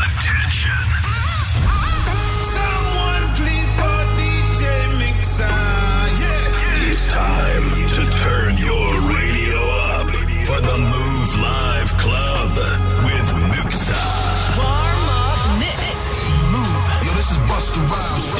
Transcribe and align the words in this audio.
Attention. 0.00 1.17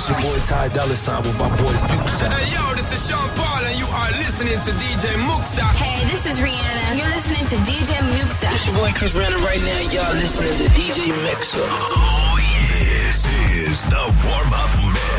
It's 0.09 0.25
your 0.25 0.33
boy 0.33 0.39
Ty 0.41 0.69
Dolla 0.69 0.95
Sign 0.95 1.23
with 1.23 1.39
my 1.39 1.49
boy 1.61 1.75
Muxa. 1.93 2.33
Hey 2.33 2.49
yo, 2.49 2.75
this 2.75 2.93
is 2.93 3.11
Sean 3.11 3.29
Paul 3.37 3.61
and 3.61 3.79
you 3.79 3.85
are 3.93 4.11
listening 4.13 4.57
to 4.57 4.71
DJ 4.81 5.13
Muxa. 5.29 5.69
Hey, 5.77 6.03
this 6.09 6.25
is 6.25 6.41
Rihanna. 6.41 6.97
You're 6.97 7.13
listening 7.13 7.45
to 7.45 7.57
DJ 7.69 7.93
Muxa. 8.17 8.49
It's 8.49 8.67
your 8.67 8.77
boy 8.77 8.91
Chris 8.97 9.13
Brandon 9.13 9.39
right 9.45 9.61
now. 9.61 9.81
Y'all 9.93 10.15
listening 10.15 10.57
to 10.65 10.73
DJ 10.73 11.09
Mixer. 11.29 11.61
Oh, 11.61 12.41
yeah. 12.41 13.05
This 13.05 13.29
is 13.53 13.85
the 13.85 14.01
warm 14.25 14.49
up 14.49 14.73
mix. 14.81 15.18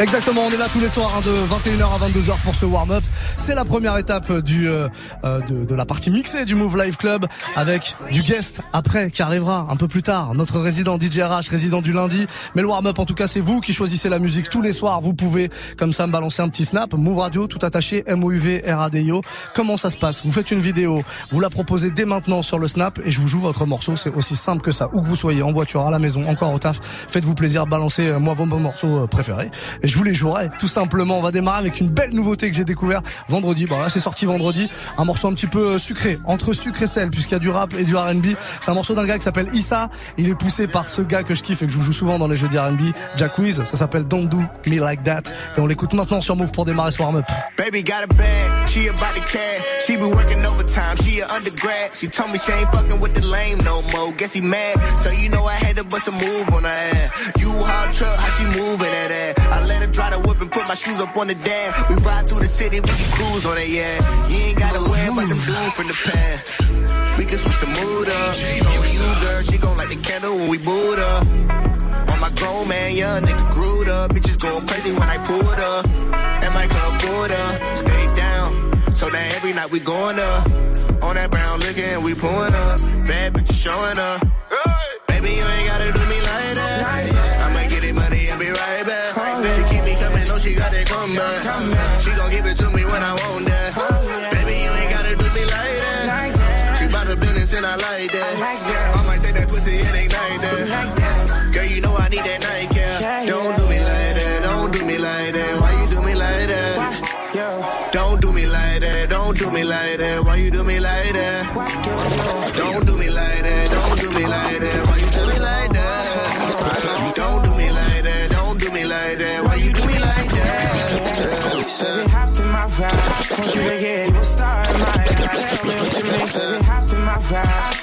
Exactement, 0.00 0.42
on 0.46 0.50
est 0.50 0.56
là 0.56 0.68
tous 0.72 0.78
les 0.78 0.88
soirs 0.88 1.12
hein, 1.16 1.20
de 1.26 1.32
21h 1.32 1.82
à 1.82 2.08
22h 2.08 2.40
pour 2.44 2.54
ce 2.54 2.64
warm-up. 2.64 3.02
C'est 3.36 3.56
la 3.56 3.64
première 3.64 3.98
étape 3.98 4.32
du 4.42 4.68
euh, 4.68 4.88
euh, 5.24 5.40
de, 5.40 5.64
de 5.64 5.74
la 5.74 5.84
partie 5.84 6.12
mixée 6.12 6.44
du 6.44 6.54
Move 6.54 6.80
Live 6.80 6.96
Club 6.96 7.26
avec 7.56 7.96
du 8.12 8.22
guest 8.22 8.60
après 8.72 9.10
qui 9.10 9.22
arrivera 9.22 9.66
un 9.68 9.74
peu 9.74 9.88
plus 9.88 10.04
tard. 10.04 10.34
Notre 10.34 10.60
résident 10.60 11.00
DJ 11.00 11.18
RH, 11.22 11.50
résident 11.50 11.82
du 11.82 11.92
lundi. 11.92 12.28
Mais 12.54 12.62
le 12.62 12.68
warm-up 12.68 12.96
en 13.00 13.06
tout 13.06 13.14
cas 13.14 13.26
c'est 13.26 13.40
vous 13.40 13.60
qui 13.60 13.74
choisissez 13.74 14.08
la 14.08 14.20
musique 14.20 14.50
tous 14.50 14.62
les 14.62 14.70
soirs. 14.70 15.00
Vous 15.00 15.14
pouvez 15.14 15.50
comme 15.76 15.92
ça 15.92 16.06
me 16.06 16.12
balancer 16.12 16.42
un 16.42 16.48
petit 16.48 16.64
snap. 16.64 16.94
Move 16.94 17.18
Radio 17.18 17.48
tout 17.48 17.66
attaché 17.66 18.04
M-O-U-V 18.06 18.62
R-A-D-I-O. 18.68 19.22
Comment 19.56 19.76
ça 19.76 19.90
se 19.90 19.96
passe? 19.96 20.24
Vous 20.24 20.30
faites 20.30 20.52
une 20.52 20.60
vidéo, 20.60 21.02
vous 21.32 21.40
la 21.40 21.50
proposez 21.50 21.90
dès 21.90 22.04
maintenant 22.04 22.42
sur 22.42 22.60
le 22.60 22.68
snap 22.68 23.00
et 23.04 23.10
je 23.10 23.18
vous 23.18 23.26
joue 23.26 23.40
votre 23.40 23.66
morceau. 23.66 23.96
C'est 23.96 24.14
aussi 24.14 24.36
simple 24.36 24.62
que 24.62 24.70
ça. 24.70 24.90
Où 24.92 25.02
que 25.02 25.08
vous 25.08 25.16
soyez, 25.16 25.42
en 25.42 25.50
voiture, 25.50 25.84
à 25.84 25.90
la 25.90 25.98
maison, 25.98 26.24
encore 26.28 26.54
au 26.54 26.60
taf, 26.60 26.78
faites-vous 26.80 27.34
plaisir, 27.34 27.66
balancez 27.66 28.06
euh, 28.06 28.20
moi 28.20 28.34
vos 28.34 28.46
morceaux 28.46 29.02
euh, 29.02 29.06
préférés 29.08 29.50
je 29.88 29.96
vous 29.96 30.04
les 30.04 30.14
jouerai 30.14 30.50
tout 30.58 30.68
simplement. 30.68 31.18
On 31.18 31.22
va 31.22 31.30
démarrer 31.30 31.58
avec 31.58 31.80
une 31.80 31.88
belle 31.88 32.10
nouveauté 32.12 32.50
que 32.50 32.56
j'ai 32.56 32.64
découvert 32.64 33.02
vendredi. 33.28 33.66
Bon 33.66 33.78
là 33.78 33.88
c'est 33.88 34.00
sorti 34.00 34.26
vendredi, 34.26 34.68
un 34.96 35.04
morceau 35.04 35.28
un 35.28 35.32
petit 35.32 35.46
peu 35.46 35.74
euh, 35.74 35.78
sucré, 35.78 36.18
entre 36.24 36.52
sucre 36.52 36.82
et 36.82 36.86
sel 36.86 37.10
puisqu'il 37.10 37.34
y 37.34 37.36
a 37.36 37.40
du 37.40 37.50
rap 37.50 37.74
et 37.78 37.84
du 37.84 37.96
R&B. 37.96 38.26
C'est 38.60 38.70
un 38.70 38.74
morceau 38.74 38.94
d'un 38.94 39.06
gars 39.06 39.16
qui 39.16 39.24
s'appelle 39.24 39.48
Issa. 39.52 39.88
Il 40.16 40.28
est 40.28 40.34
poussé 40.34 40.66
par 40.66 40.88
ce 40.88 41.02
gars 41.02 41.22
que 41.22 41.34
je 41.34 41.42
kiffe 41.42 41.62
et 41.62 41.66
que 41.66 41.72
je 41.72 41.80
joue 41.80 41.92
souvent 41.92 42.18
dans 42.18 42.28
les 42.28 42.36
jeux 42.36 42.48
d'R&B, 42.48 42.92
Jack 43.16 43.38
Wiz. 43.38 43.62
Ça 43.64 43.76
s'appelle 43.76 44.04
Don't 44.04 44.28
Do 44.28 44.38
Me 44.66 44.78
Like 44.78 45.02
That 45.04 45.22
et 45.56 45.60
on 45.60 45.66
l'écoute 45.66 45.94
maintenant 45.94 46.20
sur 46.20 46.36
Move 46.36 46.52
pour 46.52 46.64
démarrer 46.64 46.90
ce 46.90 47.02
warm-up. 47.02 47.24
Baby 47.56 47.82
got 47.82 48.04
a 48.04 48.14
bag, 48.14 48.68
she 48.68 48.88
about 48.88 49.14
to 49.14 49.20
cash. 49.20 49.84
She 49.86 49.96
be 49.96 50.04
working 50.04 50.44
overtime, 50.44 50.96
she 51.02 51.20
a 51.20 51.26
undergrad. 51.34 51.94
She 51.94 52.08
told 52.08 52.30
me 52.30 52.38
she 52.38 52.52
ain't 52.52 52.70
fucking 52.72 53.00
with 53.00 53.14
the 53.14 53.26
lame 53.26 53.58
no 53.64 53.82
more. 53.92 54.12
Guess 54.12 54.34
he 54.34 54.40
mad, 54.40 54.76
so 55.02 55.10
you 55.10 55.28
know 55.28 55.44
I 55.44 55.54
had 55.54 55.76
to 55.76 55.82
a 55.82 56.12
move 56.12 56.48
on 56.52 56.62
her 56.62 56.68
ass. 56.68 57.32
You 57.40 57.50
hard 57.50 57.92
truck, 57.92 58.16
how 58.18 58.30
she 58.36 58.44
moving 58.58 58.90
that 58.90 59.08
her 59.82 59.92
drive 59.92 60.12
the 60.14 60.20
whip 60.26 60.40
and 60.40 60.50
put 60.50 60.66
my 60.68 60.74
shoes 60.74 61.00
up 61.00 61.16
on 61.16 61.26
the 61.28 61.34
dash. 61.34 61.88
We 61.88 61.96
ride 61.96 62.28
through 62.28 62.40
the 62.40 62.48
city, 62.48 62.80
we 62.80 62.88
can 62.88 63.10
cruise 63.12 63.46
on 63.46 63.58
it, 63.58 63.68
yeah. 63.68 64.28
You 64.28 64.36
ain't 64.36 64.58
gotta 64.58 64.80
worry 64.80 65.06
about 65.06 65.28
the 65.28 65.38
dudes 65.46 65.74
from 65.76 65.88
the 65.88 65.98
past. 66.04 67.18
We 67.18 67.24
can 67.24 67.38
switch 67.38 67.58
the 67.58 67.66
mood 67.66 68.08
up. 68.08 68.36
It's 68.38 68.64
only 68.64 68.92
you, 68.94 69.10
girl. 69.26 69.42
She 69.42 69.58
gon' 69.58 69.76
light 69.76 69.88
the 69.88 69.96
candle 69.96 70.36
when 70.36 70.48
we 70.48 70.58
boot 70.58 71.00
up. 71.00 71.26
On 71.26 72.20
my 72.20 72.30
grown 72.36 72.68
man, 72.68 72.94
young 72.94 73.22
nigga 73.22 73.50
grewed 73.50 73.88
up. 73.88 74.12
Bitches 74.12 74.38
going 74.38 74.64
crazy 74.68 74.92
when 74.92 75.02
I 75.02 75.18
pulled 75.18 75.58
up. 75.58 75.88
And 76.44 76.54
my 76.54 76.68
club 76.68 77.02
border, 77.02 77.74
stay 77.74 78.06
down. 78.14 78.94
So 78.94 79.08
now 79.08 79.28
every 79.34 79.52
night 79.52 79.70
we 79.70 79.80
going 79.80 80.20
up. 80.20 80.46
On 81.02 81.16
that 81.16 81.30
brown 81.30 81.58
liquor 81.58 81.82
and 81.82 82.04
we 82.04 82.14
pulling 82.14 82.54
up. 82.54 82.80
Bad 83.06 83.34
bitches 83.34 83.54
showing 83.54 83.98
up. 83.98 84.27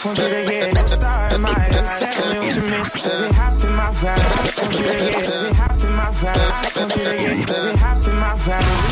Want 0.06 0.20
you 0.20 0.26
to 0.26 0.46
get 0.46 0.74
your 0.76 0.88
star 0.88 1.34
in 1.34 1.42
my 1.42 1.50
eyes. 1.50 2.16
Tell 2.16 2.32
me 2.32 2.40
what 2.40 2.56
you 2.56 2.62
miss. 2.62 2.94
Baby, 2.94 3.34
hop 3.34 3.64
in 3.64 3.72
my 3.72 3.90
ride. 4.04 4.54
Want 4.56 4.74
you 4.78 4.86
to 4.86 4.94
get. 4.94 5.20
Baby, 5.26 5.56
hop 5.56 5.84
in 5.84 5.92
my 5.94 6.10
ride. 6.22 6.76
Want 6.76 6.96
you 6.96 7.04
to 7.06 7.18
get. 7.18 7.48
Baby, 7.48 7.78
hop 7.78 8.08
in 8.08 8.16
my 8.16 8.36
ride. 8.46 8.85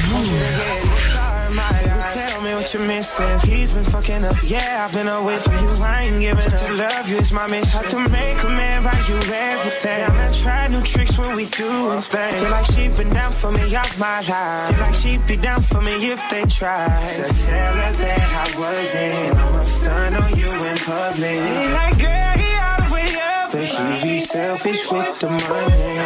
You're 2.73 2.87
missing. 2.87 3.39
He's 3.41 3.71
been 3.71 3.83
fucking 3.83 4.23
up. 4.23 4.35
Yeah, 4.43 4.85
I've 4.85 4.93
been 4.93 5.07
away 5.07 5.37
from 5.37 5.53
you. 5.53 5.69
I 5.83 6.03
ain't 6.03 6.19
giving 6.19 6.45
up. 6.45 6.59
To 6.59 6.73
love 6.73 7.09
you 7.09 7.17
is 7.17 7.31
my 7.31 7.47
mission. 7.47 7.81
Have 7.81 7.89
to 7.91 7.99
make 8.09 8.43
a 8.43 8.49
man 8.49 8.83
buy 8.83 8.97
you 9.07 9.15
everything. 9.33 10.03
I'm 10.03 10.15
gonna 10.15 10.33
try 10.33 10.67
new 10.67 10.81
tricks 10.81 11.17
when 11.17 11.35
we 11.35 11.45
do 11.45 12.01
things. 12.01 12.41
Feel 12.41 12.51
like 12.51 12.65
she 12.65 12.87
been 12.89 13.13
down 13.13 13.31
for 13.31 13.51
me 13.51 13.75
all 13.75 13.85
my 13.97 14.21
life. 14.21 14.69
Feel 14.69 14.79
like 14.79 14.95
she'd 14.95 15.27
be 15.27 15.37
down 15.37 15.61
for 15.61 15.81
me 15.81 15.93
if 16.11 16.21
they 16.29 16.43
tried. 16.45 17.03
So 17.05 17.23
tell 17.23 17.73
her 17.73 17.91
that 18.03 18.21
I 18.41 18.59
wasn't. 18.59 19.37
I'ma 19.37 19.59
stun 19.59 20.13
on 20.15 20.37
you 20.37 20.47
in 20.69 20.77
public. 20.77 21.35
He 21.35 21.67
like, 21.73 21.99
girl, 21.99 22.33
he 22.41 22.49
all 22.57 22.77
the 22.81 22.93
way 22.93 23.09
up. 23.19 23.51
But 23.51 23.65
he 23.65 24.03
be 24.03 24.19
selfish 24.19 24.91
with 24.91 25.19
the 25.19 25.29
money. 25.29 25.99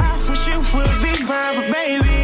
I 0.00 0.16
wish 0.28 0.48
you 0.48 0.58
would 0.74 0.94
be 1.02 1.12
mine, 1.24 1.54
but 1.56 1.72
baby, 1.72 2.17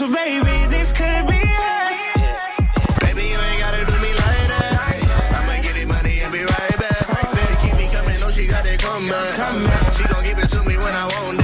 but 0.00 0.12
baby, 0.12 0.66
this 0.66 0.92
could 0.92 1.26
be 1.26 1.40
us. 1.42 2.60
Baby, 3.00 3.22
you 3.30 3.38
ain't 3.38 3.60
gotta 3.60 3.84
do 3.84 3.92
me 4.00 4.12
like 4.14 4.46
that. 4.46 4.78
I'ma 5.34 5.62
get 5.62 5.76
it 5.76 5.88
money 5.88 6.20
and 6.20 6.32
be 6.32 6.40
right 6.40 6.78
back. 6.78 7.34
Baby, 7.34 7.54
keep 7.60 7.74
me 7.76 7.88
coming, 7.90 8.20
know 8.20 8.30
she 8.30 8.46
got 8.46 8.64
that 8.64 8.78
come 8.78 9.08
back. 9.08 9.92
She 9.94 10.04
gon' 10.04 10.22
give 10.22 10.38
it 10.38 10.50
to 10.50 10.62
me 10.62 10.76
when 10.76 10.94
I 10.94 11.06
want 11.06 11.37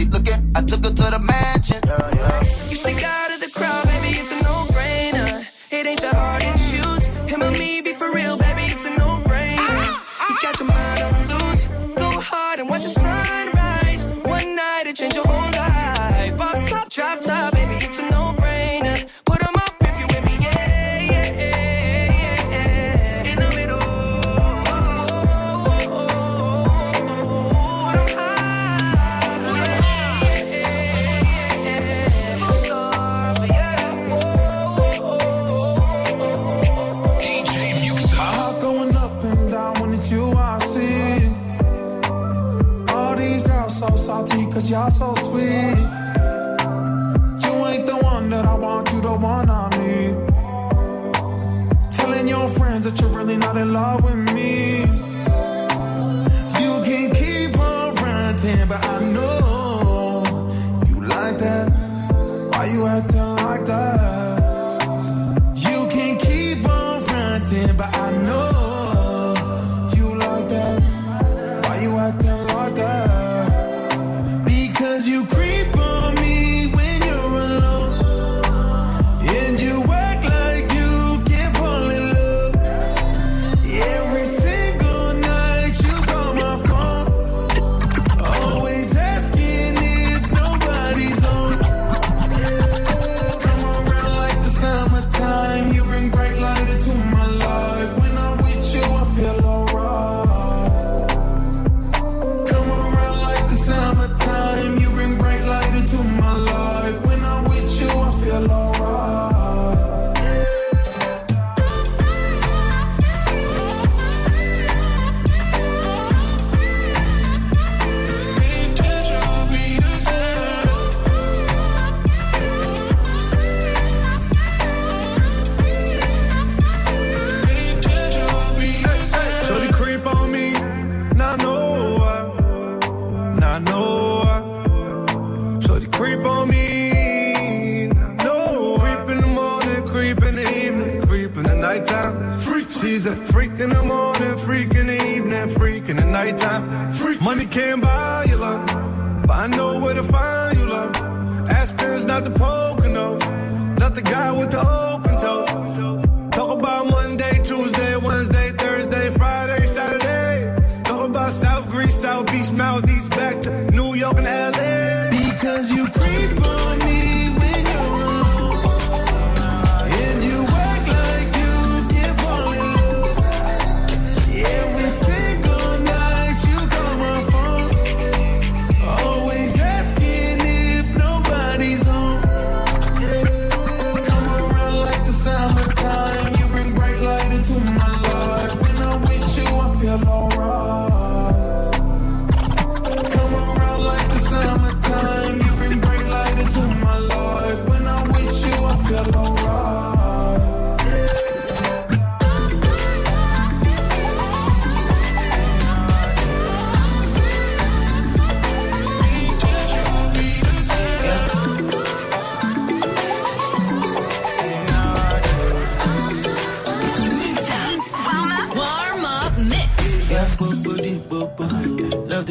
She 0.00 0.06
looking, 0.06 0.50
I 0.54 0.62
took 0.62 0.82
her 0.82 0.94
to 0.94 1.02
the 1.10 1.18
mansion. 1.18 1.78
Yeah, 1.84 2.14
yeah. 2.14 2.70
You 2.70 2.76
stick 2.76 3.04
out. 3.04 3.29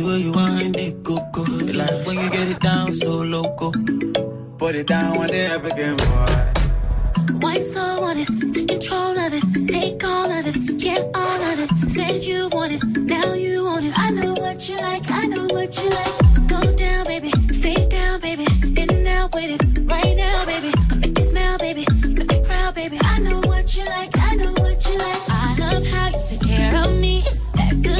way 0.10 0.20
you 0.20 0.32
wind 0.32 0.76
it, 0.78 1.04
coco. 1.04 1.44
Like 1.44 2.06
when 2.06 2.20
you 2.20 2.30
get 2.30 2.48
it 2.50 2.60
down, 2.60 2.94
so 2.94 3.22
loco. 3.22 3.72
Put 4.58 4.76
it 4.76 4.88
down 4.88 5.18
on 5.18 5.28
the 5.28 5.42
African 5.56 5.96
boy. 5.98 7.40
Why 7.44 7.60
so 7.60 7.86
on 8.08 8.18
it? 8.18 8.30
Take 8.54 8.68
control 8.68 9.18
of 9.26 9.34
it. 9.34 9.68
Take 9.68 10.04
all 10.04 10.32
of 10.32 10.48
it. 10.48 10.78
Get 10.78 11.02
all 11.14 11.42
of 11.52 11.58
it. 11.64 11.90
Said 11.90 12.24
you 12.26 12.50
want 12.50 12.74
it. 12.74 12.84
Now 13.16 13.34
you 13.34 13.66
want 13.66 13.86
it. 13.86 13.94
I 13.98 14.10
know 14.10 14.34
what 14.34 14.68
you 14.68 14.78
like. 14.78 15.10
I 15.10 15.26
know 15.26 15.46
what 15.46 15.72
you 15.80 15.90
like. 15.90 16.48
Go 16.48 16.62
down, 16.76 17.06
baby. 17.06 17.32
Stay 17.52 17.88
down, 17.88 18.20
baby. 18.20 18.46
In 18.82 18.90
and 18.98 19.08
out 19.08 19.34
with 19.34 19.52
it. 19.56 19.62
Right 19.94 20.16
now, 20.16 20.46
baby. 20.46 20.72
I 20.92 20.96
make 20.96 21.18
you 21.18 21.26
smell, 21.26 21.58
baby. 21.58 21.86
Make 22.18 22.32
you 22.32 22.42
proud, 22.42 22.76
baby. 22.76 22.98
I 23.02 23.20
know 23.20 23.40
what 23.52 23.76
you 23.76 23.86
like. 23.86 24.18
I 24.18 24.36
know 24.36 24.54
what 24.54 24.78
you 24.88 24.98
like. 24.98 25.24
I 25.30 25.56
love 25.60 25.86
how 25.94 26.08
you 26.10 26.22
take 26.30 26.42
care 26.48 26.76
of 26.84 27.00
me 27.00 27.29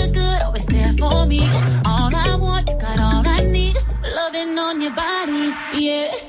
always 0.08 0.66
there 0.66 0.94
for 0.94 1.26
me. 1.26 1.42
All 1.86 2.16
I 2.16 2.36
want, 2.36 2.70
you 2.70 2.78
got 2.80 3.00
all 3.00 3.28
I 3.28 3.44
need. 3.44 3.78
Loving 4.16 4.58
on 4.58 4.82
your 4.82 4.96
body, 4.96 5.54
yeah. 5.74 6.29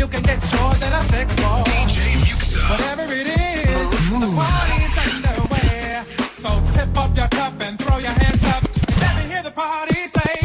you 0.00 0.08
can 0.08 0.22
get 0.22 0.40
yours 0.52 0.82
at 0.82 0.92
a 0.94 1.02
sex 1.12 1.36
bar. 1.36 1.62
DJ 1.64 1.98
Muxa. 2.24 2.62
Whatever 2.70 3.04
it 3.12 3.28
is, 3.28 3.88
Ooh. 4.10 4.20
the 4.24 4.30
party's 4.40 4.96
underway. 5.12 6.02
So 6.42 6.50
tip 6.72 6.96
up 6.96 7.14
your 7.14 7.28
cup 7.28 7.54
and 7.60 7.78
throw 7.78 7.98
your 7.98 8.16
hands 8.22 8.44
up. 8.54 8.62
Let 9.02 9.12
me 9.18 9.24
hear 9.32 9.42
the 9.42 9.50
party 9.50 10.00
say, 10.16 10.36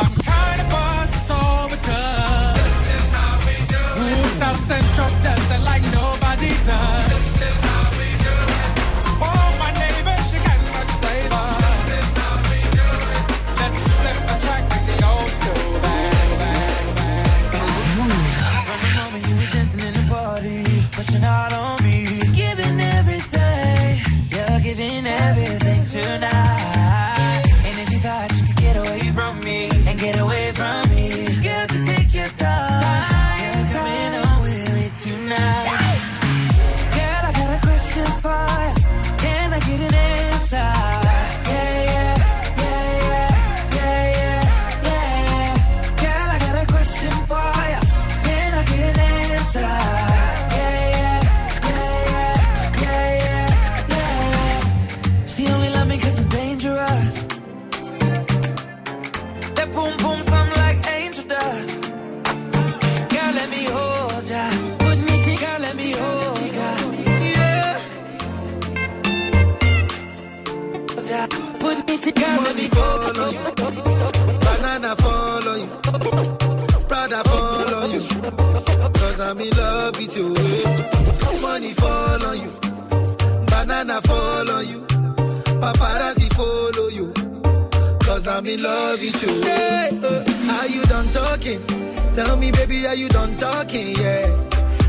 I'm 0.00 0.12
kinda 0.28 0.64
buzzed, 0.72 1.14
it's 1.16 1.30
all 1.30 1.68
because. 1.74 2.56
This 2.60 2.80
is 2.96 3.08
how 3.16 3.38
we 3.46 3.54
do 3.72 3.80
it. 3.80 4.02
Ooh, 4.02 4.28
South 4.40 4.60
Central 4.70 5.10
does 5.26 5.46
it 5.56 5.62
like 5.70 5.84
nobody 6.00 6.52
does. 6.68 7.09
paparazzi 85.72 86.28
follow 86.34 86.88
you. 86.88 87.12
Cause 88.04 88.26
I'm 88.26 88.46
in 88.46 88.62
love 88.62 89.00
with 89.00 89.22
you. 89.22 89.42
Hey, 89.42 89.90
uh, 90.02 90.58
are 90.58 90.66
you 90.66 90.82
done 90.84 91.08
talking? 91.08 91.62
Tell 92.12 92.36
me, 92.36 92.50
baby, 92.50 92.86
are 92.86 92.94
you 92.94 93.08
done 93.08 93.36
talking? 93.36 93.94
Yeah. 93.96 94.26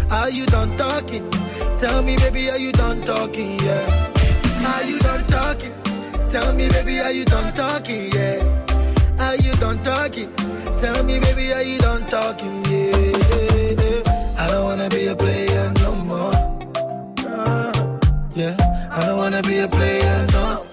Are 0.09 0.29
you 0.29 0.45
done 0.47 0.75
talking? 0.77 1.29
Tell 1.77 2.01
me, 2.01 2.15
baby, 2.17 2.49
are 2.49 2.57
you 2.57 2.71
done 2.71 3.01
talking? 3.01 3.59
Yeah. 3.59 4.09
Are 4.73 4.83
you 4.83 4.99
done 4.99 5.23
talking? 5.27 5.73
Tell 6.29 6.53
me, 6.53 6.69
baby, 6.69 6.99
are 6.99 7.11
you 7.11 7.25
done 7.25 7.53
talking? 7.53 8.11
Yeah. 8.11 8.39
Are 9.19 9.35
you 9.35 9.53
done 9.53 9.83
talking? 9.83 10.33
Tell 10.81 11.03
me, 11.03 11.19
baby, 11.19 11.53
are 11.53 11.61
you 11.63 11.77
done 11.77 12.05
talking? 12.07 12.65
Yeah. 12.65 14.01
I 14.37 14.47
don't 14.47 14.63
wanna 14.65 14.89
be 14.89 15.07
a 15.07 15.15
player 15.15 15.71
no 15.81 15.91
more. 15.95 16.33
Yeah. 18.33 18.55
I 18.91 19.05
don't 19.05 19.17
wanna 19.17 19.41
be 19.43 19.59
a 19.59 19.67
player 19.67 20.27
no 20.33 20.55
more. 20.55 20.70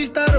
amistad. 0.00 0.29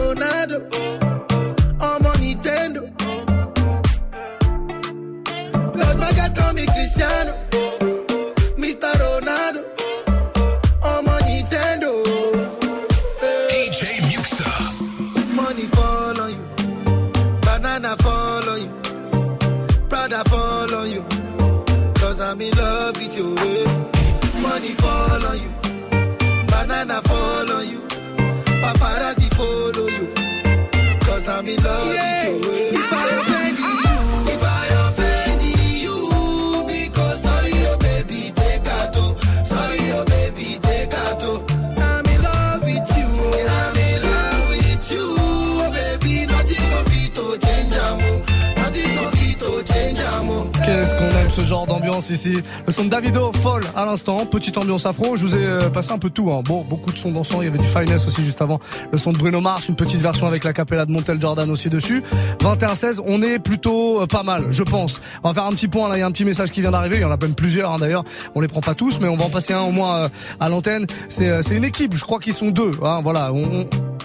Genre 51.52 51.68
d'ambiance 51.68 52.10
ici. 52.12 52.42
Le 52.66 52.72
son 52.72 52.86
de 52.86 52.90
Davido, 52.90 53.30
folle 53.34 53.64
à 53.76 53.86
l'instant. 53.86 54.26
Petite 54.26 54.58
ambiance 54.58 54.86
afro. 54.86 55.18
Je 55.18 55.26
vous 55.26 55.36
ai 55.36 55.46
euh, 55.46 55.70
passé 55.70 55.92
un 55.92 55.98
peu 55.98 56.10
tout. 56.10 56.32
Hein. 56.32 56.44
Bon, 56.46 56.64
beaucoup 56.64 56.94
de 56.94 56.98
sons 56.98 57.12
dansants. 57.12 57.42
Il 57.42 57.46
y 57.46 57.48
avait 57.50 57.58
du 57.58 57.68
finesse 57.68 58.08
aussi 58.08 58.24
juste 58.24 58.42
avant. 58.42 58.62
Le 58.90 58.98
son 58.98 59.12
de 59.12 59.18
Bruno 59.18 59.42
Mars, 59.42 59.68
une 59.68 59.76
petite 59.76 60.00
version 60.00 60.28
avec 60.28 60.46
la 60.46 60.54
capella 60.54 60.86
de 60.86 60.94
Montel 60.94 61.20
Jordan 61.20 61.50
aussi 61.52 61.70
dessus. 61.70 62.04
21-16, 62.40 63.02
on 63.06 63.22
est 63.22 63.38
plutôt 63.38 64.02
euh, 64.02 64.08
pas 64.08 64.24
mal, 64.24 64.46
je 64.52 64.64
pense. 64.64 65.02
On 65.24 65.28
va 65.28 65.34
faire 65.34 65.46
un 65.46 65.52
petit 65.52 65.68
point 65.68 65.90
là. 65.90 65.98
Il 65.98 66.00
y 66.00 66.04
a 66.04 66.08
un 66.08 66.12
petit 66.12 66.24
message 66.24 66.52
qui 66.52 66.62
vient 66.62 66.72
d'arriver. 66.72 66.96
Il 66.96 67.02
y 67.02 67.06
en 67.06 67.12
a 67.12 67.18
même 67.18 67.36
plusieurs 67.36 67.72
hein, 67.72 67.78
d'ailleurs. 67.78 68.06
On 68.34 68.40
les 68.40 68.48
prend 68.48 68.62
pas 68.62 68.74
tous, 68.74 69.02
mais 69.02 69.10
on 69.10 69.18
va 69.18 69.26
en 69.26 69.30
passer 69.30 69.52
un 69.52 69.64
au 69.64 69.72
moins 69.72 70.06
euh, 70.06 70.10
à 70.40 70.48
l'antenne. 70.48 70.88
C'est 71.10 71.44
une 71.52 71.66
équipe. 71.66 71.98
Je 71.98 72.04
crois 72.06 72.20
qu'ils 72.20 72.32
sont 72.32 72.52
deux. 72.52 72.72
Hein, 72.82 73.02
voilà. 73.04 73.34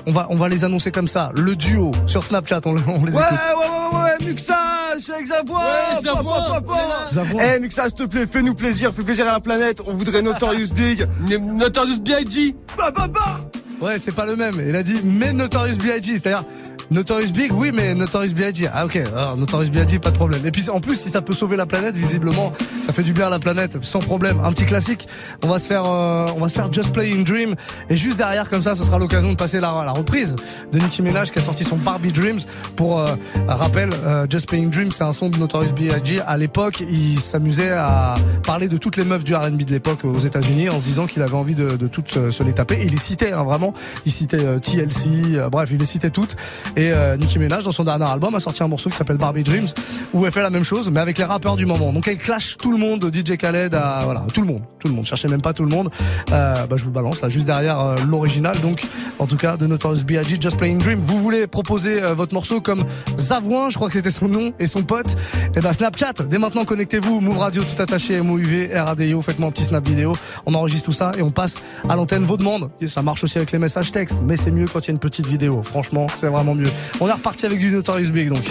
On 0.06 0.12
va 0.12 0.26
on 0.30 0.36
va 0.36 0.48
les 0.48 0.64
annoncer 0.64 0.90
comme 0.90 1.06
ça. 1.08 1.30
Le 1.36 1.56
duo 1.56 1.92
sur 2.06 2.24
Snapchat. 2.24 2.60
On, 2.64 2.76
on 2.88 3.04
les 3.04 3.14
Ouais, 3.16 3.22
écoute. 3.22 3.38
ouais, 3.60 3.98
ouais, 3.98 4.04
ouais, 4.04 4.26
Muxa, 4.26 4.54
je 4.96 5.00
suis 5.02 5.12
avec 5.12 5.26
Zavoie. 5.26 5.58
Ouais, 5.60 6.00
Zavoie. 6.02 6.62
Zavoie. 7.06 7.42
Eh, 7.44 7.60
Muxa, 7.60 7.84
s'il 7.88 7.94
te 7.98 8.02
plaît, 8.04 8.26
fais-nous 8.26 8.54
plaisir, 8.54 8.92
fais 8.94 9.02
plaisir 9.02 9.28
à 9.28 9.32
la 9.32 9.40
planète. 9.40 9.80
On 9.86 9.94
voudrait 9.94 10.22
Notorious 10.22 10.72
Big. 10.74 11.06
Notorious 11.40 11.98
B.I.G. 11.98 12.54
Bah, 12.78 12.90
bah, 12.96 13.08
bah. 13.08 13.40
Ouais, 13.80 13.98
c'est 13.98 14.14
pas 14.14 14.24
le 14.24 14.36
même. 14.36 14.54
Il 14.66 14.74
a 14.74 14.82
dit 14.82 15.00
mais 15.04 15.32
Notorious 15.32 15.76
B.I.G. 15.76 16.16
C'est-à-dire 16.18 16.44
Notorious 16.90 17.32
Big, 17.32 17.52
oui, 17.52 17.70
mais 17.74 17.94
Notorious 17.94 18.32
B.I.G. 18.32 18.68
Ah 18.72 18.86
ok, 18.86 18.96
alors, 18.96 19.36
Notorious 19.36 19.70
B.I.G. 19.70 19.98
pas 19.98 20.10
de 20.10 20.16
problème. 20.16 20.44
Et 20.44 20.50
puis 20.50 20.68
en 20.70 20.80
plus, 20.80 20.98
si 21.00 21.08
ça 21.08 21.22
peut 21.22 21.32
sauver 21.32 21.56
la 21.56 21.66
planète, 21.66 21.96
visiblement, 21.96 22.52
ça 22.80 22.92
fait 22.92 23.02
du 23.02 23.12
bien 23.12 23.26
à 23.26 23.30
la 23.30 23.38
planète, 23.38 23.78
sans 23.82 23.98
problème. 23.98 24.40
Un 24.44 24.50
petit 24.52 24.66
classique. 24.66 25.08
On 25.42 25.48
va 25.48 25.58
se 25.58 25.66
faire, 25.66 25.84
euh, 25.86 26.26
on 26.36 26.40
va 26.40 26.48
se 26.48 26.54
faire 26.54 26.72
Just 26.72 26.92
Playing 26.92 27.24
Dream. 27.24 27.54
Et 27.90 27.96
juste 27.96 28.16
derrière, 28.18 28.48
comme 28.48 28.62
ça, 28.62 28.74
ce 28.74 28.84
sera 28.84 28.98
l'occasion 28.98 29.30
de 29.30 29.36
passer 29.36 29.60
la, 29.60 29.82
la 29.84 29.92
reprise 29.92 30.36
de 30.72 30.78
Nicki 30.78 31.02
Minaj 31.02 31.30
qui 31.30 31.38
a 31.38 31.42
sorti 31.42 31.64
son 31.64 31.76
Barbie 31.76 32.12
Dreams. 32.12 32.40
Pour 32.76 33.00
euh, 33.00 33.14
rappel, 33.48 33.90
euh, 34.04 34.26
Just 34.30 34.48
Playing 34.48 34.70
Dream, 34.70 34.90
c'est 34.90 35.04
un 35.04 35.12
son 35.12 35.28
de 35.28 35.38
Notorious 35.38 35.72
B.I.G. 35.72 36.20
À 36.26 36.36
l'époque, 36.36 36.80
il 36.80 37.20
s'amusait 37.20 37.70
à 37.72 38.14
parler 38.44 38.68
de 38.68 38.76
toutes 38.76 38.96
les 38.96 39.04
meufs 39.04 39.24
du 39.24 39.34
R&B 39.34 39.64
de 39.64 39.72
l'époque 39.72 40.04
aux 40.04 40.18
États-Unis 40.18 40.68
en 40.68 40.78
se 40.78 40.84
disant 40.84 41.06
qu'il 41.06 41.22
avait 41.22 41.34
envie 41.34 41.54
de, 41.54 41.76
de 41.76 41.86
toutes 41.88 42.10
se, 42.10 42.30
se 42.30 42.42
les 42.42 42.52
taper. 42.52 42.76
Et 42.76 42.84
il 42.84 42.92
les 42.92 42.98
citait 42.98 43.32
hein, 43.32 43.44
vraiment. 43.44 43.74
Il 44.04 44.12
citait 44.12 44.44
euh, 44.44 44.58
TLC, 44.58 45.08
euh, 45.34 45.48
bref, 45.48 45.70
il 45.72 45.78
les 45.78 45.86
citait 45.86 46.10
toutes. 46.10 46.36
Et 46.76 46.92
euh, 46.92 47.16
Nicki 47.16 47.38
dans 47.38 47.70
son 47.70 47.84
dernier 47.84 48.04
album, 48.04 48.34
a 48.34 48.40
sorti 48.40 48.62
un 48.62 48.68
morceau 48.68 48.90
qui 48.90 48.96
s'appelle 48.96 49.16
Barbie 49.16 49.42
Dreams, 49.42 49.68
où 50.12 50.26
elle 50.26 50.32
fait 50.32 50.42
la 50.42 50.50
même 50.50 50.62
chose, 50.62 50.90
mais 50.90 51.00
avec 51.00 51.18
les 51.18 51.24
rappeurs 51.24 51.56
du 51.56 51.66
moment. 51.66 51.92
Donc 51.92 52.06
elle 52.08 52.18
clash 52.18 52.56
tout 52.56 52.70
le 52.70 52.78
monde, 52.78 53.00
de 53.00 53.14
DJ 53.14 53.36
Khaled 53.36 53.74
à 53.74 54.02
voilà, 54.04 54.24
tout 54.32 54.40
le 54.42 54.46
monde, 54.46 54.62
tout 54.78 54.88
le 54.88 54.94
monde. 54.94 55.04
Cherchez 55.04 55.28
même 55.28 55.40
pas 55.40 55.52
tout 55.52 55.64
le 55.64 55.74
monde. 55.74 55.90
Euh, 56.32 56.66
bah, 56.66 56.76
je 56.76 56.82
vous 56.82 56.90
le 56.90 56.94
balance 56.94 57.20
là, 57.22 57.28
juste 57.28 57.46
derrière 57.46 57.80
euh, 57.80 57.96
l'original. 58.08 58.58
Donc, 58.60 58.82
en 59.18 59.26
tout 59.26 59.36
cas, 59.36 59.56
de 59.56 59.66
Notorious 59.66 60.04
B.I.G. 60.04 60.36
Just 60.40 60.58
Playing 60.58 60.78
Dream. 60.78 60.98
Vous 60.98 61.18
voulez 61.18 61.46
proposer 61.46 62.02
euh, 62.02 62.14
votre 62.14 62.34
morceau 62.34 62.60
comme 62.60 62.84
Zavoin, 63.16 63.70
je 63.70 63.76
crois 63.76 63.88
que 63.88 63.94
c'était 63.94 64.10
son 64.10 64.28
nom 64.28 64.52
et 64.58 64.66
son 64.66 64.82
pote? 64.82 65.16
Et 65.54 65.60
ben 65.60 65.72
Snapchat. 65.72 66.14
Dès 66.28 66.38
maintenant, 66.38 66.64
connectez-vous. 66.64 67.20
Move 67.20 67.38
Radio 67.38 67.62
tout 67.62 67.80
attaché, 67.80 68.20
MOUV, 68.20 68.70
RADIO. 68.74 69.20
Faites-moi 69.22 69.48
un 69.48 69.52
petit 69.52 69.64
snap 69.64 69.86
vidéo. 69.86 70.14
On 70.44 70.54
enregistre 70.54 70.86
tout 70.86 70.92
ça 70.92 71.12
et 71.16 71.22
on 71.22 71.30
passe 71.30 71.62
à 71.88 71.96
l'antenne 71.96 72.24
vos 72.24 72.36
demandes. 72.36 72.70
Ça 72.86 73.02
marche 73.02 73.24
aussi 73.24 73.38
avec 73.38 73.52
les 73.52 73.58
messages 73.58 73.92
textes, 73.92 74.20
mais 74.26 74.36
c'est 74.36 74.50
mieux 74.50 74.66
quand 74.66 74.80
il 74.80 74.88
y 74.88 74.90
a 74.90 74.92
une 74.92 74.98
petite 74.98 75.26
vidéo. 75.26 75.62
Franchement, 75.62 76.06
c'est 76.14 76.28
vraiment 76.28 76.54
mieux. 76.54 76.65
On 77.00 77.08
est 77.08 77.12
reparti 77.12 77.46
avec 77.46 77.58
du 77.58 77.70
Notorious 77.70 78.10
Big 78.10 78.28
donc. 78.28 78.44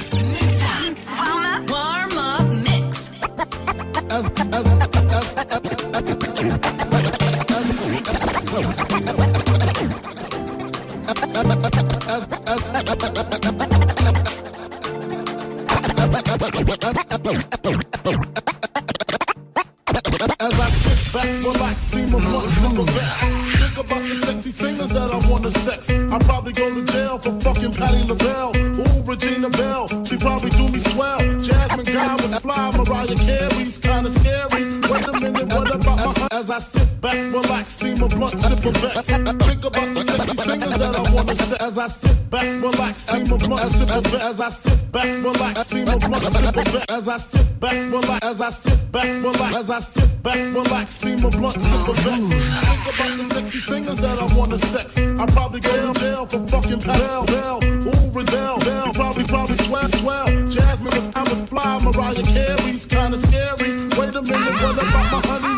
Back, 21.15 21.30
relax, 21.43 21.78
steam 21.88 22.13
a. 22.13 22.19
Think 22.19 23.78
about 23.78 24.04
the 24.10 24.15
sexy 24.25 24.51
singers 24.51 24.89
that 24.89 25.10
I 25.12 25.19
wanna 25.30 25.51
sex. 25.51 25.89
I 25.89 26.17
probably 26.19 26.54
go 26.54 26.67
to 26.75 26.84
jail 26.91 27.17
for 27.17 27.32
fucking 27.41 27.73
Patty 27.73 28.04
LaBelle. 28.04 28.51
Ooh, 28.58 29.01
Regina 29.04 29.49
Bell, 29.49 29.88
she 30.04 30.17
probably 30.17 30.49
do 30.49 30.67
me 30.69 30.80
swell. 30.80 31.19
Jasmine 31.39 31.86
Guy 31.86 32.15
was 32.15 32.36
fly, 32.39 32.71
Mariah 32.78 33.15
Carey's 33.28 33.78
kinda 33.78 34.10
scary. 34.10 34.54
As 36.45 36.51
I 36.51 36.60
sit 36.60 37.01
back, 37.01 37.34
relax, 37.34 37.73
steam 37.73 38.03
a 38.03 38.08
blunt, 38.08 38.39
sip 38.39 38.63
a 38.63 38.71
vet. 38.73 39.03
Think 39.03 39.65
about 39.65 39.95
the 39.95 40.01
sexy 40.01 40.38
singers 40.38 40.77
that 40.77 40.95
I 40.95 41.12
wanna 41.12 41.36
sex. 41.36 41.60
As 41.60 41.77
I 41.79 41.88
sit 41.88 42.29
back, 42.29 42.62
relax, 42.62 43.01
steam 43.01 43.31
a 43.31 43.38
blunt, 43.38 43.71
sip 43.71 43.89
a 43.89 44.01
vet. 44.01 44.21
As 44.21 44.39
I 44.39 44.49
sit 44.49 44.91
back, 44.91 45.05
relax, 45.23 45.62
steam 45.63 45.88
a 45.88 45.97
blunt, 45.97 46.31
sip 46.31 46.55
a 46.55 46.62
vet. 46.69 46.91
As 46.91 47.08
I 47.08 47.17
sit 47.17 47.60
back, 47.60 47.73
relax, 47.91 48.25
as 48.25 48.41
I 48.41 48.49
sit 48.51 48.91
back, 48.91 49.23
relax, 49.23 49.55
as 49.55 49.69
I 49.71 49.79
sit 49.79 50.21
back, 50.21 50.38
relax, 50.53 50.93
steam 50.93 51.25
a 51.25 51.29
blunt, 51.31 51.60
sip 51.60 51.88
a 51.88 51.93
vet. 51.93 52.29
Think 52.29 52.93
about 52.93 53.17
the 53.17 53.23
sexy 53.34 53.60
singers 53.62 53.97
that 54.01 54.19
I 54.19 54.38
wanna 54.38 54.60
sex. 54.60 54.99
I 54.99 55.25
probably 55.25 55.62
go 55.62 55.93
to 55.93 55.99
jail 55.99 56.27
for 56.27 56.47
fucking 56.47 56.81
Bell, 56.81 57.25
Bell, 57.25 57.60
ooh, 57.63 58.12
Riddell, 58.13 58.60
Bell, 58.60 58.93
probably, 58.93 59.23
probably 59.23 59.55
swell, 59.65 59.88
swell. 59.97 60.27
Jasmine 60.47 60.93
was, 60.93 61.10
I 61.15 61.23
was 61.23 61.41
fly, 61.49 61.79
Mariah 61.79 62.21
Carey's 62.21 62.86
kinda 62.86 63.17
scary. 63.17 63.89
Wait 63.97 64.13
a 64.13 64.21
minute, 64.21 64.62
what 64.62 64.77
about 64.77 65.12
my 65.12 65.21
honey 65.25 65.54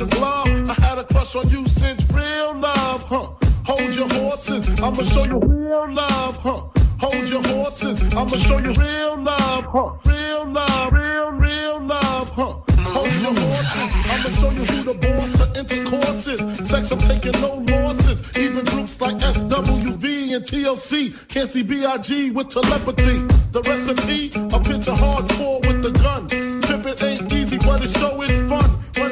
like 0.00 0.10
glove. 0.10 0.70
I 0.70 0.74
had 0.74 0.98
a 0.98 1.04
crush 1.04 1.34
on 1.36 1.48
you 1.48 1.66
since 1.66 2.04
real 2.12 2.54
love, 2.54 3.02
huh? 3.02 3.28
Hold 3.64 3.94
your 3.94 4.08
horses, 4.08 4.68
I'ma 4.80 5.02
show 5.02 5.24
you 5.24 5.38
real 5.38 5.92
love, 5.92 6.36
huh? 6.36 6.62
Hold 7.00 7.28
your 7.28 7.42
horses, 7.42 8.00
I'ma 8.14 8.36
show 8.36 8.58
you 8.58 8.72
real 8.72 9.16
love, 9.16 9.64
huh? 9.64 9.92
Real 10.04 10.46
love, 10.46 10.92
real, 10.92 11.30
real 11.32 11.80
love, 11.80 12.28
huh? 12.30 12.54
Hold 12.94 13.12
your 13.22 13.34
horses, 13.34 13.88
I'ma 14.10 14.30
show 14.30 14.50
you 14.50 14.64
who 14.64 14.82
the 14.84 14.94
boss 14.94 15.40
of 15.40 15.56
intercourse 15.56 16.26
is. 16.26 16.68
Sex, 16.68 16.90
I'm 16.90 16.98
taking 16.98 17.40
no 17.40 17.54
losses. 17.54 18.22
Even 18.36 18.64
groups 18.66 19.00
like 19.00 19.16
SWV 19.16 20.36
and 20.36 20.44
TLC 20.44 21.28
can't 21.28 21.50
see 21.50 21.62
BIG 21.62 22.34
with 22.34 22.48
telepathy. 22.50 23.26
The 23.52 23.62
recipe, 23.62 24.28
a 24.54 24.60
picture 24.60 24.92
hardcore 24.92 25.66
with 25.66 25.82
the 25.82 25.90
gun. 25.90 26.28
Pimpin' 26.28 27.02
ain't 27.02 27.32
easy, 27.32 27.58
but 27.58 27.82
it 27.82 27.90
sure 27.90 27.98
is 27.98 28.08
fun. 28.08 28.18
When 28.18 28.27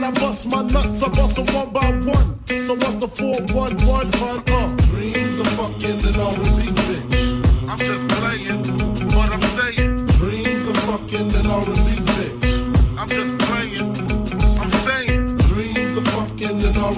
I 0.06 0.10
bust 0.12 0.46
my 0.48 0.62
nuts, 0.62 1.02
I 1.02 1.08
bust 1.08 1.36
bust 1.36 1.38
'em 1.40 1.46
one 1.52 1.70
by 1.72 1.90
one. 2.12 2.38
So 2.46 2.74
what's 2.76 2.94
the 2.94 3.08
411 3.08 4.12
fun? 4.12 4.38
Uh, 4.48 4.76
dreams 4.86 5.40
of 5.40 5.48
fucking 5.58 5.98
the 5.98 6.12
beat, 6.56 6.76
bitch. 6.86 7.68
I'm 7.68 7.76
just 7.76 8.06
playing 8.14 8.62
what 9.16 9.30
I'm 9.32 9.42
saying. 9.58 10.06
Dreams 10.06 10.68
of 10.68 10.76
fucking 10.86 11.28
the 11.30 11.40
beat, 11.84 12.04
bitch. 12.14 12.44
I'm 12.96 13.08
just 13.08 13.36
playing. 13.46 13.90
I'm 14.60 14.70
saying 14.70 15.38
dreams 15.48 15.96
of 15.96 16.06
fucking 16.14 16.62
and 16.62 16.76
all 16.76 16.94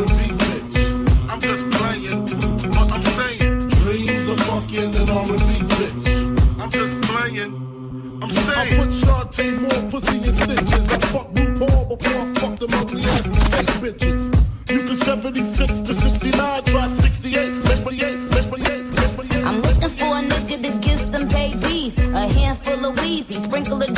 I 8.58 8.68
put 8.70 8.88
Shantae 8.88 9.60
more 9.60 9.90
pussy 9.90 10.18
in 10.18 10.32
stitches. 10.32 10.88
I 10.90 10.98
fuck 11.12 11.28
RuPaul 11.32 11.88
before 11.88 12.20
I 12.20 12.34
fuck 12.34 12.58
them 12.58 12.74
ugly 12.74 13.02
ass 13.02 13.22
fake 13.52 13.72
bitches. 13.82 14.22
You 14.68 14.80
can 14.86 14.96
76 14.96 15.80
to 15.82 15.94
69, 15.94 16.64
try 16.64 16.88
68, 16.88 17.62
78, 17.62 18.28
78, 18.28 18.94
78. 18.94 19.44
I'm 19.44 19.60
looking 19.62 19.90
for 19.90 20.06
a 20.06 20.22
nigga 20.32 20.56
to 20.64 20.72
give 20.78 21.00
some 21.00 21.28
babies. 21.28 21.98
A 22.00 22.26
handful 22.26 22.84
of 22.84 22.96
Weezy, 22.96 23.40
sprinkle 23.40 23.80
it. 23.82 23.96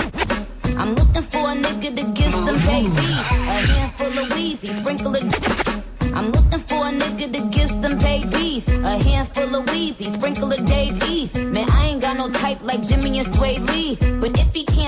I'm 0.79 0.95
looking 0.95 1.23
for 1.23 1.51
a 1.51 1.55
nigga 1.55 1.97
to 1.97 2.05
give 2.13 2.33
some 2.33 2.59
babies. 2.69 3.19
A 3.55 3.61
handful 3.73 4.19
of 4.19 4.33
Wheezy, 4.35 4.69
sprinkle 4.75 5.15
it. 5.15 5.71
I'm 6.15 6.33
looking 6.33 6.59
for 6.59 6.87
a 6.87 6.91
nigga 6.91 7.33
to 7.33 7.41
give 7.49 7.71
some 7.71 7.97
babies. 7.99 8.69
A 8.69 8.99
handful 8.99 9.55
of 9.55 9.71
Wheezy, 9.71 10.11
sprinkle 10.11 10.53
of 10.53 10.65
Dave 10.65 11.03
East. 11.09 11.47
Man, 11.49 11.67
I 11.71 11.89
ain't 11.89 12.03
got 12.03 12.17
no 12.17 12.29
type 12.31 12.63
like 12.63 12.83
Jimmy 12.83 13.19
and 13.21 13.35
Sway 13.35 13.59
Lee's. 13.59 14.01
But 14.21 14.40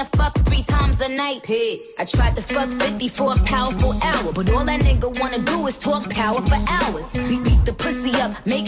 can't 0.03 0.17
fuck 0.17 0.35
three 0.47 0.63
times 0.63 1.01
a 1.01 1.09
night. 1.09 1.43
Peace. 1.43 1.95
I 1.99 2.05
tried 2.05 2.35
to 2.37 2.43
fuck 2.43 2.69
50 2.69 3.09
for 3.09 3.33
a 3.33 3.37
powerful 3.45 3.93
hour, 4.03 4.33
but 4.33 4.51
all 4.53 4.65
that 4.65 4.81
nigga 4.81 5.19
wanna 5.21 5.39
do 5.39 5.67
is 5.67 5.77
talk 5.77 6.09
power 6.11 6.41
for 6.43 6.59
hours. 6.69 7.07
Beat, 7.13 7.45
beat 7.45 7.65
the 7.65 7.73
pussy 7.73 8.13
up, 8.21 8.35
make 8.47 8.62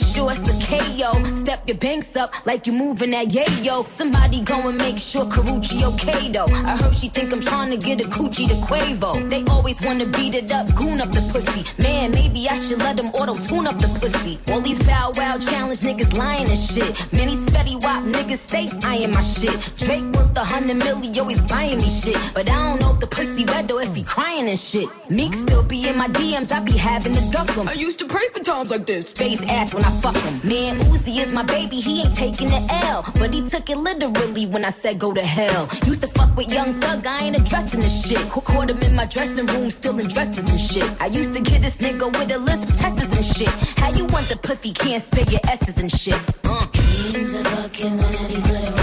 your 1.66 1.76
banks 1.76 2.16
up 2.16 2.34
like 2.46 2.66
you 2.66 2.72
moving 2.72 3.10
that 3.12 3.28
yayo. 3.28 3.88
Somebody 3.96 4.40
go 4.42 4.68
and 4.68 4.78
make 4.78 4.98
sure 4.98 5.24
Karuchi 5.24 5.82
okay 5.94 6.30
though. 6.30 6.46
I 6.46 6.76
heard 6.76 6.94
she 6.94 7.08
think 7.08 7.32
I'm 7.32 7.40
trying 7.40 7.70
to 7.70 7.76
get 7.76 8.00
a 8.00 8.08
coochie 8.08 8.46
to 8.48 8.54
Quavo. 8.66 9.28
They 9.30 9.44
always 9.44 9.80
wanna 9.84 10.06
beat 10.06 10.34
it 10.34 10.52
up, 10.52 10.74
goon 10.74 11.00
up 11.00 11.10
the 11.10 11.20
pussy. 11.32 11.64
Man, 11.82 12.10
maybe 12.10 12.48
I 12.48 12.58
should 12.58 12.78
let 12.80 12.96
them 12.96 13.08
auto 13.08 13.34
tune 13.34 13.66
up 13.66 13.78
the 13.78 13.88
pussy. 14.00 14.38
All 14.52 14.60
these 14.60 14.78
bow 14.86 15.12
wow 15.16 15.38
challenge 15.38 15.80
niggas 15.80 16.12
lying 16.16 16.48
and 16.48 16.58
shit. 16.58 16.92
Many 17.12 17.36
spetty 17.36 17.80
wop 17.82 18.04
niggas 18.04 18.38
stay 18.38 18.68
eyeing 18.82 19.12
my 19.12 19.22
shit. 19.22 19.56
Drake 19.76 20.04
worth 20.14 20.36
a 20.36 20.44
hundred 20.44 20.76
million, 20.76 21.18
always 21.18 21.40
buying 21.42 21.78
me 21.78 21.88
shit. 21.88 22.18
But 22.34 22.50
I 22.50 22.68
don't 22.68 22.80
know 22.80 22.92
if 22.92 23.00
the 23.00 23.06
pussy 23.06 23.44
wet 23.44 23.70
or 23.70 23.82
if 23.82 23.94
he 23.94 24.02
crying 24.02 24.48
and 24.48 24.58
shit. 24.58 24.88
Meek 25.08 25.34
still 25.34 25.62
be 25.62 25.88
in 25.88 25.96
my 25.96 26.08
DMs, 26.08 26.52
I 26.52 26.60
be 26.60 26.72
having 26.72 27.14
to 27.14 27.30
duck 27.30 27.48
him. 27.50 27.68
I 27.68 27.72
used 27.72 27.98
to 28.00 28.06
pray 28.06 28.26
for 28.32 28.40
times 28.40 28.70
like 28.70 28.86
this. 28.86 29.10
Face 29.12 29.40
ass 29.48 29.72
when 29.72 29.84
I 29.84 29.90
fuck 30.02 30.16
him. 30.16 30.40
Man, 30.44 30.76
Uzi 30.90 31.18
is 31.20 31.32
my 31.32 31.44
baby, 31.54 31.80
he 31.80 32.02
ain't 32.02 32.16
taking 32.16 32.48
the 32.48 32.62
L. 32.90 33.04
But 33.18 33.32
he 33.32 33.40
took 33.48 33.70
it 33.70 33.76
literally 33.78 34.46
when 34.46 34.64
I 34.64 34.70
said 34.70 34.98
go 34.98 35.12
to 35.14 35.22
hell. 35.22 35.68
Used 35.86 36.02
to 36.02 36.08
fuck 36.08 36.36
with 36.36 36.52
young 36.52 36.74
thug, 36.80 37.06
I 37.06 37.16
ain't 37.24 37.36
addressing 37.38 37.80
this 37.80 37.96
shit. 38.06 38.18
Ca- 38.30 38.40
Caught 38.40 38.70
him 38.70 38.80
in 38.82 38.94
my 38.94 39.06
dressing 39.06 39.46
room, 39.46 39.70
still 39.70 39.98
in 39.98 40.08
dresses 40.08 40.48
and 40.50 40.60
shit. 40.60 40.88
I 41.00 41.06
used 41.06 41.32
to 41.34 41.40
get 41.40 41.62
this 41.62 41.76
nigga 41.78 42.06
with 42.16 42.30
a 42.36 42.38
lisp, 42.38 42.68
testers 42.80 43.12
and 43.18 43.26
shit. 43.36 43.52
How 43.82 43.90
you 43.90 44.04
want 44.06 44.26
the 44.28 44.36
pussy, 44.42 44.72
can't 44.72 45.02
say 45.14 45.24
your 45.30 45.40
S's 45.44 45.78
and 45.80 45.90
shit. 45.92 46.20
Uh. 46.44 46.66
Dreams 47.12 47.34
of 47.34 47.46
fucking 47.46 47.96
one 47.96 48.14
of 48.14 48.28
these 48.32 48.50
little 48.50 48.74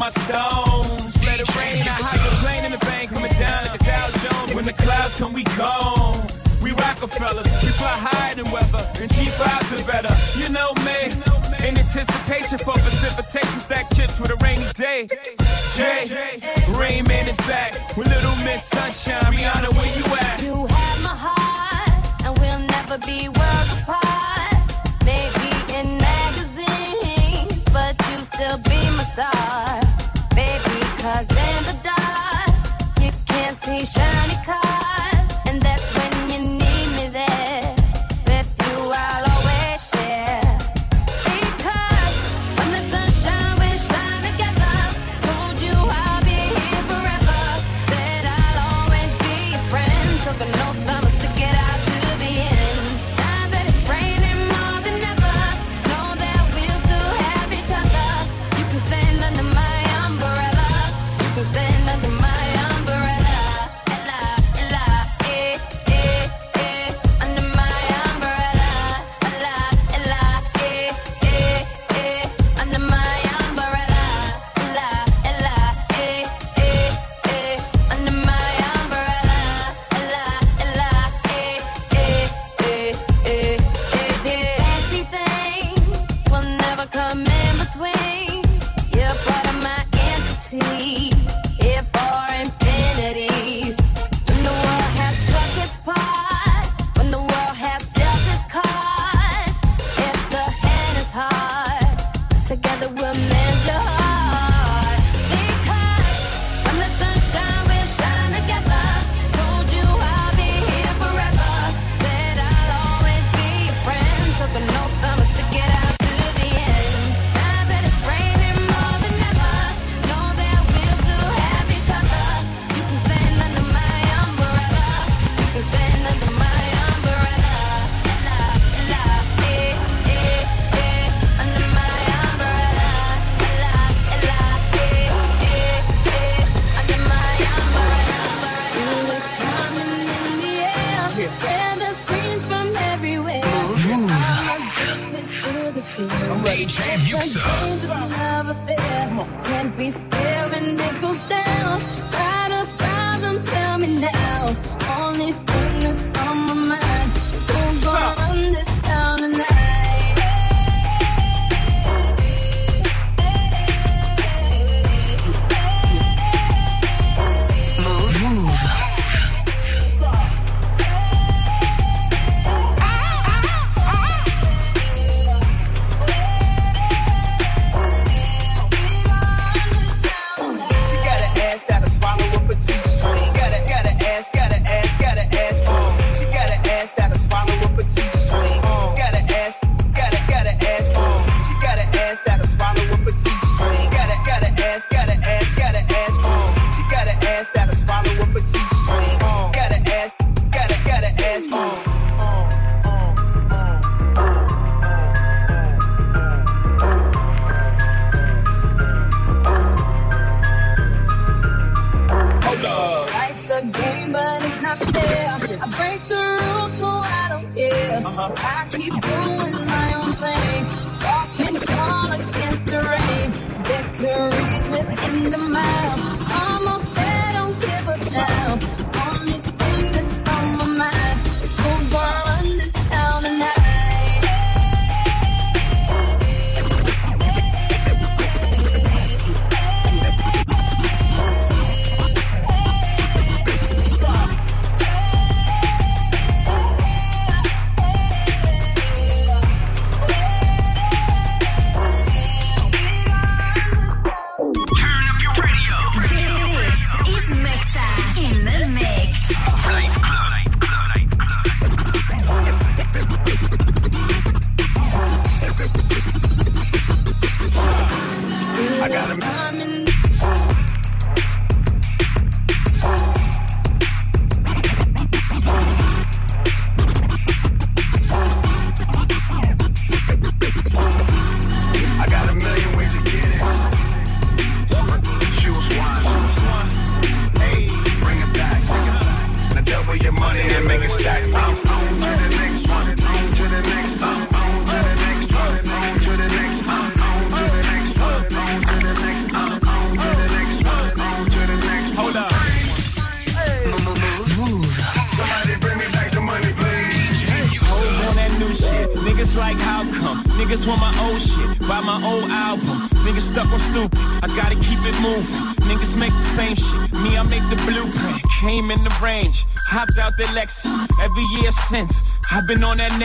my 0.00 0.08
stones. 0.08 1.12
Let 1.26 1.40
it 1.44 1.56
rain. 1.56 1.84
I 1.84 1.92
hide 2.00 2.24
the 2.24 2.32
plane 2.40 2.64
in 2.64 2.72
the 2.72 2.82
bank, 2.88 3.12
coming 3.12 3.36
down 3.36 3.66
like 3.66 3.82
a 3.82 3.84
Dow 3.84 4.08
Jones. 4.24 4.54
When 4.54 4.64
the 4.64 4.72
clouds 4.72 5.14
come, 5.20 5.34
we 5.34 5.44
gone. 5.60 6.16
We 6.64 6.72
Rockefellers, 6.72 7.48
we 7.64 7.70
fly 7.76 7.96
higher 8.08 8.34
than 8.34 8.50
weather, 8.50 8.84
and 9.00 9.08
G5s 9.12 9.68
are 9.76 9.84
better. 9.84 10.12
You 10.40 10.48
know 10.56 10.72
me, 10.88 11.12
in 11.68 11.76
anticipation 11.76 12.56
for 12.64 12.72
precipitation, 12.80 13.60
stack 13.60 13.92
chips 13.94 14.18
with 14.20 14.30
a 14.30 14.36
rainy 14.44 14.64
day. 14.72 15.06
Jay, 15.76 16.08
Rain 16.80 17.04
Man 17.04 17.28
is 17.28 17.36
back 17.48 17.72
with 17.96 18.08
Little 18.08 18.36
Miss 18.44 18.64
Sunshine. 18.64 19.32
Rihanna, 19.32 19.68
where 19.76 19.92
you 19.98 20.04
at? 20.16 20.42
You 20.42 20.66
have 20.66 20.98
my 21.04 21.16
heart, 21.26 22.24
and 22.24 22.32
we'll 22.40 22.64
never 22.76 22.96
be 23.04 23.28
worlds 23.28 23.72
apart. 23.80 24.56
Maybe 25.04 25.50
in 25.76 25.86
magazines, 25.96 27.64
but 27.72 27.96
you 28.08 28.16
still 28.32 28.58
be 28.64 28.80
my 28.96 29.04
star. 29.12 29.69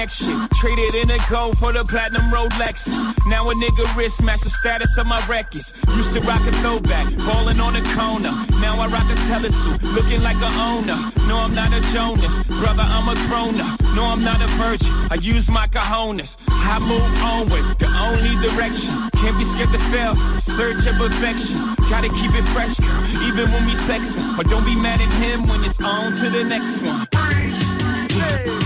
connection. 0.05 0.47
Traded 0.53 0.95
in 0.95 1.09
a 1.09 1.17
gold 1.29 1.57
for 1.57 1.73
the 1.73 1.83
platinum 1.83 2.21
Rolex. 2.31 2.87
Now 3.29 3.49
a 3.49 3.53
nigga 3.53 3.97
wrist 3.97 4.23
match 4.23 4.41
the 4.41 4.49
status 4.49 4.97
of 4.97 5.07
my 5.07 5.21
records. 5.27 5.81
Used 5.95 6.13
to 6.13 6.21
rock 6.21 6.45
a 6.47 6.51
throwback, 6.61 7.15
ballin' 7.17 7.59
on 7.59 7.75
a 7.75 7.83
corner. 7.95 8.33
Now 8.61 8.79
I 8.79 8.87
rock 8.87 9.09
a 9.09 9.15
telesuit, 9.27 9.81
looking 9.81 10.21
like 10.21 10.37
a 10.41 10.51
owner. 10.59 11.11
No, 11.27 11.39
I'm 11.39 11.53
not 11.53 11.73
a 11.73 11.81
Jonas, 11.93 12.39
brother, 12.47 12.83
I'm 12.85 13.09
a 13.09 13.15
grown. 13.27 13.57
No, 13.95 14.05
I'm 14.05 14.23
not 14.23 14.41
a 14.41 14.47
virgin. 14.57 14.93
I 15.09 15.15
use 15.15 15.49
my 15.49 15.67
cojones. 15.67 16.37
I 16.49 16.79
move 16.79 17.05
on 17.23 17.43
with 17.49 17.77
the 17.79 17.89
only 18.05 18.35
direction. 18.45 18.93
Can't 19.21 19.37
be 19.37 19.43
scared 19.43 19.69
to 19.69 19.79
fail. 19.91 20.13
Search 20.39 20.85
of 20.85 20.95
perfection. 20.97 21.57
Gotta 21.89 22.09
keep 22.09 22.31
it 22.33 22.45
fresh, 22.53 22.77
even 23.27 23.49
when 23.51 23.65
we 23.65 23.73
sexin'. 23.73 24.37
But 24.37 24.47
don't 24.47 24.65
be 24.65 24.75
mad 24.75 25.01
at 25.01 25.11
him 25.23 25.43
when 25.49 25.63
it's 25.63 25.79
on 25.81 26.11
to 26.13 26.29
the 26.29 26.43
next 26.43 26.81
one. 26.81 27.07
Hey. 28.09 28.64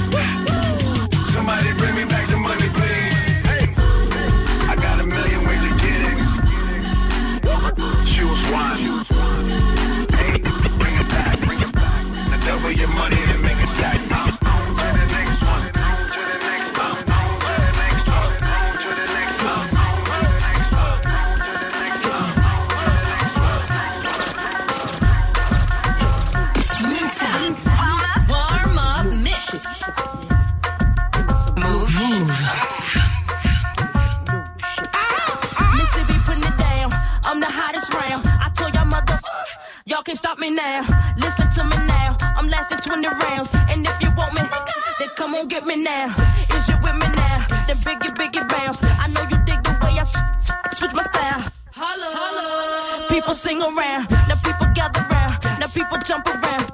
around. 53.78 54.10
Now 54.10 54.36
people 54.44 54.68
gather 54.74 55.02
around. 55.10 55.60
Now 55.60 55.68
people 55.68 55.98
jump 56.00 56.28
around. 56.28 56.69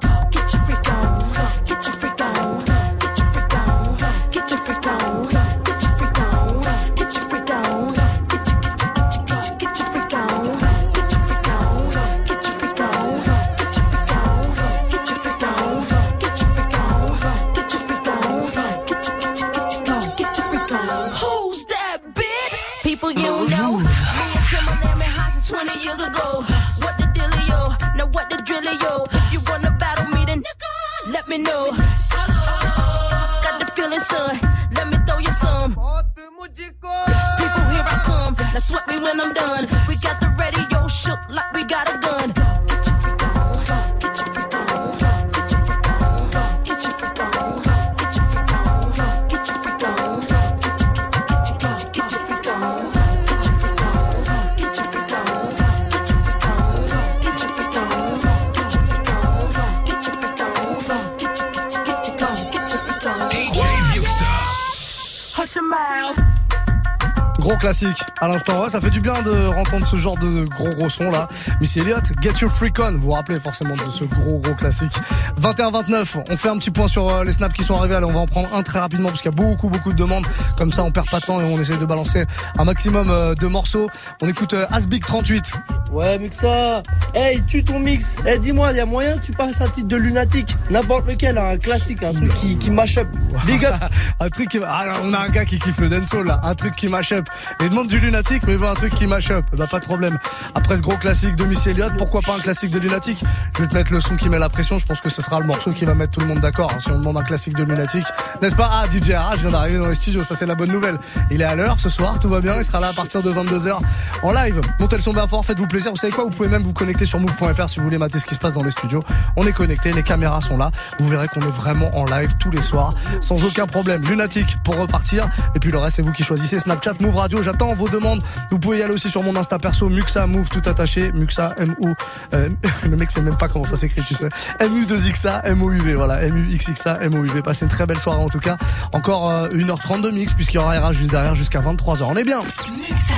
classique 67.66 68.04
à 68.20 68.28
l'instant. 68.28 68.68
ça 68.68 68.80
fait 68.80 68.90
du 68.90 69.00
bien 69.00 69.22
de 69.22 69.48
entendre 69.48 69.84
ce 69.84 69.96
genre 69.96 70.16
de 70.16 70.44
gros 70.44 70.70
gros 70.70 70.88
son 70.88 71.10
là. 71.10 71.28
Missy 71.60 71.80
Elliott, 71.80 72.12
Get 72.22 72.34
Your 72.40 72.48
Freak 72.48 72.78
On. 72.78 72.92
Vous 72.92 72.98
vous 73.00 73.10
rappelez 73.10 73.40
forcément 73.40 73.74
de 73.74 73.90
ce 73.90 74.04
gros 74.04 74.38
gros 74.38 74.54
classique 74.54 74.92
21-29. 75.40 76.24
On 76.30 76.36
fait 76.36 76.48
un 76.48 76.56
petit 76.56 76.70
point 76.70 76.88
sur 76.88 77.08
euh, 77.08 77.24
les 77.24 77.32
snaps 77.32 77.54
qui 77.54 77.62
sont 77.62 77.76
arrivés. 77.76 77.94
Allez, 77.94 78.06
on 78.06 78.12
va 78.12 78.20
en 78.20 78.26
prendre 78.26 78.48
un 78.54 78.62
très 78.62 78.78
rapidement 78.78 79.08
parce 79.08 79.20
qu'il 79.20 79.30
y 79.30 79.34
a 79.34 79.36
beaucoup, 79.36 79.68
beaucoup 79.68 79.92
de 79.92 79.98
demandes. 79.98 80.26
Comme 80.56 80.70
ça, 80.70 80.82
on 80.82 80.90
perd 80.90 81.08
pas 81.10 81.20
de 81.20 81.26
temps 81.26 81.40
et 81.40 81.44
on 81.44 81.60
essaie 81.60 81.76
de 81.76 81.84
balancer 81.84 82.24
un 82.58 82.64
maximum 82.64 83.10
euh, 83.10 83.34
de 83.34 83.46
morceaux. 83.46 83.88
On 84.22 84.28
écoute 84.28 84.54
euh, 84.54 84.66
Asbig 84.70 85.04
38. 85.04 85.52
Ouais, 85.92 86.18
Muxa. 86.18 86.82
Hey, 87.14 87.42
tue 87.44 87.64
ton 87.64 87.78
mix. 87.78 88.16
Hey, 88.26 88.38
dis-moi, 88.38 88.72
il 88.72 88.78
y 88.78 88.80
a 88.80 88.86
moyen 88.86 89.18
que 89.18 89.26
tu 89.26 89.32
passes 89.32 89.60
un 89.60 89.68
titre 89.68 89.88
de 89.88 89.96
lunatique? 89.96 90.56
N'importe 90.70 91.06
lequel, 91.08 91.38
hein, 91.38 91.50
un 91.50 91.58
classique, 91.58 92.02
un 92.02 92.14
truc 92.14 92.32
qui, 92.34 92.56
qui 92.56 92.70
mash 92.70 92.98
up. 92.98 93.08
Big 93.46 93.64
up. 93.64 93.74
un 94.20 94.28
truc 94.30 94.48
qui. 94.48 94.58
Ah, 94.66 95.00
on 95.02 95.12
a 95.12 95.18
un 95.18 95.28
gars 95.28 95.44
qui 95.44 95.58
kiffe 95.58 95.78
le 95.78 95.88
dancehall 95.88 96.26
là. 96.26 96.40
Un 96.42 96.54
truc 96.54 96.74
qui 96.74 96.88
mash 96.88 97.12
up. 97.12 97.26
Il 97.60 97.68
demande 97.68 97.88
du 97.88 97.98
lunatique, 97.98 98.42
mais 98.46 98.54
il 98.54 98.58
veut 98.58 98.68
un 98.68 98.74
truc 98.74 98.94
qui 98.94 99.06
mash 99.06 99.30
up. 99.30 99.44
Bah, 99.56 99.66
pas 99.70 99.80
de 99.80 99.84
problème. 99.84 100.18
Après 100.54 100.76
ce 100.76 100.82
gros 100.82 100.96
classique 100.96 101.36
de 101.36 101.44
Missy 101.44 101.70
Elliott, 101.70 101.92
pourquoi 101.96 102.20
pas 102.22 102.34
un 102.34 102.40
classique 102.40 102.70
de 102.70 102.78
lunatique? 102.78 103.22
Je 103.54 103.62
vais 103.62 103.68
te 103.68 103.74
mettre 103.74 103.92
le 103.92 104.00
son 104.00 104.16
qui 104.16 104.28
met 104.28 104.38
la 104.38 104.48
pression. 104.48 104.78
Je 104.78 104.86
pense 104.86 105.00
que 105.00 105.08
ça 105.08 105.22
sera 105.26 105.40
le 105.40 105.46
morceau 105.46 105.72
qui 105.72 105.84
va 105.84 105.94
mettre 105.94 106.12
tout 106.12 106.20
le 106.20 106.26
monde 106.26 106.40
d'accord. 106.40 106.70
Hein, 106.72 106.78
si 106.80 106.90
on 106.90 106.98
demande 106.98 107.16
un 107.18 107.22
classique 107.22 107.56
de 107.56 107.64
lunatique, 107.64 108.06
n'est-ce 108.40 108.54
pas? 108.54 108.70
Ah, 108.72 108.84
DJ 108.88 109.10
Ara, 109.10 109.36
je 109.36 109.42
viens 109.42 109.50
d'arriver 109.50 109.78
dans 109.78 109.88
les 109.88 109.94
studios, 109.94 110.22
ça 110.22 110.34
c'est 110.34 110.46
la 110.46 110.54
bonne 110.54 110.70
nouvelle. 110.70 110.98
Il 111.30 111.40
est 111.40 111.44
à 111.44 111.54
l'heure 111.54 111.80
ce 111.80 111.88
soir, 111.88 112.18
tout 112.20 112.28
va 112.28 112.40
bien, 112.40 112.56
il 112.56 112.64
sera 112.64 112.80
là 112.80 112.88
à 112.88 112.92
partir 112.92 113.22
de 113.22 113.32
22h 113.32 113.78
en 114.22 114.32
live. 114.32 114.60
Montez 114.78 114.96
le 114.96 115.02
son 115.02 115.12
bien 115.12 115.26
fort, 115.26 115.44
faites-vous 115.44 115.66
plaisir. 115.66 115.90
Vous 115.90 115.96
savez 115.96 116.12
quoi? 116.12 116.24
Vous 116.24 116.30
pouvez 116.30 116.48
même 116.48 116.62
vous 116.62 116.72
connecter 116.72 117.06
sur 117.06 117.18
move.fr 117.18 117.68
si 117.68 117.78
vous 117.78 117.84
voulez 117.84 117.98
mater 117.98 118.18
ce 118.18 118.26
qui 118.26 118.34
se 118.34 118.38
passe 118.38 118.54
dans 118.54 118.62
les 118.62 118.70
studios. 118.70 119.02
On 119.34 119.46
est 119.46 119.52
connecté, 119.52 119.92
les 119.92 120.02
caméras 120.02 120.40
sont 120.40 120.56
là. 120.56 120.70
Vous 121.00 121.08
verrez 121.08 121.28
qu'on 121.28 121.42
est 121.42 121.50
vraiment 121.50 121.96
en 121.96 122.04
live 122.04 122.34
tous 122.38 122.50
les 122.50 122.62
soirs, 122.62 122.94
sans 123.20 123.44
aucun 123.44 123.66
problème. 123.66 124.02
Lunatique 124.02 124.56
pour 124.62 124.76
repartir. 124.76 125.28
Et 125.54 125.58
puis 125.58 125.72
le 125.72 125.78
reste, 125.78 125.96
c'est 125.96 126.02
vous 126.02 126.12
qui 126.12 126.22
choisissez. 126.22 126.58
Snapchat, 126.58 126.94
Move 127.00 127.16
Radio, 127.16 127.42
j'attends 127.42 127.74
vos 127.74 127.88
demandes. 127.88 128.22
Vous 128.50 128.58
pouvez 128.58 128.78
y 128.78 128.82
aller 128.82 128.94
aussi 128.94 129.08
sur 129.08 129.22
mon 129.22 129.34
Insta 129.36 129.58
perso, 129.58 129.88
Muxa 129.88 130.26
Move, 130.26 130.48
tout 130.48 130.62
attaché. 130.68 131.10
Muxa, 131.12 131.54
M-O. 131.58 131.88
Euh, 132.34 132.48
le 132.84 132.96
mec 132.96 133.10
sait 133.10 133.20
même 133.20 133.36
pas 133.36 133.48
comment 133.48 133.64
ça 133.64 133.76
s'écrit, 133.76 134.02
tu 134.02 134.14
sais. 134.14 134.28
M-U-2-X. 134.60 135.15
MUXXA, 135.16 135.54
MOUV. 135.54 135.94
Voilà, 135.94 136.28
MUXXA, 136.28 137.08
MOUV. 137.08 137.42
Passez 137.42 137.64
une 137.64 137.70
très 137.70 137.86
belle 137.86 137.98
soirée 137.98 138.20
en 138.22 138.28
tout 138.28 138.38
cas. 138.38 138.56
Encore 138.92 139.30
euh, 139.30 139.48
1h30 139.48 140.02
de 140.02 140.10
mix 140.10 140.34
puisqu'il 140.34 140.56
y 140.56 140.58
aura 140.58 140.78
RH 140.78 140.92
juste 140.92 141.10
derrière 141.10 141.34
jusqu'à 141.34 141.60
23h. 141.60 142.02
On 142.02 142.16
est 142.16 142.24
bien. 142.24 142.40
Muxa. 142.40 143.14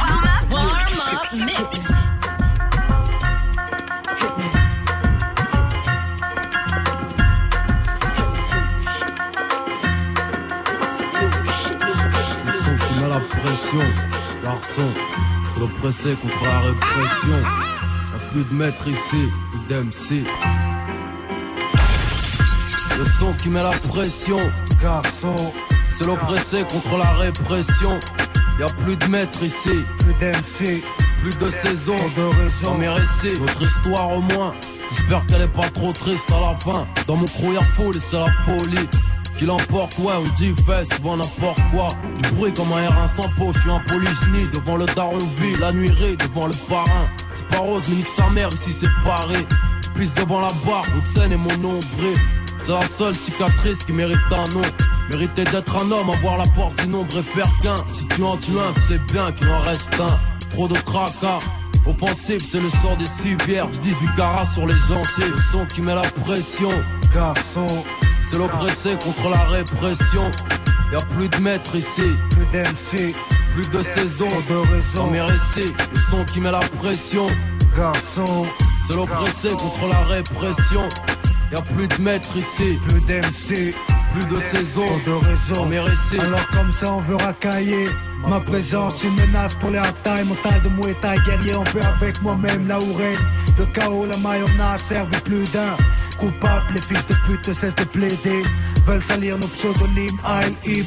Warm 0.00 0.24
up, 0.24 0.52
warm 0.52 0.66
up, 0.66 1.32
mix. 1.32 1.88
la 13.08 13.18
pression, 13.18 13.80
garçon, 14.44 14.82
faut 15.54 15.60
le 15.62 15.66
presser 15.80 16.14
contre 16.14 16.44
la 16.44 16.60
répression. 16.60 17.38
Un 18.14 18.32
plus 18.32 18.44
de 18.44 18.54
maître 18.54 18.86
ici, 18.86 19.28
idem 19.66 19.90
si. 19.90 20.22
Le 23.00 23.06
son 23.06 23.32
qui 23.32 23.48
met 23.48 23.62
la 23.62 23.70
pression, 23.88 24.36
garçon, 24.82 25.34
c'est 25.88 26.06
l'oppressé 26.06 26.64
contre 26.64 26.98
la 26.98 27.10
répression. 27.12 27.98
Y'a 28.58 28.66
plus 28.84 28.94
de 28.94 29.06
maître 29.06 29.42
ici, 29.42 29.70
plus 30.00 30.12
d'MC, 30.20 30.82
plus 31.22 31.38
de 31.38 31.48
saison, 31.48 31.96
de 31.96 32.42
raison. 32.42 32.74
mes 32.74 32.90
récits, 32.90 33.40
notre 33.40 33.62
histoire 33.62 34.12
au 34.12 34.20
moins. 34.20 34.52
J'espère 34.90 35.24
qu'elle 35.24 35.40
est 35.40 35.48
pas 35.48 35.70
trop 35.70 35.92
triste 35.92 36.30
à 36.30 36.50
la 36.50 36.54
fin. 36.56 36.86
Dans 37.06 37.16
mon 37.16 37.24
crew 37.24 37.54
y'a 37.54 37.62
foule 37.62 37.96
et 37.96 38.00
c'est 38.00 38.18
la 38.18 38.30
folie. 38.44 38.86
Qu'il 39.38 39.50
emporte, 39.50 39.96
ouais, 40.00 40.12
on 40.18 40.34
dit 40.34 40.52
fait 40.66 40.84
souvent 40.94 41.16
n'importe 41.16 41.62
quoi. 41.70 41.88
Du 42.22 42.30
bruit 42.32 42.52
comme 42.52 42.70
un 42.70 42.86
R1 42.86 43.08
sans 43.16 43.30
peau, 43.38 43.50
je 43.54 43.60
suis 43.60 43.70
un 43.70 43.80
polygynie 43.88 44.46
devant 44.52 44.76
le 44.76 44.84
daron 44.84 45.16
vie, 45.16 45.56
la 45.58 45.72
nuirée 45.72 46.16
devant 46.16 46.48
le 46.48 46.54
parrain. 46.68 47.08
C'est 47.32 47.48
pas 47.48 47.60
rose, 47.60 47.84
mais 47.88 47.96
nique 47.96 48.08
sa 48.08 48.28
mère, 48.28 48.50
ici 48.52 48.74
c'est. 48.74 48.84
Je 48.86 49.88
pisse 49.98 50.14
devant 50.14 50.42
la 50.42 50.50
barre, 50.66 50.84
scène 51.04 51.32
et 51.32 51.36
mon 51.38 51.56
nombril. 51.56 52.18
C'est 52.62 52.72
la 52.72 52.80
seule 52.82 53.14
cicatrice 53.14 53.84
qui 53.84 53.92
mérite 53.92 54.18
un 54.30 54.44
nom. 54.54 54.62
Mériter 55.10 55.44
d'être 55.44 55.76
un 55.76 55.90
homme, 55.90 56.10
avoir 56.10 56.36
la 56.38 56.44
force 56.44 56.76
du 56.76 56.88
nombre 56.88 57.16
et 57.16 57.22
faire 57.22 57.50
qu'un. 57.62 57.76
Si 57.92 58.06
tu 58.06 58.22
en 58.22 58.36
tues 58.36 58.52
un, 58.52 58.72
tu 58.74 58.80
sais 58.80 58.98
bien 59.12 59.32
qu'il 59.32 59.48
en 59.48 59.60
reste 59.60 59.98
un. 60.00 60.18
Trop 60.50 60.68
de 60.68 60.74
tracas. 60.74 61.40
Offensif, 61.86 62.42
c'est 62.42 62.60
le 62.60 62.68
sort 62.68 62.96
des 62.96 63.06
civières. 63.06 63.68
Du 63.68 63.78
18 63.78 64.08
carats 64.16 64.44
sur 64.44 64.66
les 64.66 64.76
gencives. 64.76 65.30
Le 65.30 65.36
son 65.36 65.64
qui 65.66 65.80
met 65.80 65.94
la 65.94 66.02
pression. 66.02 66.70
Garçon, 67.14 67.66
c'est 68.22 68.36
l'oppressé 68.36 68.90
contre 69.02 69.30
la 69.30 69.44
répression. 69.44 70.30
Y 70.92 70.96
a 70.96 71.00
plus 71.16 71.28
de 71.28 71.36
maître 71.38 71.74
ici, 71.76 72.02
plus 72.30 72.44
d'MC, 72.52 73.14
plus 73.54 73.68
de 73.70 73.82
saison, 73.82 74.28
de 74.28 74.72
raison. 74.72 75.06
Dans 75.06 75.10
mes 75.10 75.22
récits, 75.22 75.72
le 75.94 76.00
son 76.10 76.24
qui 76.24 76.40
met 76.40 76.52
la 76.52 76.60
pression. 76.60 77.26
Garçon, 77.76 78.46
c'est 78.86 78.96
l'oppressé 78.96 79.50
contre 79.50 79.88
la 79.88 80.00
répression. 80.00 80.82
Y 81.50 81.56
a 81.56 81.62
plus 81.62 81.88
de 81.88 82.00
maître 82.00 82.36
ici, 82.36 82.78
plus 82.88 83.00
d'MC, 83.00 83.74
plus 84.12 84.26
de 84.32 84.38
saison, 84.38 84.86
de 84.86 85.26
raison. 85.26 85.68
Alors 86.24 86.46
comme 86.52 86.70
ça 86.70 86.92
on 86.92 87.00
veut 87.00 87.16
racailler. 87.16 87.86
Ma 88.28 88.38
présence, 88.38 89.02
une 89.02 89.14
menace 89.14 89.54
pour 89.54 89.70
les 89.70 89.78
hard-time 89.78 90.28
Mental 90.28 90.62
de 90.62 90.92
Thai, 91.00 91.16
guerrier 91.26 91.56
en 91.56 91.64
paix 91.64 91.80
avec 91.96 92.22
moi-même 92.22 92.68
Là 92.68 92.78
où 92.78 92.92
règne 92.94 93.16
le 93.58 93.66
chaos, 93.66 94.06
la 94.06 94.16
mayonnaise 94.18 94.80
servi 94.80 95.18
plus 95.22 95.50
d'un 95.52 95.76
Coupable, 96.20 96.74
les 96.74 96.82
fils 96.82 97.06
de 97.06 97.14
pute 97.26 97.52
cessent 97.54 97.74
de 97.74 97.84
plaider. 97.84 98.42
Veulent 98.86 99.02
salir 99.02 99.38
nos 99.38 99.46
pseudonymes, 99.46 100.18
Aïe 100.22 100.54
et 100.66 100.82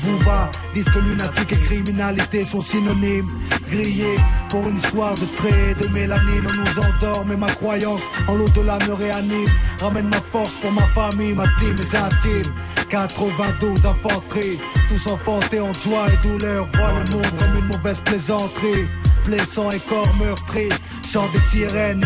Disent 0.75 0.89
que 0.89 0.99
lunatique 0.99 1.53
et 1.53 1.59
criminalité 1.59 2.45
sont 2.45 2.61
synonymes. 2.61 3.29
Grillés 3.67 4.15
pour 4.49 4.67
une 4.67 4.77
histoire 4.77 5.15
de 5.15 5.25
traits 5.37 5.79
de 5.81 5.87
mélanine 5.89 6.45
On 6.45 6.59
nous 6.59 6.85
endort, 6.85 7.25
mais 7.25 7.35
ma 7.35 7.47
croyance 7.47 8.01
en 8.27 8.35
l'au-delà 8.35 8.77
me 8.87 8.93
réanime. 8.93 9.49
Ramène 9.81 10.09
ma 10.09 10.21
force 10.21 10.51
pour 10.61 10.71
ma 10.71 10.85
famille, 10.87 11.33
ma 11.33 11.45
team, 11.59 11.73
mes 11.73 11.97
intimes 11.97 12.53
92 12.89 13.85
infanteries, 13.87 14.59
tous 14.87 15.11
enfantés 15.11 15.59
en 15.59 15.73
joie 15.73 16.05
et 16.13 16.27
douleur 16.27 16.67
Voient 16.75 16.91
le 16.91 17.11
monde 17.11 17.39
comme 17.39 17.57
une 17.57 17.75
mauvaise 17.75 18.01
plaisanterie. 18.01 18.85
Blessant 19.25 19.71
et 19.71 19.79
corps 19.79 20.13
meurtri 20.19 20.67
Chant 21.11 21.27
des 21.31 21.39
sirènes, 21.39 22.01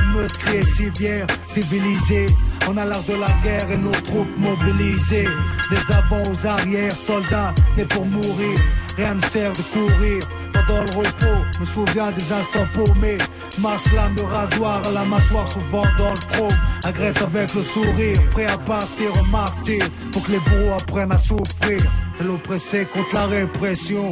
et 0.54 0.62
civières 0.62 1.28
Civilisés, 1.46 2.28
on 2.70 2.78
a 2.78 2.86
l'art 2.86 3.04
de 3.04 3.14
la 3.14 3.32
guerre 3.44 3.72
et 3.72 3.78
nos 3.78 3.92
troupes 3.92 4.38
mobilisées. 4.38 5.28
Des 5.70 5.94
avants 5.94 6.24
aux 6.32 6.48
arrières, 6.48 6.96
soldats 6.96 7.54
nés 7.78 7.86
pour 7.86 8.06
mourir. 8.06 8.58
Rien 8.96 9.16
ne 9.16 9.22
sert 9.22 9.54
de 9.54 9.62
courir. 9.62 10.20
Pendant 10.54 10.82
le 10.82 10.98
repos 10.98 11.60
Me 11.60 11.66
souviens 11.66 12.12
des 12.12 12.32
instants 12.32 12.68
paumés. 12.74 13.18
Marche 13.60 13.92
lame 13.94 14.16
de 14.16 14.24
rasoir 14.24 14.82
à 14.88 14.92
la 14.92 15.06
mâchoire 15.06 15.52
souvent 15.52 15.84
dans 15.98 16.12
le 16.12 16.36
chrome 16.36 16.58
Agresse 16.84 17.22
avec 17.22 17.54
le 17.54 17.64
sourire, 17.64 18.18
prêt 18.32 18.48
à 18.48 18.58
partir 18.58 19.08
en 19.20 19.26
martyr. 19.26 19.84
Faut 20.14 20.20
que 20.22 20.32
les 20.32 20.40
bourreaux 20.40 20.76
apprennent 20.80 21.12
à 21.12 21.18
souffrir. 21.18 21.80
C'est 22.14 22.24
l'oppressé 22.24 22.86
contre 22.86 23.14
la 23.14 23.26
répression. 23.28 24.12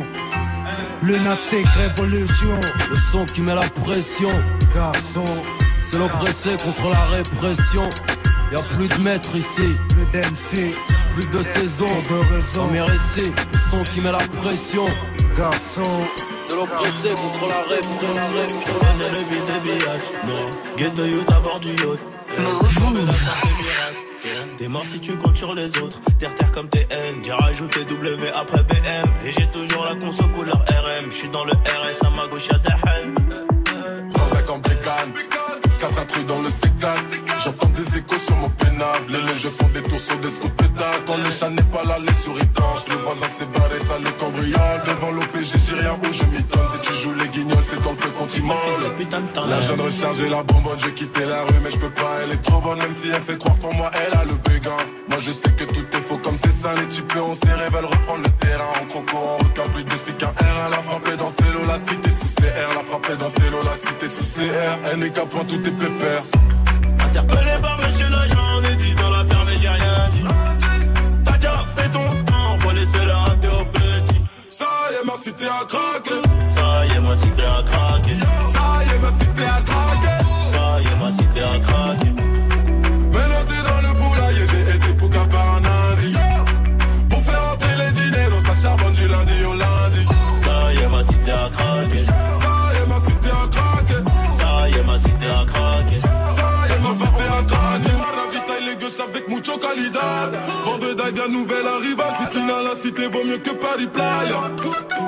Lunatique 1.04 1.68
révolution. 1.68 2.60
Le 2.90 2.96
son 2.96 3.26
qui 3.26 3.42
met 3.42 3.56
la 3.56 3.68
pression, 3.84 4.30
garçon, 4.74 5.26
c'est 5.82 5.98
l'oppressé 5.98 6.52
contre 6.64 6.90
la 6.90 7.06
répression. 7.06 7.90
Y 8.56 8.58
a 8.58 8.64
plus 8.64 8.88
de 8.88 8.96
maître 9.02 9.36
ici, 9.36 9.76
plus 9.90 10.06
d'MC, 10.14 10.74
plus 11.14 11.28
de 11.28 11.44
saison, 11.44 11.88
de 11.88 12.34
raison. 12.34 12.68
Mes 12.72 12.80
récits, 12.80 13.34
le 13.52 13.60
son 13.60 13.84
qui 13.84 14.00
met 14.00 14.14
la 14.14 14.20
pression, 14.42 14.86
garçon. 15.38 15.84
C'est 16.42 16.56
l'oppressé 16.56 17.10
contre 17.10 17.50
la 17.50 17.62
répression. 17.64 18.24
connais 18.80 19.10
le 19.10 19.18
vide 19.18 19.44
des 19.46 19.60
billages. 19.62 20.10
Non, 20.26 20.46
ghetto 20.78 21.04
youth 21.04 21.30
à 21.30 21.40
bord 21.42 21.60
du 21.60 21.72
yacht. 21.72 22.00
T'es 24.58 24.70
mort 24.70 24.86
si 24.90 25.02
tu 25.02 25.12
comptes 25.18 25.36
sur 25.36 25.54
les 25.54 25.78
autres. 25.78 26.00
Terre 26.18 26.34
terre 26.36 26.52
comme 26.54 26.70
TN. 26.70 27.22
J'ai 27.26 27.34
rajouté 27.34 27.84
W 27.84 28.30
après 28.34 28.64
BM. 28.64 29.10
Et 29.26 29.34
j'ai 29.34 29.48
toujours 29.48 29.84
la 29.84 29.96
conso 29.96 30.24
couleur 30.30 30.64
RM. 30.70 31.12
J'suis 31.12 31.28
dans 31.28 31.44
le 31.44 31.52
RS 31.52 32.06
à 32.06 32.10
ma 32.12 32.26
gauche 32.28 32.48
y'a 32.48 32.58
Dahan. 32.60 33.45
35 35.96 35.96
ans 35.96 36.02
bécane. 36.02 36.02
Quatre 36.02 36.02
intrus 36.02 36.26
dans 36.26 36.42
le 36.42 36.50
C4 36.50 37.26
J'entends 37.44 37.68
des 37.68 37.98
échos 37.98 38.20
sur 38.20 38.36
mon 38.38 38.50
pénal. 38.50 38.96
Les 39.10 39.22
légers 39.22 39.50
font 39.50 39.70
des 39.74 39.82
tours 39.82 40.00
sur 40.00 40.18
des 40.18 40.30
scouts 40.30 40.50
pétales. 40.50 41.02
Quand 41.06 41.18
le 41.18 41.30
chat 41.30 41.50
n'est 41.50 41.62
pas 41.64 41.84
là, 41.84 41.98
les 42.00 42.14
souris 42.14 42.48
dansent. 42.54 42.88
Le 42.90 42.96
voisin 42.96 43.30
s'est 43.30 43.46
barré, 43.54 43.80
ça 43.80 43.98
les 44.00 44.12
cambriole. 44.12 44.82
Devant 44.86 45.12
l'OPG, 45.12 45.58
j'ai 45.66 45.76
rien 45.76 45.94
où 45.94 46.14
je 46.14 46.24
m'étonne. 46.24 46.68
Si 46.70 46.80
tu 46.80 46.94
joues 46.94 47.14
les 47.14 47.28
guignols, 47.28 47.64
c'est 47.64 47.82
dans 47.84 47.92
le 47.92 47.98
feu 47.98 48.10
qu'on 48.18 48.26
t'y 48.26 48.42
La 49.50 49.62
jeune 49.62 49.82
rechargée, 49.82 50.30
la 50.30 50.44
bonbonne, 50.44 50.80
j'ai 50.84 50.92
quitté 50.92 51.26
la 51.26 51.44
rue 51.44 51.60
Mais 51.64 51.72
je 51.72 51.78
peux 51.78 51.90
pas, 51.90 52.20
elle 52.24 52.32
est 52.32 52.42
trop 52.42 52.60
bonne 52.60 52.80
Même 52.80 52.94
si 52.94 53.08
elle 53.08 53.22
fait 53.22 53.38
croire 53.38 53.56
pour 53.56 53.74
moi, 53.74 53.92
elle 53.94 54.18
a 54.18 54.26
le 54.26 54.36
béguin. 54.36 54.78
Moi 55.10 55.20
je 55.22 55.32
sais 55.32 55.52
que 55.52 55.64
tout 55.66 55.86
est 55.94 56.02
faux 56.08 56.18
comme 56.18 56.36
c'est 56.36 56.52
ça 56.52 56.74
Les 56.76 56.88
types 56.88 57.14
on 57.16 57.36
serré 57.36 57.70
veulent 57.70 57.86
reprendre 57.86 58.24
le 58.24 58.32
terrain. 58.46 58.72
En 58.82 58.86
croco, 58.86 59.18
en 59.18 59.38
requin, 59.38 59.64
plus 59.74 59.84
d'explique 59.84 60.24
un 60.24 60.28
R 60.28 60.68
Elle 60.68 60.74
a 60.74 60.82
frappé 60.82 61.16
dans 61.18 61.30
ses 61.30 61.52
lots, 61.54 61.66
la 61.68 61.78
cité 61.78 62.10
sous 62.10 62.36
CR 62.36 62.76
La 62.76 62.84
frappé 62.84 63.16
dans 63.18 63.30
ses 63.30 63.50
lots, 63.50 63.64
la 63.64 63.76
cité 63.76 64.08
sous 64.10 64.26
CR 64.26 64.90
Elle 64.92 65.00
n'est 65.00 65.12
qu'à 65.12 65.26
point, 65.26 65.46
tout 65.46 65.62
est 65.64 65.72
pépère 65.86 66.24
Interpellé 67.08 67.52
par 67.62 67.78
monsieur 67.78 68.10
l'agent, 68.10 68.46
on 68.58 68.64
est 68.64 68.76
10 68.76 68.96
dans 68.96 69.10
l'affaire, 69.10 69.46
mais 69.46 69.58
j'ai 69.60 69.70
rien 69.70 70.10
dit. 70.14 70.24
T'as 71.24 71.38
déjà 71.38 71.66
fait 71.76 71.90
ton 71.90 72.24
temps, 72.26 72.60
faut 72.60 72.72
laisser 72.72 73.06
le 73.06 73.12
rater 73.12 73.48
au 73.48 73.66
petit. 73.66 74.22
Ça 74.50 74.66
y 74.92 74.96
est, 74.96 75.06
ma 75.06 75.14
cité 75.24 75.46
a 75.46 75.66
craqué. 75.66 76.25
Mucho 99.76 99.92
calidad. 99.92 100.32
Vendredi, 100.66 101.12
bien 101.12 101.28
nouvelle 101.28 101.68
arrivage. 101.68 102.18
Piscine 102.20 102.50
à 102.50 102.62
la 102.62 102.76
cité 102.76 103.08
vaut 103.08 103.24
mieux 103.24 103.38
que 103.38 103.52
Paris 103.52 103.88
Playa. 103.88 104.52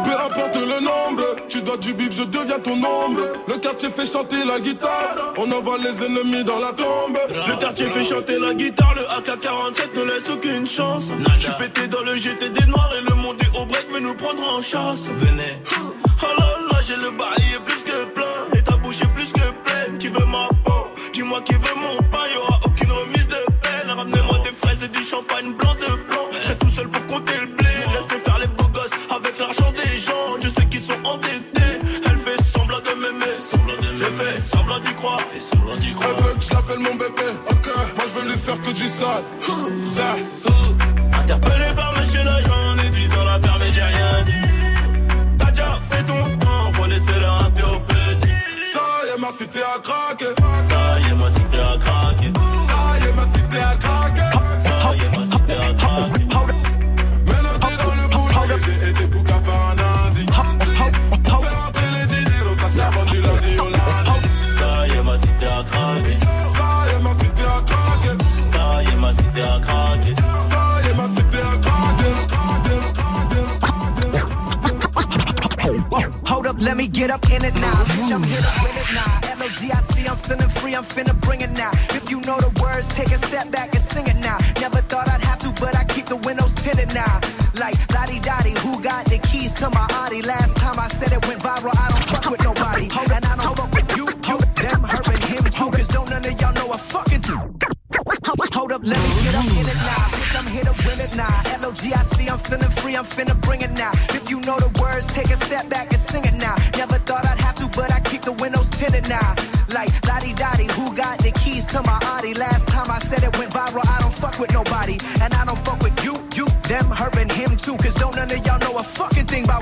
Peu 0.04 0.12
importe 0.12 0.56
le 0.56 0.84
nombre, 0.84 1.24
tu 1.50 1.62
dois 1.62 1.78
du 1.78 1.94
bif, 1.94 2.12
je 2.12 2.24
deviens 2.24 2.60
ton 2.60 2.74
ombre. 2.74 3.22
Le 3.48 3.58
quartier 3.58 3.90
fait 3.90 4.06
chanter 4.06 4.44
la 4.46 4.60
guitare. 4.60 5.34
On 5.38 5.52
envoie 5.52 5.78
les 5.78 6.06
ennemis 6.06 6.44
dans 6.44 6.60
la 6.60 6.72
tombe. 6.74 7.18
Le 7.30 7.56
quartier 7.60 7.88
fait 7.88 8.04
chanter 8.04 8.40
la 8.40 8.54
guitare, 8.54 8.94
le 8.96 9.04
AK-47 9.18 9.96
ne 9.96 10.04
laisse 10.04 10.30
aucune 10.30 10.68
chance. 10.68 11.06
Je 11.38 11.44
suis 11.44 11.54
pété 11.54 11.88
dans 11.88 12.02
le 12.02 12.16
GT 12.16 12.50
des 12.50 12.66
noirs 12.66 12.92
et 12.98 13.02
le 13.02 13.16
monde 13.16 13.38
est 13.42 13.60
au 13.60 13.66
break 13.66 13.88
veut 13.92 14.00
nous 14.00 14.16
prendre 14.16 14.44
en 14.54 14.62
chasse. 14.62 15.08
Venez. 15.20 15.62
Interpellé 40.00 41.74
par 41.76 41.92
monsieur 42.00 42.24
l'agent, 42.24 42.52
on 42.72 42.78
est 42.78 42.90
dit 42.92 43.08
dans 43.08 43.24
la 43.24 43.40
ferme 43.40 43.62
et 43.64 43.74
j'ai 43.74 43.82
rien 43.82 44.24
dit. 44.26 44.32
T'as 45.40 45.50
déjà 45.50 45.80
fait 45.90 46.04
ton 46.04 46.38
temps, 46.38 46.72
faut 46.74 46.86
laisser 46.86 47.20
le 47.20 47.26
un 47.26 47.50
peu 47.50 47.64
au 47.64 47.80
petit. 47.80 48.30
Ça 48.74 48.82
y 49.06 49.16
est, 49.16 49.20
ma 49.20 49.32
cité 49.32 49.60
a 49.60 49.80
craqué. 49.80 50.37
Get 77.08 77.16
up 77.16 77.32
in 77.32 77.46
it 77.46 77.56
now. 77.62 77.84
Bitch, 77.96 78.12
I'm 78.12 78.24
here 78.24 78.42
to 78.42 78.54
win 78.64 78.76
it 78.76 78.94
now. 78.94 79.20
L-O-G-I-C, 79.40 80.08
I'm 80.08 80.16
feeling 80.18 80.50
free, 80.50 80.76
I'm 80.76 80.84
finna 80.84 81.16
bring 81.22 81.42
it 81.42 81.52
now. 81.52 81.72
If 81.96 82.10
you 82.10 82.20
know 82.22 82.38
the 82.40 82.52
words, 82.62 82.90
take 82.90 83.12
a 83.12 83.18
step 83.18 83.50
back 83.52 83.74
and 83.76 83.84
sing 83.84 84.08
it 84.08 84.18
now. 84.18 84.38
Never 84.60 84.82
thought 84.82 85.10
I'd 85.10 85.22
have 85.22 85.40
to, 85.40 85.52
but 85.62 85.76
I 85.76 85.84
keep 85.86 86.08
the 86.08 86.18
windows 86.18 86.54
tinted 86.56 86.94
now. 86.94 87.20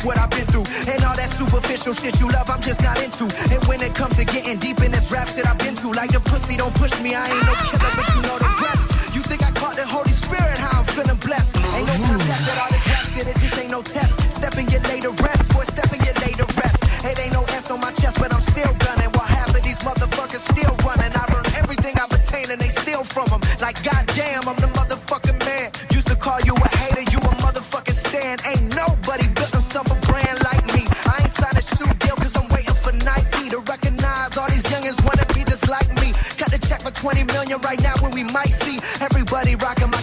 What 0.05 0.17
I've 0.19 0.29
been 0.29 0.45
through. 0.45 0.63
And 0.87 1.03
all 1.03 1.15
that 1.17 1.29
superficial 1.33 1.93
shit 1.93 2.19
you 2.19 2.29
love, 2.29 2.49
I'm 2.49 2.61
just 2.61 2.81
not 2.81 3.01
into. 3.01 3.25
And 3.51 3.59
when 3.65 3.81
it 3.81 3.93
comes 3.95 4.15
to 4.17 4.23
getting 4.23 4.57
deep 4.59 4.79
in 4.81 4.91
this 4.91 5.11
rap 5.11 5.27
shit 5.27 5.47
I've 5.47 5.57
been 5.57 5.75
to, 5.81 5.91
like 5.91 6.11
the 6.11 6.19
pussy 6.19 6.55
don't 6.55 6.73
push 6.75 6.93
me, 7.01 7.15
I 7.15 7.25
ain't 7.25 7.45
no 7.45 7.53
killer, 7.65 7.91
but 7.97 8.07
you 8.13 8.21
know 8.21 8.37
the 8.37 8.51
rest. 8.61 8.85
You 9.15 9.21
think 9.23 9.43
I 9.43 9.51
caught 9.51 9.75
the 9.75 9.85
Holy 9.85 10.13
Spirit, 10.13 10.57
how 10.57 10.79
I'm 10.79 10.85
feeling 10.85 11.17
blessed. 11.17 11.57
Ain't 11.57 11.87
no 11.89 11.95
contest 12.05 12.47
at 12.47 12.57
all 12.61 12.69
this 12.69 12.85
rap 12.87 13.05
shit, 13.11 13.27
it 13.27 13.37
just 13.41 13.57
ain't 13.57 13.71
no 13.71 13.81
test. 13.81 14.13
Step 14.31 14.55
in 14.57 14.67
your 14.69 14.81
later 14.81 15.09
rest, 15.09 15.51
boy, 15.51 15.63
step 15.63 15.91
in 15.91 15.99
your 16.05 16.13
later 16.21 16.45
rest. 16.61 16.79
It 17.03 17.19
ain't 17.19 17.33
no 17.33 17.43
S 17.49 17.71
on 17.71 17.81
my 17.81 17.91
chest, 17.91 18.19
but 18.19 18.33
I'm 18.33 18.41
still 18.41 18.73
gunning. 18.85 19.09
While 19.17 19.27
half 19.27 19.49
of 19.55 19.63
these 19.63 19.79
motherfuckers 19.79 20.45
still 20.53 20.75
running. 20.85 21.11
I 21.13 21.25
learned 21.33 21.51
everything 21.57 21.97
I've 21.97 22.13
attained 22.13 22.49
and 22.49 22.61
they 22.61 22.69
steal 22.69 23.03
from 23.03 23.25
them. 23.33 23.41
Like, 23.59 23.81
goddamn, 23.83 24.47
I'm 24.47 24.57
the 24.57 24.69
motherfucking 24.77 25.39
man. 25.45 25.71
Used 25.91 26.07
to 26.07 26.15
call 26.15 26.39
you 26.41 26.53
a 26.53 26.74
20 37.05 37.23
million 37.25 37.61
right 37.61 37.79
now 37.83 37.93
when 38.01 38.09
we 38.13 38.23
might 38.23 38.51
see 38.51 38.79
everybody 38.99 39.53
rocking 39.57 39.91
my 39.91 40.01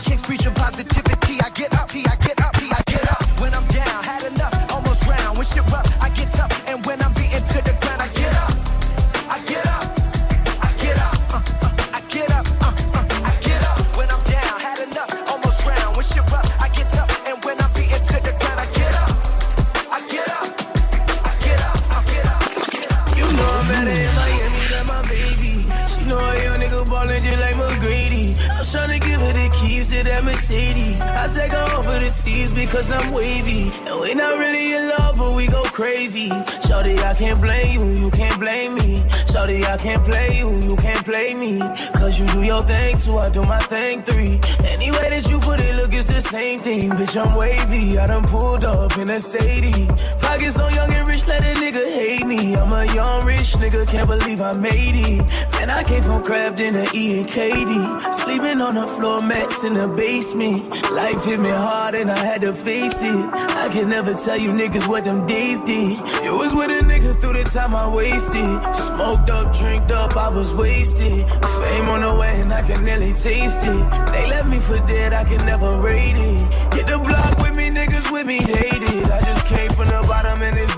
because 32.83 33.05
I'm 33.05 33.13
wavy. 33.13 33.71
And 33.87 34.01
we 34.01 34.15
not 34.15 34.39
really 34.39 34.75
in 34.75 34.89
love, 34.89 35.17
but 35.17 35.37
we 35.37 35.47
go 35.47 35.63
crazy. 35.63 36.29
Shorty, 36.67 36.99
I 36.99 37.15
can't 37.15 37.41
blame 37.41 37.81
you, 37.81 38.05
you 38.05 38.11
can't 38.11 38.39
blame 38.41 38.75
me. 38.75 39.05
Shorty, 39.31 39.65
I 39.65 39.77
can't 39.77 40.05
play 40.05 40.39
you, 40.39 40.51
you 40.61 40.75
can't 40.77 41.05
play 41.05 41.33
me. 41.35 41.61
Cause 41.95 42.19
you 42.19 42.27
do 42.27 42.43
your 42.43 42.63
thing, 42.63 42.97
so 42.97 43.19
I 43.19 43.29
do 43.31 43.45
my 43.45 43.61
thing 43.61 44.03
three. 44.03 44.41
Any 44.67 44.91
way 44.91 45.09
that 45.11 45.29
you 45.31 45.39
put 45.39 45.61
it, 45.61 45.77
look, 45.77 45.93
it's 45.93 46.09
the 46.09 46.21
same 46.21 46.59
thing. 46.59 46.91
Bitch, 46.91 47.17
I'm 47.23 47.37
wavy. 47.37 47.99
I 47.99 48.07
done 48.07 48.25
pulled 48.25 48.65
up 48.65 48.97
in 48.99 49.09
a 49.11 49.21
Sadie. 49.21 49.87
Pockets 50.19 50.59
on 50.59 50.75
young 50.75 50.93
and 50.93 51.07
rich, 51.07 51.27
let 51.29 51.43
a 51.43 51.55
nigga 51.61 51.87
hate 51.87 52.27
me. 52.27 52.57
I'm 52.57 52.73
a 52.73 52.93
young 52.95 53.25
rich 53.25 53.53
nigga, 53.63 53.87
can't 53.87 54.09
believe 54.09 54.41
I 54.41 54.55
made 54.55 54.97
it. 54.97 55.52
Man, 55.63 55.71
I 55.71 55.85
came 55.85 56.03
from 56.03 56.25
in 56.61 56.75
the 56.75 56.91
E 56.93 57.21
and 57.21 57.29
KD. 57.29 58.13
Sleeping 58.13 58.61
on 58.61 58.75
the 58.75 58.85
floor 58.97 59.23
mats 59.23 59.63
in 59.63 59.75
the 59.75 59.87
basement. 59.87 60.69
Life 60.91 61.25
hit 61.25 61.39
me 61.39 61.51
hard 61.51 61.95
and 61.95 62.11
I 62.11 62.19
had 62.19 62.41
to 62.41 62.53
face 62.53 63.01
it. 63.01 63.15
I 63.15 63.69
can 63.73 63.89
never 63.89 64.13
tell 64.15 64.37
you 64.37 64.51
niggas 64.51 64.89
what 64.89 65.05
them 65.05 65.25
days 65.25 65.61
did. 65.61 66.01
It 66.27 66.33
was 66.33 66.53
with 66.53 66.69
a 66.69 66.85
nigga 66.85 67.15
through 67.15 67.35
the 67.35 67.45
time 67.45 67.77
I 67.77 67.87
wasted. 67.95 68.75
Smoked 68.75 69.31
up, 69.31 69.57
drinked 69.57 69.93
up, 69.93 70.17
I 70.17 70.31
was 70.31 70.53
wasted. 70.53 71.29
Fame 71.61 71.89
on 71.89 72.01
the 72.01 72.13
way 72.13 72.41
and 72.41 72.53
I 72.53 72.63
can 72.63 72.85
nearly 72.85 73.13
taste 73.13 73.65
it. 73.65 73.81
They 74.11 74.27
left 74.27 74.49
me 74.49 74.59
for 74.59 74.85
dead, 74.85 75.13
I 75.13 75.23
can 75.23 75.47
never 75.47 75.71
rate 75.79 76.17
it. 76.17 76.75
Hit 76.75 76.89
the 76.89 76.99
block 76.99 77.39
with 77.39 77.57
me, 77.57 77.71
niggas 77.71 78.11
with 78.11 78.27
me, 78.27 78.39
did. 78.41 79.11
I 79.13 79.21
just 79.21 79.47
came 79.47 79.71
from 79.71 79.87
the 79.87 80.03
and 80.03 80.12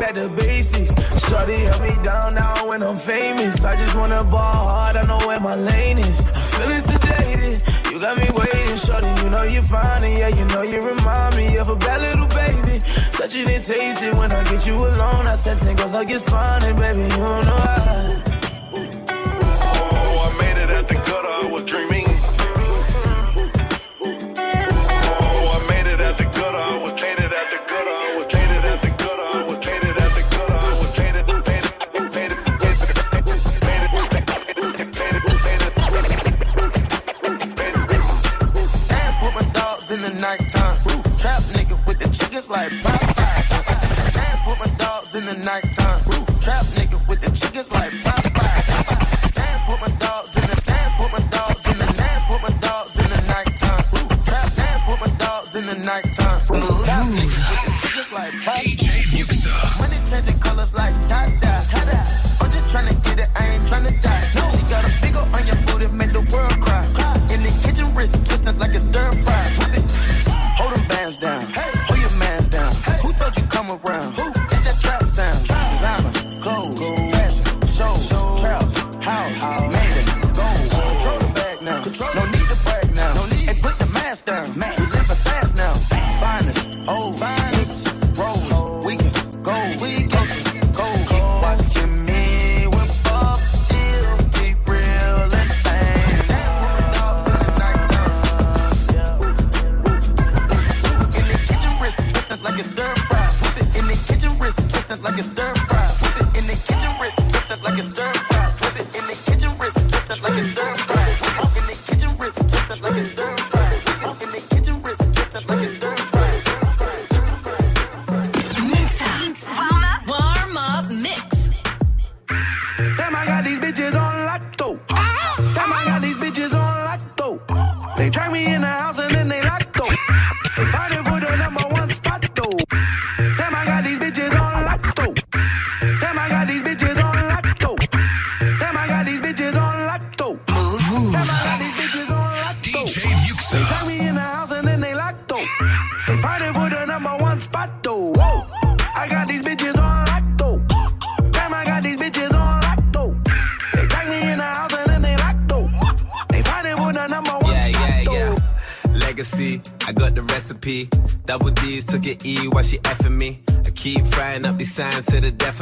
back 0.05 0.15
to 0.15 0.29
basics. 0.29 0.93
Shorty 1.27 1.61
held 1.69 1.83
me 1.83 1.95
down 2.03 2.35
now 2.35 2.69
when 2.69 2.83
I'm 2.83 2.97
famous. 2.97 3.65
I 3.65 3.77
just 3.77 3.95
wanna 3.97 4.23
ball 4.25 4.69
hard, 4.69 4.97
I 4.97 5.03
know 5.07 5.19
where 5.27 5.41
my 5.41 5.55
lane 5.55 5.99
is. 5.99 6.21
I'm 6.21 6.43
feeling 6.53 6.83
sedated, 6.89 7.91
you 7.91 8.01
got 8.01 8.19
me 8.19 8.29
waiting, 8.39 8.77
shorty. 8.77 9.13
You 9.23 9.31
know 9.31 9.43
you're 9.43 9.63
fine, 9.63 10.05
and 10.05 10.19
yeah, 10.19 10.29
you 10.29 10.45
know 10.47 10.63
you 10.63 10.81
remind 10.81 11.37
me 11.37 11.57
of 11.57 11.69
a 11.69 11.77
bad 11.77 12.01
little 12.01 12.27
baby. 12.27 12.81
Such 13.11 13.35
an 13.37 13.47
taste 13.47 14.03
it 14.03 14.15
when 14.15 14.31
I 14.31 14.45
get 14.45 14.67
you 14.67 14.77
alone. 14.77 15.27
I 15.27 15.35
said 15.35 15.59
10 15.59 15.77
cause 15.77 15.95
I 15.95 16.05
get 16.05 16.23
and 16.33 16.79
baby, 16.79 17.03
you 17.03 17.09
don't 17.09 17.47
know 17.47 17.61
how. 17.67 18.23
Oh, 19.97 20.29
I 20.29 20.31
made 20.41 20.59
it 20.63 20.71
at 20.71 20.87
the 20.89 20.95
gutter, 20.95 21.29
I 21.29 21.51
was 21.51 21.63
dreaming. 21.65 22.04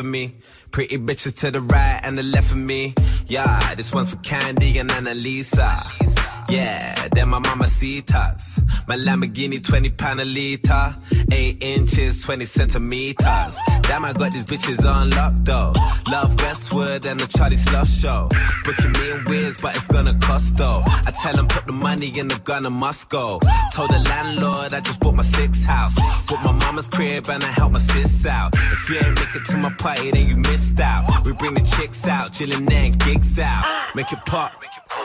Me. 0.04 0.32
Pretty 0.70 0.98
bitches 0.98 1.38
to 1.40 1.50
the 1.50 1.60
right 1.60 2.00
and 2.02 2.18
the 2.18 2.22
left 2.22 2.52
of 2.52 2.58
me. 2.58 2.94
Yeah, 3.26 3.74
this 3.74 3.94
one's 3.94 4.12
for 4.12 4.20
Candy 4.20 4.78
and 4.78 4.90
Annalisa. 4.90 6.31
Yeah, 6.52 7.08
they're 7.12 7.24
my 7.24 7.38
mamacitas. 7.38 8.60
My 8.86 8.94
Lamborghini 8.94 9.64
20 9.64 9.88
pound 9.92 10.20
a 10.20 10.26
liter. 10.26 10.94
8 11.32 11.62
inches, 11.62 12.22
20 12.24 12.44
centimeters. 12.44 13.56
Damn, 13.80 14.04
I 14.04 14.12
got 14.12 14.32
these 14.32 14.44
bitches 14.44 14.84
on 14.84 15.08
lock 15.10 15.32
though. 15.44 15.72
Love 16.10 16.38
Westwood 16.42 17.06
and 17.06 17.18
the 17.18 17.26
Charlie 17.26 17.56
Sloth 17.56 17.88
show. 17.88 18.28
Booking 18.66 18.92
me 18.92 19.12
in 19.12 19.24
Wiz, 19.24 19.62
but 19.62 19.74
it's 19.74 19.86
gonna 19.86 20.12
cost 20.18 20.58
though. 20.58 20.82
I 20.84 21.10
tell 21.22 21.34
them 21.34 21.48
put 21.48 21.64
the 21.64 21.72
money 21.72 22.12
in 22.18 22.28
the 22.28 22.38
gun 22.40 22.66
and 22.66 22.74
must 22.74 23.08
go. 23.08 23.40
Told 23.72 23.88
the 23.88 24.04
landlord 24.10 24.74
I 24.74 24.80
just 24.80 25.00
bought 25.00 25.14
my 25.14 25.22
sixth 25.22 25.64
house. 25.64 25.96
Bought 26.26 26.44
my 26.44 26.52
mama's 26.52 26.86
crib 26.86 27.30
and 27.30 27.42
I 27.42 27.46
help 27.46 27.72
my 27.72 27.78
sis 27.78 28.26
out. 28.26 28.54
If 28.54 28.90
you 28.90 28.96
ain't 28.96 29.18
make 29.18 29.34
it 29.34 29.46
to 29.46 29.56
my 29.56 29.70
party, 29.78 30.10
then 30.10 30.28
you 30.28 30.36
missed 30.36 30.78
out. 30.80 31.08
We 31.24 31.32
bring 31.32 31.54
the 31.54 31.62
chicks 31.62 32.06
out, 32.06 32.32
chillin' 32.32 32.70
and 32.70 32.98
gigs 32.98 33.38
out. 33.38 33.64
Make 33.94 34.12
it 34.12 34.18
pop, 34.26 34.52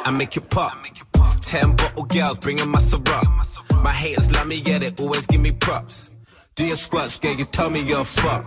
I 0.03 0.11
make 0.11 0.35
it 0.35 0.49
pop. 0.49 0.75
Ten 1.41 1.75
bottle 1.75 2.05
girls 2.05 2.37
bringing 2.39 2.69
my 2.69 2.79
syrup. 2.79 3.27
My 3.83 3.91
haters 3.91 4.33
love 4.33 4.47
me, 4.47 4.61
yeah, 4.65 4.79
they 4.79 4.91
always 4.99 5.25
give 5.27 5.41
me 5.41 5.51
props. 5.51 6.11
Do 6.55 6.65
your 6.65 6.75
squats, 6.75 7.17
girl, 7.17 7.35
you 7.35 7.45
tell 7.45 7.69
me 7.69 7.81
you're 7.81 8.03
fuck. 8.03 8.45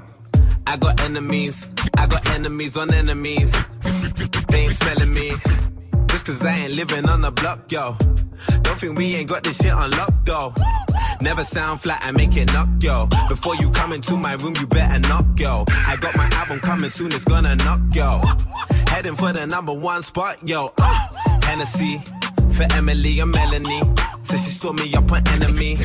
I 0.66 0.76
got 0.76 1.00
enemies, 1.00 1.68
I 1.96 2.06
got 2.06 2.28
enemies 2.30 2.76
on 2.76 2.92
enemies. 2.92 3.52
They 4.48 4.58
ain't 4.58 4.72
smelling 4.72 5.12
me. 5.12 5.32
Just 6.06 6.26
cause 6.26 6.44
I 6.44 6.54
ain't 6.56 6.74
living 6.74 7.08
on 7.08 7.20
the 7.20 7.30
block, 7.30 7.70
yo. 7.70 7.96
Don't 8.62 8.78
think 8.78 8.98
we 8.98 9.14
ain't 9.14 9.28
got 9.28 9.44
this 9.44 9.58
shit 9.58 9.72
on 9.72 9.90
lock, 9.92 10.12
though. 10.24 10.52
Never 11.20 11.44
sound 11.44 11.80
flat, 11.80 12.00
I 12.02 12.10
make 12.12 12.36
it 12.36 12.52
knock, 12.52 12.68
yo. 12.80 13.08
Before 13.28 13.54
you 13.56 13.70
come 13.70 13.92
into 13.92 14.16
my 14.16 14.34
room, 14.34 14.54
you 14.58 14.66
better 14.66 14.98
knock, 15.08 15.26
yo. 15.38 15.64
I 15.68 15.96
got 15.96 16.16
my 16.16 16.28
album 16.32 16.60
coming 16.60 16.90
soon, 16.90 17.12
it's 17.12 17.24
gonna 17.24 17.54
knock, 17.56 17.80
yo. 17.94 18.20
Heading 18.88 19.14
for 19.14 19.32
the 19.32 19.46
number 19.46 19.72
one 19.72 20.02
spot, 20.02 20.48
yo. 20.48 20.72
Uh, 20.78 21.08
Hennessy 21.42 22.00
for 22.61 22.76
Emily 22.76 23.20
and 23.20 23.32
Melanie. 23.32 23.82
Said 24.22 24.38
she 24.38 24.50
saw 24.50 24.72
me 24.72 24.92
up 24.94 25.11
on 25.12 25.26
enemy. 25.28 25.78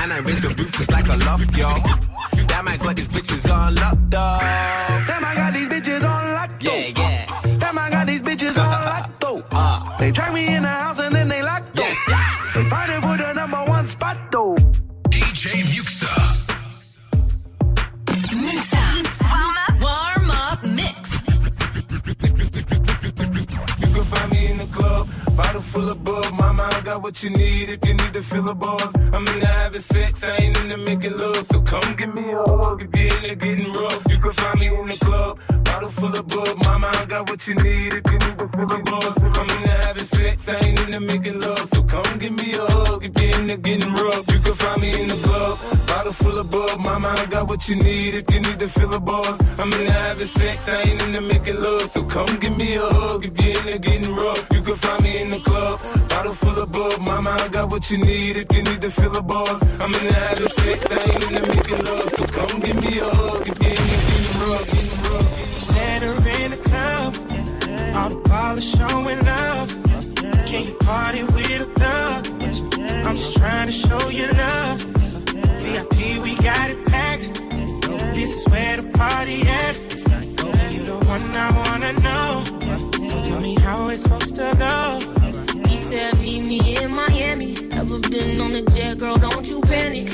And 0.00 0.12
I 0.12 0.18
raised 0.24 0.42
the 0.42 0.48
roof 0.48 0.72
just 0.72 0.90
like 0.92 1.08
a 1.08 1.16
loft, 1.26 1.56
yo. 1.56 1.68
Damn, 2.46 2.68
I 2.68 2.76
got 2.78 2.96
these 2.96 3.08
bitches 3.08 3.50
on 3.52 3.74
lock, 3.74 3.98
though. 4.08 4.38
Damn, 5.06 5.24
I 5.24 5.34
got 5.34 5.52
these 5.52 5.68
bitches 5.68 6.02
on 6.02 6.32
lotto. 6.32 6.54
Yeah, 6.60 6.92
yeah. 6.96 7.58
Damn, 7.58 7.78
I 7.78 7.90
got 7.90 8.06
these 8.06 8.22
bitches 8.22 8.56
on 8.58 8.84
lotto. 8.90 9.44
Uh. 9.50 9.98
They 9.98 10.10
drag 10.10 10.32
me 10.32 10.46
in 10.46 10.62
the 10.62 10.68
house 10.68 10.98
and 10.98 11.14
then 11.14 11.28
they 11.28 11.42
lock 11.42 11.64
Yes, 11.74 11.98
They 12.54 12.64
fighting 12.64 13.02
for 13.02 13.16
the 13.16 13.29
bottle 25.40 25.62
full 25.62 25.88
of 25.88 26.04
bug. 26.04 26.32
Mama, 26.34 26.68
I 26.70 26.80
got 26.82 27.02
what 27.02 27.22
you 27.22 27.30
need 27.30 27.68
if 27.70 27.80
you 27.86 27.94
need 27.94 28.12
to 28.12 28.22
fill 28.22 28.48
a 28.48 28.54
buzz. 28.54 28.92
I'm 29.14 29.26
into 29.32 29.46
having 29.46 29.80
sex, 29.80 30.22
I 30.22 30.36
ain't 30.36 30.56
into 30.60 30.76
making 30.76 31.16
love. 31.16 31.44
So 31.46 31.60
come 31.62 31.88
give 31.96 32.14
me 32.14 32.26
a 32.32 32.42
hug 32.50 32.82
if 32.82 32.90
you're 32.94 33.14
into 33.16 33.34
getting 33.36 33.72
rough. 33.72 34.02
You 34.10 34.18
can 34.24 34.32
find 34.32 34.60
me 34.60 34.68
in 34.68 34.86
the 34.92 34.98
club, 35.06 35.38
bottle 35.64 35.90
full 35.90 36.14
of 36.20 36.26
bug. 36.26 36.54
Mama, 36.64 36.90
I 36.92 37.04
got 37.06 37.30
what 37.30 37.46
you 37.46 37.54
need 37.54 37.94
if 37.98 38.04
you 38.12 38.18
need 38.24 38.38
to 38.42 38.48
fill 38.54 38.72
a 38.76 38.80
buzz. 38.90 39.16
I'm 39.40 39.48
into 39.56 39.72
having 39.84 40.04
sex, 40.04 40.48
I 40.48 40.56
ain't 40.66 40.80
into 40.80 41.00
making 41.00 41.38
love. 41.40 41.68
So 41.72 41.82
come 41.84 42.18
give 42.18 42.32
me 42.32 42.54
a 42.54 42.66
hug 42.76 43.04
if 43.04 43.12
you're 43.20 43.40
into 43.40 43.56
getting 43.56 43.94
rough. 43.94 44.24
You 44.32 44.38
can 44.46 44.54
find 44.62 44.80
me 44.82 44.90
in 45.02 45.08
the 45.08 45.18
club, 45.26 45.54
bottle 45.88 46.12
full 46.12 46.38
of 46.38 46.50
bug. 46.50 46.78
Mama, 46.80 47.14
I 47.16 47.26
got 47.26 47.48
what 47.48 47.66
you 47.68 47.76
need 47.76 48.14
if 48.14 48.26
you 48.32 48.40
need 48.40 48.58
to 48.58 48.68
fill 48.68 48.92
a 48.94 49.00
buzz. 49.00 49.36
I'm 49.58 49.72
into 49.72 49.92
having 49.92 50.26
sex, 50.26 50.68
I 50.68 50.82
ain't 50.82 51.02
into 51.02 51.20
making 51.20 51.60
love. 51.62 51.88
So 51.94 52.04
come 52.04 52.32
give 52.38 52.56
me 52.56 52.74
a 52.74 52.86
hug 52.98 53.24
if 53.24 53.34
you're 53.40 53.56
into 53.58 53.78
getting 53.78 54.14
rough. 54.14 54.46
You 54.52 54.62
can 54.62 54.76
find 54.76 55.02
me 55.02 55.20
in 55.20 55.29
the 55.30 55.40
club, 55.40 55.80
bottle 56.08 56.34
full 56.34 56.58
of 56.58 56.72
bug. 56.72 57.00
Mama, 57.00 57.36
I 57.38 57.48
got 57.48 57.70
what 57.70 57.90
you 57.90 57.98
need 57.98 58.36
if 58.36 58.52
you 58.52 58.62
need 58.62 58.80
to 58.80 58.90
fill 58.90 59.16
a 59.16 59.22
buzz. 59.22 59.80
I'm 59.80 59.94
in 59.94 60.06
into 60.06 60.14
having 60.14 60.48
sex, 60.48 60.86
I 60.90 60.94
ain't 60.94 61.24
into 61.24 61.42
making 61.54 61.84
love. 61.84 62.10
So 62.10 62.24
come 62.26 62.60
give 62.60 62.76
me 62.76 62.98
a 62.98 63.04
hug 63.04 63.46
if 63.46 63.48
into 63.48 63.60
getting 63.60 64.40
rough. 64.48 64.66
Getting 64.70 65.02
rough. 65.10 65.76
Let 65.76 66.02
her 66.02 66.44
in 66.44 66.50
the 66.50 66.56
club. 66.68 67.12
The 68.10 68.16
ballers 68.28 68.66
showing 68.76 69.20
love. 69.24 69.68
Can 70.46 70.66
you 70.66 70.74
party 70.80 71.22
with 71.22 71.66
a 71.66 71.70
thug? 71.80 72.26
I'm 73.06 73.16
just 73.16 73.36
trying 73.36 73.66
to 73.66 73.72
show 73.72 74.08
you 74.08 74.26
love. 74.28 74.80
VIP, 75.62 76.24
we 76.24 76.34
got 76.36 76.70
it 76.70 76.84
packed. 76.86 77.34
This 78.14 78.30
is 78.36 78.50
where 78.50 78.76
the 78.78 78.90
party 78.98 79.42
at. 79.42 79.76
You 80.72 80.82
the 80.84 80.98
one 81.06 81.22
I 81.36 81.48
wanna 81.56 81.92
know. 82.04 82.59
So 83.10 83.20
tell 83.22 83.40
me 83.40 83.58
how 83.58 83.88
it's 83.88 84.02
supposed 84.02 84.36
to 84.36 84.54
go. 84.56 85.68
He 85.68 85.76
said, 85.76 86.16
meet 86.20 86.46
me 86.46 86.76
in 86.76 86.92
Miami. 86.92 87.56
Ever 87.72 87.98
been 88.08 88.40
on 88.40 88.52
a 88.52 88.62
jet, 88.66 88.98
girl, 88.98 89.16
don't 89.16 89.44
you 89.50 89.60
panic. 89.62 90.06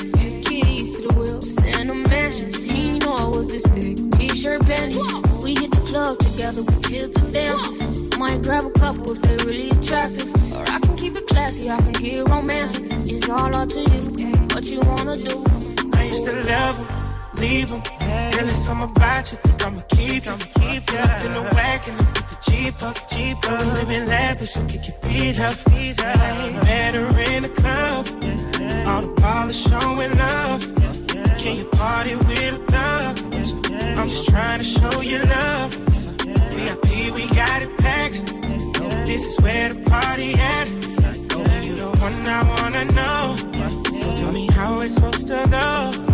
Keys 0.45 0.99
to 0.99 1.07
the 1.07 1.13
wheels 1.15 1.63
and 1.63 1.91
the 1.91 1.93
mansions. 1.93 2.65
He 2.65 2.97
know 2.97 3.13
I 3.13 3.27
was 3.27 3.45
this 3.45 3.61
thick. 3.67 3.97
T-shirt 4.17 4.65
panties. 4.65 5.05
We 5.43 5.53
hit 5.53 5.69
the 5.69 5.83
club 5.85 6.17
together, 6.17 6.63
we 6.63 6.73
tip 6.89 7.13
the 7.13 7.29
dancers. 7.31 8.17
Might 8.17 8.41
grab 8.41 8.65
a 8.65 8.71
couple 8.71 9.11
if 9.11 9.21
they 9.21 9.35
really 9.45 9.69
attractive. 9.69 10.33
Or 10.55 10.65
I 10.67 10.79
can 10.79 10.95
keep 10.95 11.15
it 11.15 11.27
classy, 11.27 11.69
I 11.69 11.77
can 11.77 11.93
get 12.01 12.27
romantic. 12.27 12.81
It's 13.05 13.29
all 13.29 13.55
up 13.55 13.69
to 13.77 13.79
you, 13.79 14.31
what 14.55 14.63
you 14.63 14.79
wanna 14.89 15.13
do. 15.13 15.45
I 15.93 16.03
used 16.05 16.25
to 16.25 16.33
love 16.33 16.77
him, 16.81 16.87
leave 17.41 17.69
him. 17.69 17.81
Girl, 18.33 18.49
it's 18.49 18.65
something 18.65 18.89
about 18.89 19.31
you, 19.31 19.37
think 19.37 19.63
I'ma 19.63 19.81
keep 19.89 20.23
him. 20.25 20.39
Keep 20.57 20.93
up 20.97 21.25
in 21.25 21.33
the 21.33 21.43
wagon 21.53 22.26
cheaper. 22.49 22.85
up. 22.85 23.63
We 23.63 23.71
living 23.79 24.07
lavish, 24.07 24.51
so 24.51 24.65
kick 24.65 24.87
your 24.87 24.97
feet 24.97 25.39
up, 25.39 25.53
feet 25.53 26.03
up. 26.03 26.17
Met 26.65 26.95
her 26.95 27.19
in 27.31 27.43
the 27.43 27.49
club, 27.49 28.07
all 28.87 29.01
the 29.01 29.13
ballers 29.21 29.59
showing 29.67 30.11
love. 30.17 30.61
Can 31.37 31.57
you 31.57 31.65
party 31.65 32.15
with 32.15 32.59
a 32.59 32.65
thug? 32.71 33.19
I'm 33.97 34.09
just 34.09 34.29
trying 34.29 34.59
to 34.59 34.65
show 34.65 35.01
you 35.01 35.19
love. 35.19 35.73
VIP, 36.53 37.15
we 37.15 37.27
got 37.35 37.61
it 37.61 37.77
packed. 37.77 38.25
This 39.05 39.23
is 39.25 39.43
where 39.43 39.69
the 39.69 39.81
party 39.89 40.33
at. 40.33 40.67
You 41.63 41.75
the 41.75 41.89
one 41.99 42.27
I 42.27 42.41
wanna 42.61 42.85
know. 42.85 43.35
So 43.93 44.11
tell 44.11 44.31
me 44.31 44.47
how 44.51 44.81
it's 44.81 44.95
supposed 44.95 45.27
to 45.27 45.47
go. 45.49 46.06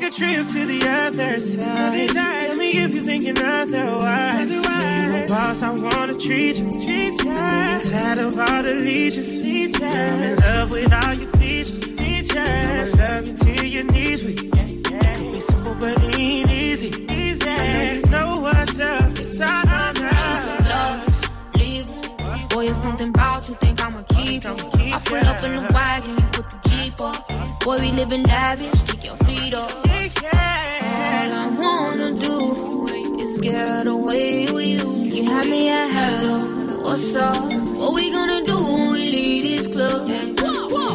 Take 0.00 0.12
a 0.12 0.16
trip 0.16 0.46
to 0.46 0.64
the 0.64 0.88
other 0.88 1.38
side. 1.40 2.08
Tell 2.08 2.56
me 2.56 2.70
if 2.70 2.94
you're 2.94 3.04
thinking 3.04 3.38
otherwise. 3.38 4.50
You 4.50 4.62
a 4.62 5.26
boss, 5.28 5.62
I 5.62 5.78
wanna 5.78 6.14
treat 6.14 6.58
you. 6.58 6.70
Treat 6.70 7.22
you. 7.22 7.30
I'm 7.30 7.82
Tired 7.82 8.18
of 8.18 8.38
all 8.38 8.62
the 8.62 8.76
leeches. 8.76 9.36
I'm 9.76 10.22
in 10.22 10.36
love 10.36 10.70
with 10.70 10.90
all 11.04 11.12
your 11.12 11.28
features. 11.36 12.00
I'ma 12.00 12.86
love 12.96 13.28
you 13.28 13.36
till 13.36 13.64
your 13.66 13.84
knees 13.92 14.24
weak. 14.24 14.50
Could 14.50 15.32
be 15.32 15.40
simple, 15.40 15.74
but 15.74 16.02
it 16.02 16.18
ain't 16.18 16.50
easy. 16.50 16.88
Easy. 17.12 17.46
I 17.46 17.56
know 17.56 17.92
you 17.92 18.00
know 18.10 18.40
what's 18.40 18.80
up. 18.80 19.18
It's 19.18 19.38
all 19.38 19.48
I 19.50 19.92
know. 20.00 21.60
Leave. 21.60 22.48
Boy, 22.48 22.68
it's 22.68 22.78
something 22.78 23.12
you, 23.48 23.54
think 23.56 23.84
I'ma 23.84 24.02
keep 24.08 24.44
it. 24.44 24.94
I 24.94 25.00
pull 25.04 25.18
up 25.18 25.42
in 25.44 25.56
the 25.56 25.72
wagon, 25.74 26.10
you 26.10 26.26
put 26.32 26.50
the 26.50 26.58
Jeep 26.68 27.00
up. 27.00 27.64
Boy, 27.64 27.78
we 27.80 27.92
living 27.92 28.22
lavish, 28.24 28.82
kick 28.82 29.04
your 29.04 29.16
feet 29.24 29.54
up. 29.54 29.70
All 29.72 31.32
I 31.42 31.48
wanna 31.58 32.12
do 32.20 32.86
is 33.18 33.38
get 33.38 33.86
away 33.86 34.50
with 34.50 34.66
you. 34.66 34.86
You 35.16 35.30
had 35.30 35.46
me 35.46 35.68
at 35.68 35.88
hello, 35.90 36.82
what's 36.82 37.14
up? 37.16 37.36
What 37.78 37.94
we 37.94 38.12
gonna 38.12 38.44
do 38.44 38.56
when 38.62 38.92
we 38.92 39.04
leave 39.16 39.44
this 39.44 39.66
club? 39.72 40.08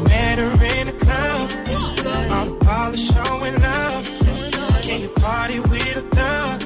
Met 0.08 0.40
her 0.40 0.56
the 2.46 2.58
polish 2.66 3.08
showing 3.10 3.64
up. 3.64 4.04
Can 4.84 5.02
you 5.02 5.10
party 5.10 5.60
with 5.60 5.98
a 5.98 6.02
thug? 6.16 6.62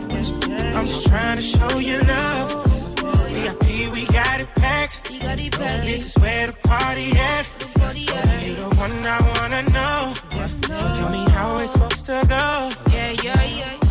I'm 0.75 0.86
just 0.86 1.07
trying 1.07 1.38
to 1.38 1.43
show 1.43 1.80
you 1.80 1.99
love. 1.99 2.59
VIP, 4.89 5.09
we 5.11 5.19
got 5.19 5.39
it 5.39 5.51
packed. 5.53 5.85
This 5.85 6.15
is 6.15 6.21
where 6.21 6.47
the 6.47 6.53
party 6.67 7.11
at. 7.17 7.47
You're 8.45 8.55
the 8.55 8.75
one 8.75 8.91
I 9.05 9.19
wanna 9.39 9.63
know. 9.63 10.13
So 10.69 10.87
tell 10.97 11.09
me 11.09 11.29
how 11.31 11.57
it's 11.57 11.73
supposed 11.73 12.05
to 12.07 12.25
go. 12.27 12.69
Yeah, 12.91 13.11
yeah, 13.23 13.43
yeah. 13.43 13.88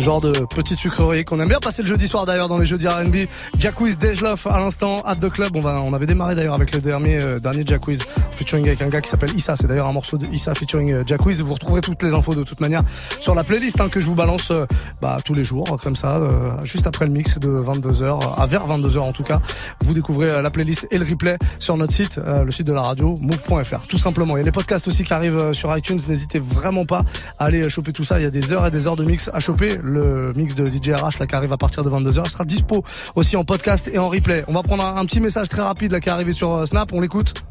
Genre 0.00 0.22
de 0.22 0.32
petite 0.46 0.78
sucrerie 0.78 1.26
qu'on 1.26 1.38
aime 1.40 1.48
bien 1.48 1.58
passer 1.58 1.82
le 1.82 1.88
jeudi 1.88 2.08
soir 2.08 2.24
d'ailleurs 2.24 2.48
dans 2.48 2.56
les 2.56 2.64
jeudis 2.64 2.88
R&B. 2.88 3.26
Jacquiz 3.58 3.98
Dejlof 3.98 4.46
à 4.46 4.58
l'instant, 4.58 5.02
at 5.04 5.16
the 5.16 5.28
club. 5.28 5.54
On 5.54 5.60
va, 5.60 5.82
on 5.82 5.92
avait 5.92 6.06
démarré 6.06 6.34
d'ailleurs 6.34 6.54
avec 6.54 6.74
le 6.74 6.80
dernier, 6.80 7.20
euh, 7.22 7.38
dernier 7.38 7.64
Jacquiz 7.66 8.00
featuring 8.32 8.66
avec 8.66 8.80
un 8.80 8.88
gars 8.88 9.02
qui 9.02 9.10
s'appelle 9.10 9.36
Issa. 9.36 9.56
C'est 9.56 9.66
d'ailleurs 9.66 9.88
un 9.88 9.92
morceau 9.92 10.16
de 10.16 10.24
Issa 10.32 10.54
featuring 10.54 10.92
euh, 10.92 11.02
Jacquiz. 11.06 11.42
Vous 11.42 11.52
retrouverez 11.52 11.82
toutes 11.82 12.02
les 12.02 12.14
infos 12.14 12.34
de 12.34 12.42
toute 12.42 12.60
manière 12.60 12.82
sur 13.20 13.34
la 13.34 13.44
playlist 13.44 13.78
hein, 13.80 13.90
que 13.90 14.00
je 14.00 14.06
vous 14.06 14.14
balance 14.14 14.50
euh, 14.50 14.64
bah, 15.02 15.18
tous 15.22 15.34
les 15.34 15.44
jours 15.44 15.76
comme 15.82 15.96
ça, 15.96 16.16
euh, 16.16 16.28
juste 16.64 16.86
après 16.86 17.04
le 17.04 17.12
mix 17.12 17.38
de 17.38 17.50
22h, 17.50 18.38
à 18.38 18.46
vers 18.46 18.66
22h 18.66 19.00
en 19.00 19.12
tout 19.12 19.24
cas. 19.24 19.40
Vous 19.82 19.94
découvrez 19.94 20.30
euh, 20.30 20.42
la 20.42 20.50
playlist 20.50 20.86
et 20.90 20.98
le 20.98 21.04
replay 21.04 21.36
sur 21.58 21.76
notre 21.76 21.92
site, 21.92 22.18
euh, 22.18 22.44
le 22.44 22.50
site 22.50 22.66
de 22.66 22.72
la 22.72 22.82
radio, 22.82 23.16
move.fr. 23.20 23.86
Tout 23.88 23.98
simplement. 23.98 24.36
Il 24.36 24.40
y 24.40 24.42
a 24.42 24.44
les 24.44 24.52
podcasts 24.52 24.86
aussi 24.88 25.04
qui 25.04 25.12
arrivent 25.12 25.38
euh, 25.38 25.52
sur 25.52 25.76
iTunes. 25.76 25.98
N'hésitez 26.08 26.38
vraiment 26.38 26.84
pas 26.84 27.02
à 27.38 27.46
aller 27.46 27.68
choper 27.68 27.92
tout 27.92 28.04
ça. 28.04 28.20
Il 28.20 28.22
y 28.22 28.26
a 28.26 28.30
des 28.30 28.52
heures 28.52 28.66
et 28.66 28.70
des 28.70 28.86
heures 28.86 28.96
de 28.96 29.04
mix 29.04 29.30
à 29.32 29.40
choper. 29.40 29.78
Le 29.90 30.32
mix 30.36 30.54
de 30.54 30.64
DJ 30.66 30.90
RH 30.90 31.18
là 31.18 31.26
qui 31.26 31.34
arrive 31.34 31.52
à 31.52 31.56
partir 31.56 31.82
de 31.82 31.90
22h 31.90 32.22
il 32.24 32.30
sera 32.30 32.44
dispo 32.44 32.84
aussi 33.16 33.36
en 33.36 33.44
podcast 33.44 33.90
et 33.92 33.98
en 33.98 34.08
replay. 34.08 34.44
On 34.46 34.52
va 34.52 34.62
prendre 34.62 34.84
un, 34.84 34.96
un 34.96 35.04
petit 35.04 35.20
message 35.20 35.48
très 35.48 35.62
rapide 35.62 35.90
là 35.90 35.98
qui 36.00 36.08
est 36.08 36.12
arrivé 36.12 36.30
sur 36.32 36.52
euh, 36.52 36.64
Snap. 36.66 36.92
On 36.92 37.00
l'écoute. 37.00 37.42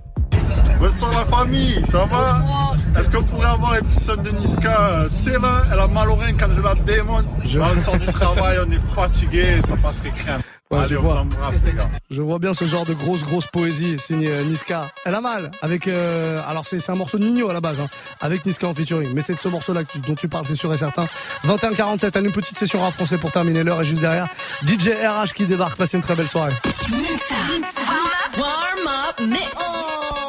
Bonsoir 0.80 1.12
la 1.12 1.26
famille, 1.26 1.84
ça 1.90 2.06
va? 2.06 2.42
Est-ce 2.98 3.10
qu'on 3.10 3.24
pourrait 3.24 3.48
avoir 3.50 3.74
les 3.74 3.82
petits 3.82 4.00
sons 4.00 4.16
de 4.16 4.30
Niska? 4.40 5.08
Tu 5.10 5.16
sais 5.16 5.32
là, 5.34 5.64
elle 5.74 5.80
a 5.80 5.88
mal 5.88 6.10
au 6.10 6.16
rein 6.16 6.32
quand 6.40 6.48
je 6.56 6.62
la 6.62 6.74
démonte. 6.76 7.26
Je- 7.46 7.60
on 7.60 7.78
sort 7.78 7.98
du 7.98 8.08
travail, 8.08 8.58
on 8.66 8.72
est 8.72 8.80
fatigué, 8.96 9.60
ça 9.68 9.76
passerait 9.76 10.12
crème. 10.12 10.40
Ouais, 10.72 10.78
Allez, 10.82 10.90
je 10.90 10.98
on 10.98 11.02
vois. 11.02 11.14
s'embrasse 11.16 11.64
les 11.66 11.72
gars. 11.74 11.90
Je 12.12 12.22
vois 12.22 12.38
bien 12.38 12.54
ce 12.54 12.66
genre 12.66 12.86
de 12.86 12.94
grosse 12.94 13.24
grosse 13.24 13.48
poésie 13.48 13.98
signée 13.98 14.30
euh, 14.32 14.44
Niska. 14.44 14.92
Elle 15.04 15.16
a 15.16 15.22
mal 15.22 15.50
avec 15.64 15.88
euh, 15.88 16.44
alors 16.48 16.64
c'est 16.64 16.78
c'est 16.78 16.92
un 16.92 16.96
morceau 16.96 17.18
de 17.18 17.24
Nino 17.26 17.50
à 17.50 17.54
la 17.54 17.60
base 17.62 17.80
hein, 17.80 17.88
avec 18.22 18.46
Niska 18.46 18.68
en 18.68 18.74
featuring. 18.76 19.12
Mais 19.16 19.22
c'est 19.22 19.34
de 19.34 19.40
ce 19.40 19.48
morceau 19.50 19.74
là 19.74 19.82
dont 20.08 20.14
tu 20.14 20.28
parles, 20.28 20.46
c'est 20.46 20.54
sûr 20.54 20.72
et 20.72 20.78
certain. 20.78 21.08
21-47, 21.46 22.16
allez, 22.16 22.28
une 22.28 22.32
petite 22.32 22.56
session 22.58 22.82
rap 22.82 22.94
français 22.94 23.18
pour 23.18 23.32
terminer 23.32 23.64
l'heure 23.64 23.82
et 23.82 23.84
juste 23.84 24.02
derrière 24.02 24.28
DJ 24.64 24.90
RH 24.90 25.34
qui 25.34 25.46
débarque. 25.48 25.76
Passez 25.76 25.98
une 25.98 26.04
très 26.04 26.14
belle 26.16 26.28
soirée. 26.28 26.54
Warm 28.38 28.88
up 29.10 29.20
mix. 29.28 29.40
Coro 29.56 30.29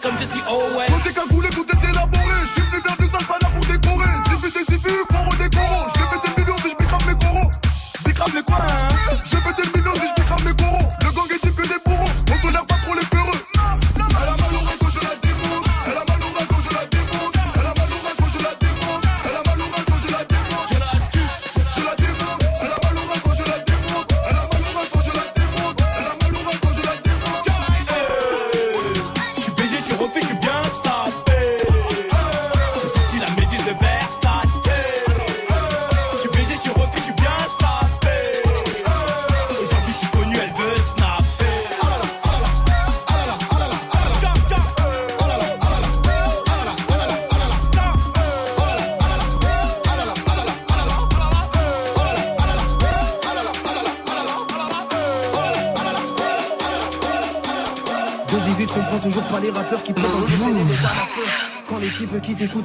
comme 0.00 0.18
Jesse 0.18 0.38
Owens. 0.48 0.86
Tout 0.86 1.08
est 1.08 1.14
cagoulé, 1.14 1.48
tout 1.50 1.66
est 1.66 1.88
élaboré. 1.88 2.34
Je 2.44 2.52
suis 2.52 2.62
venu 2.62 2.82
sale, 3.08 3.47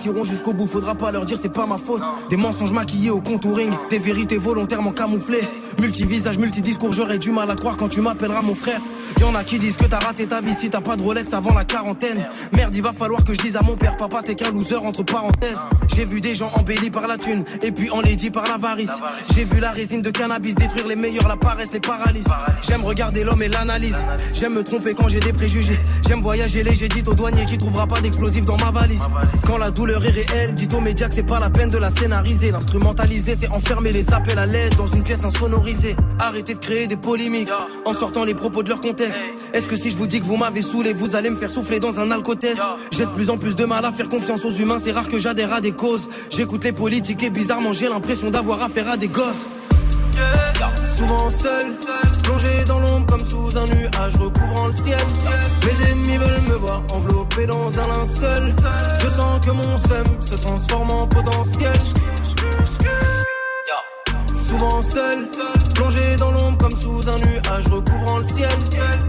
qui 0.04 0.10
iront 0.10 0.26
jusqu'au 0.26 0.52
bout, 0.52 0.66
faudra 0.66 0.96
pas 0.96 1.12
leur 1.12 1.24
dire 1.24 1.38
c'est 1.38 1.48
pas 1.48 1.66
ma 1.66 1.78
faute. 1.78 2.04
Des 2.30 2.36
mensonges 2.36 2.74
maquillés 2.74 3.10
au 3.10 3.22
contouring, 3.22 3.72
des 3.90 4.00
vérités 4.00 4.38
volontairement 4.38 4.92
camouflées. 4.92 5.48
Multivisage, 5.80 6.38
multidiscours, 6.38 6.92
j'aurais 6.92 7.20
du 7.20 7.32
mal 7.32 7.50
à 7.50 7.56
croire 7.56 7.78
quand 7.78 7.88
tu 7.88 8.02
m'appelleras 8.02 8.42
mon 8.42 8.54
frère. 8.54 8.82
Y'en 9.24 9.36
a 9.36 9.46
qui 9.46 9.58
disent 9.58 9.78
que 9.78 9.86
t'as 9.86 10.00
raté 10.00 10.28
ta 10.28 10.42
vie 10.42 10.54
si 10.54 10.70
t'as 10.70 10.82
pas 10.82 10.98
de 10.98 11.02
Rolex 11.02 11.34
avant 11.34 11.54
la 11.54 11.64
quarantaine. 11.64 12.28
Merde, 12.52 12.76
il 12.76 12.82
va 12.82 12.92
falloir 12.92 13.24
que 13.24 13.34
je 13.34 13.40
dise 13.40 13.56
à 13.56 13.62
mon 13.62 13.78
père, 13.78 13.96
papa, 13.96 14.22
t'es 14.22 14.36
qu'un 14.36 14.52
loser 14.52 14.76
entre 14.76 15.02
parenthèses. 15.04 15.60
J'ai 15.96 16.04
vu 16.04 16.20
des 16.20 16.36
gens 16.36 16.52
embellis 16.56 16.90
par 16.90 17.08
la 17.08 17.18
thune, 17.18 17.46
et 17.62 17.72
puis 17.72 17.90
enlaidis 17.90 18.32
par 18.32 18.44
l'avarice. 18.44 18.92
J'ai 19.34 19.46
vu 19.46 19.62
la 19.62 19.72
résine 19.72 20.02
de 20.02 20.10
cannabis 20.10 20.56
détruire 20.56 20.90
les 20.90 20.98
meilleurs, 20.98 21.30
la 21.30 21.38
paresse, 21.38 21.72
les 21.72 21.80
paralyses. 21.80 22.28
J'aime 22.68 22.84
regarder 22.84 23.24
l'homme 23.24 23.42
et 23.42 23.48
l'analyse. 23.48 23.96
J'aime 24.34 24.56
me 24.56 24.64
tromper 24.64 24.94
quand 24.94 25.08
j'ai 25.08 25.22
des 25.22 25.32
préjugés. 25.32 25.80
J'aime 26.06 26.20
voyager 26.20 26.62
léger, 26.62 26.90
dites 26.90 27.08
au 27.08 27.14
douanier 27.14 27.46
qui 27.46 27.58
trouvera 27.58 27.88
pas 27.88 28.02
d'explosif 28.02 28.44
dans 28.44 28.58
ma 28.58 28.72
valise. 28.72 29.04
Quand 29.48 29.58
la 29.58 29.72
douleur 29.72 30.04
est 30.06 30.10
réelle, 30.10 30.54
dites 30.54 30.74
aux 30.74 30.82
médias 30.82 31.08
que 31.08 31.16
c'est 31.16 31.24
pas 31.24 31.40
la 31.40 31.50
peine 31.50 31.70
de 31.70 31.78
la 31.78 31.92
scénariser. 31.92 32.52
L'instrumentaliser, 32.52 33.38
c'est 33.40 33.50
enfermer 33.52 33.94
les 33.94 34.12
appels 34.14 34.38
à 34.40 34.46
l'aide 34.46 34.76
dans 34.76 34.88
une 34.88 35.04
pièce 35.04 35.24
insonorisée. 35.24 35.96
Arrêtez 36.24 36.54
de 36.54 36.60
créer 36.60 36.88
des 36.88 36.96
polémiques 36.96 37.50
en 37.84 37.94
sortant 37.94 38.24
les 38.24 38.34
propos 38.34 38.64
de 38.64 38.70
leur 38.70 38.80
contexte. 38.80 39.22
Est-ce 39.52 39.68
que 39.68 39.76
si 39.76 39.92
je 39.92 39.98
vous 39.98 40.08
dis 40.08 40.22
que 40.22 40.26
vous 40.26 40.38
m'avez 40.38 40.62
saoulé, 40.62 40.94
vous 40.94 41.18
allez 41.18 41.30
me 41.30 41.36
faire 41.36 41.52
souffler 41.52 41.82
dans 41.82 42.00
un 42.00 42.12
alcotest? 42.12 42.64
J'ai 42.92 43.06
de 43.06 43.10
plus 43.12 43.30
en 43.30 43.38
plus 43.38 43.58
de 43.58 43.66
mal 43.66 43.84
à 43.84 43.92
faire 43.92 44.08
confiance 44.08 44.46
aux 44.46 44.52
humains, 44.52 44.80
c'est 44.80 44.94
rare 44.94 45.10
que 45.10 45.20
j'adhère 45.20 45.52
à 45.52 45.60
des 45.60 45.74
causes. 45.74 46.08
J'écoute 46.30 46.64
les 46.64 46.72
politiques 46.72 47.24
et 47.24 47.30
bizarrement 47.30 47.74
j'ai 47.74 47.90
l'impression 47.90 48.32
d'avoir 48.32 48.64
affaire 48.64 48.90
à 48.90 48.96
des 48.96 49.10
gosses. 49.10 49.44
Souvent 50.96 51.30
seul, 51.30 51.74
plongé 52.24 52.64
dans 52.68 52.80
l'ombre 52.80 53.06
comme 53.06 53.26
sous 53.26 53.50
un 53.58 53.76
nuage 53.76 54.16
recouvrant 54.18 54.68
le 54.68 54.74
ciel. 54.74 54.98
Mes 55.66 55.92
ennemis 55.92 56.18
veulent 56.18 56.50
me 56.50 56.56
voir 56.56 56.84
enveloppé 56.94 57.46
dans 57.48 57.68
un 57.68 57.88
linceul. 57.98 58.56
Je 59.02 59.10
sens 59.10 59.46
que 59.46 59.52
mon 59.52 59.78
seum 59.78 60.06
se 60.22 60.36
transforme 60.36 60.90
en 60.92 61.06
potentiel. 61.06 61.74
Souvent 64.48 64.84
seul, 64.84 65.28
plongé 65.74 66.13
sous 66.80 67.02
un 67.10 67.18
nuage 67.28 67.68
recouvrant 67.68 68.18
le 68.18 68.24
ciel. 68.24 68.50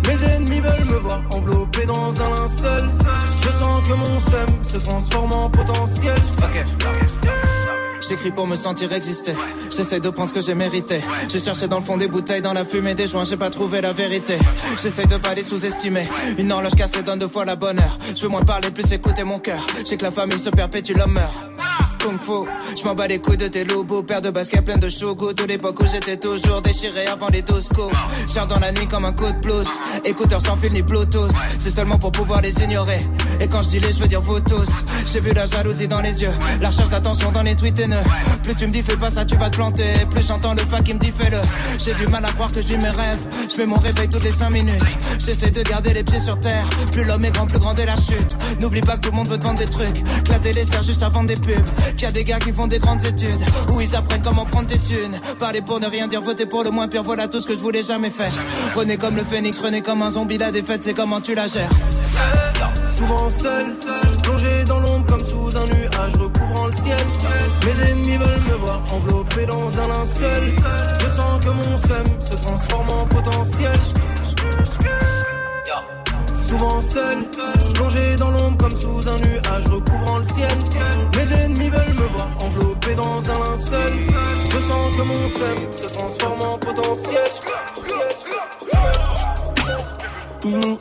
Mes 0.07 0.25
ennemis 0.25 0.61
veulent 0.61 0.91
me 0.91 0.99
voir 0.99 1.23
enveloppé 1.35 1.87
dans 1.87 2.21
un 2.21 2.35
linceul. 2.37 2.91
Je 3.43 3.49
sens 3.51 3.89
que 3.89 3.95
mon 3.95 4.21
seum 4.21 4.47
se 4.67 4.79
transforme 4.79 5.33
en 5.33 5.51
potentiel. 5.51 6.15
J'écris 8.07 8.33
pour 8.33 8.47
me 8.47 8.57
sentir 8.57 8.93
exister. 8.93 9.33
J'essaie 9.75 10.01
de 10.01 10.11
prendre 10.11 10.29
ce 10.29 10.35
que 10.35 10.43
j'ai 10.43 10.55
mérité. 10.55 11.01
J'ai 11.29 11.41
cherché 11.41 11.69
dans 11.69 11.79
le 11.79 11.85
fond 11.85 11.97
des 11.97 12.09
bouteilles, 12.09 12.43
dans 12.43 12.53
la 12.53 12.65
fumée 12.65 12.95
des 12.95 13.07
joints, 13.07 13.25
j'ai 13.25 13.39
pas 13.39 13.49
trouvé 13.49 13.81
la 13.81 13.93
vérité. 13.93 14.37
J'essaie 14.83 15.07
de 15.07 15.17
pas 15.17 15.35
les 15.35 15.43
sous-estimer. 15.43 16.07
Une 16.39 16.53
horloge 16.53 16.75
cassée 16.75 17.03
donne 17.03 17.19
deux 17.19 17.29
fois 17.29 17.47
la 17.47 17.57
bonne 17.57 17.79
heure. 17.79 17.99
Je 18.15 18.23
veux 18.23 18.29
moins 18.29 18.43
parler, 18.43 18.71
plus 18.71 18.93
écouter 18.93 19.25
mon 19.25 19.39
cœur. 19.39 19.67
J'ai 19.89 19.97
que 19.97 20.03
la 20.05 20.11
famille 20.11 20.39
se 20.39 20.51
perpétue, 20.51 20.93
l'homme 20.93 21.13
meurt. 21.13 21.54
Kung 22.05 22.21
fu. 22.21 22.47
Je 22.77 22.85
m'en 22.85 22.95
bats 22.95 23.07
les 23.07 23.19
couilles 23.19 23.39
de 23.39 23.49
tes 23.49 23.65
lobos, 23.65 24.03
paire 24.03 24.21
de 24.21 24.31
baskets 24.31 24.65
pleines 24.65 24.81
de 24.81 24.91
shogo. 24.91 25.33
De 25.33 25.45
l'époque 25.45 25.81
où 25.81 25.87
j'étais 25.87 26.19
toujours 26.19 26.61
déchiré 26.61 27.07
avant 27.07 27.29
les 27.29 27.41
dos 27.41 27.61
coups. 27.75 27.97
Chante 28.33 28.49
dans 28.49 28.59
la 28.59 28.73
nuit 28.73 28.87
comme 28.87 29.07
un 29.07 29.13
coup 29.13 29.27
de 29.27 29.41
blues. 29.41 29.69
Écouteurs 30.05 30.43
sans 30.43 30.57
fil 30.57 30.73
ni 30.73 30.83
Bluetooth. 30.83 31.33
C'est 31.59 31.71
seulement 31.71 31.99
pour 31.99 32.13
pouvoir 32.13 32.43
les 32.43 32.63
ignorer. 32.63 33.07
Et 33.41 33.49
quand 33.49 33.63
je 33.63 33.69
dis 33.71 33.81
les, 33.81 33.93
je 33.93 33.99
veux 33.99 34.07
dire 34.07 34.21
vous 34.21 34.41
tous. 34.41 34.85
J'ai 35.13 35.21
vu 35.21 35.33
la 35.33 35.47
jalousie 35.47 35.89
dans 35.89 36.01
les 36.01 36.23
yeux, 36.23 36.33
la 36.61 36.69
recherche 36.69 36.91
d'attention 36.91 37.33
dans 37.33 37.43
les 37.43 37.55
tweets 37.57 37.79
haineux. 37.81 38.05
Plus 38.43 38.55
tu 38.55 38.67
me 38.67 38.73
dis 38.73 38.83
fais 38.83 38.97
pas 38.97 39.11
ça, 39.11 39.25
tu 39.25 39.37
vas 39.37 39.49
te 39.49 39.57
planter. 39.57 39.93
Plus 40.11 40.27
j'entends 40.27 40.55
le 40.55 40.61
fa 40.61 40.81
qui 40.81 40.93
me 40.93 40.99
dit 40.99 41.13
fais-le. 41.17 41.39
J'ai 41.79 41.95
du 41.95 42.07
mal 42.09 42.25
à 42.25 42.29
croire 42.29 42.53
que 42.53 42.61
vis 42.61 42.77
mes 42.77 42.91
rêves. 42.91 43.27
Je 43.51 43.59
mets 43.59 43.67
mon 43.67 43.79
réveil 43.79 44.09
toutes 44.09 44.25
les 44.25 44.33
5 44.33 44.51
minutes. 44.51 44.99
J'essaie 45.19 45.51
de 45.51 45.63
garder 45.63 45.95
les 45.95 46.05
pieds 46.05 46.21
sur 46.21 46.39
terre. 46.39 46.67
Plus 46.93 47.05
l'homme 47.05 47.25
est 47.25 47.31
grand, 47.31 47.47
plus 47.47 47.59
grande 47.59 47.81
est 47.81 47.87
la 47.87 47.97
chute. 47.97 48.37
N'oublie 48.61 48.83
pas 48.83 48.97
que 48.97 49.01
tout 49.01 49.11
le 49.11 49.17
monde 49.17 49.29
veut 49.29 49.39
te 49.39 49.45
vendre 49.45 49.59
des 49.59 49.65
trucs. 49.65 50.05
Que 50.25 50.33
la 50.33 50.39
télé 50.39 50.63
sert 50.63 50.83
juste 50.83 51.03
à 51.03 51.09
vendre 51.09 51.29
des 51.29 51.37
pubs. 51.37 51.71
Qu'il 51.97 52.03
y 52.03 52.07
a 52.07 52.13
des 52.13 52.25
gars 52.25 52.39
qui 52.39 52.53
font 52.53 52.67
des 52.67 52.79
grandes 52.79 53.05
études. 53.05 53.45
Où 53.73 53.81
ils 53.81 53.95
apprennent 53.95 54.23
comment 54.23 54.45
prendre 54.45 54.67
des 54.67 54.79
thunes. 54.79 55.19
Parler 55.39 55.63
pour 55.63 55.81
ne 55.81 55.87
rien 55.87 56.09
dire, 56.09 56.21
voter 56.21 56.47
pour 56.47 56.65
le 56.65 56.71
moins 56.71 56.89
pire. 56.89 57.03
Voilà 57.03 57.29
tout 57.29 57.41
ce 57.41 57.47
que 57.47 57.55
je 57.55 57.59
voulais 57.59 57.83
jamais 57.83 58.11
faire. 58.11 58.33
Renez 58.75 58.97
comme 58.97 59.17
le 59.17 59.23
phénix, 59.23 59.59
renez 59.61 59.83
comme 59.83 60.03
un 60.03 60.11
zombie. 60.11 60.39
La 60.39 60.51
défaite, 60.51 60.83
c'est 60.83 60.95
comment 60.95 61.21
tu 61.21 61.35
la 61.35 61.47
gères. 61.47 61.71
Souvent 62.97 63.31
seul, 63.31 63.75
plongé 64.23 64.65
dans 64.67 64.81
l'ombre 64.81 65.07
comme 65.07 65.25
sous 65.25 65.57
un 65.57 65.77
nuage 65.77 66.15
recouvrant 66.17 66.67
le 66.67 66.73
ciel. 66.73 66.97
Mes 67.65 67.91
ennemis 67.91 68.17
veulent 68.17 68.53
me 68.53 68.57
voir 68.65 68.83
enveloppé 68.93 69.47
dans 69.47 69.69
un 69.79 69.89
linceul. 69.89 70.53
Je 71.01 71.09
sens 71.09 71.45
que 71.45 71.51
mon 71.51 71.77
seum 71.77 72.05
se 72.25 72.37
transforme 72.37 72.89
en 72.91 73.07
potentiel. 73.07 73.73
Souvent 76.47 76.81
seul, 76.81 77.15
plongé 77.75 78.17
dans 78.17 78.31
l'ombre 78.31 78.59
comme 78.59 78.77
sous 78.77 79.09
un 79.09 79.17
nuage 79.27 79.67
recouvrant 79.69 80.19
le 80.19 80.25
ciel. 80.25 80.49
Mes 81.17 81.33
ennemis 81.33 81.71
veulent 81.71 81.95
me 81.95 82.09
voir 82.17 82.29
enveloppé 82.41 82.95
dans 82.95 83.19
un 83.19 83.45
linceul. 83.45 83.97
Je 84.51 84.59
sens 84.59 84.97
que 84.97 85.03
mon 85.03 85.15
seum 85.15 85.73
se 85.73 85.89
transforme 85.95 86.43
en 86.43 86.59
potentiel. 86.59 87.25
Ouh, 90.45 90.79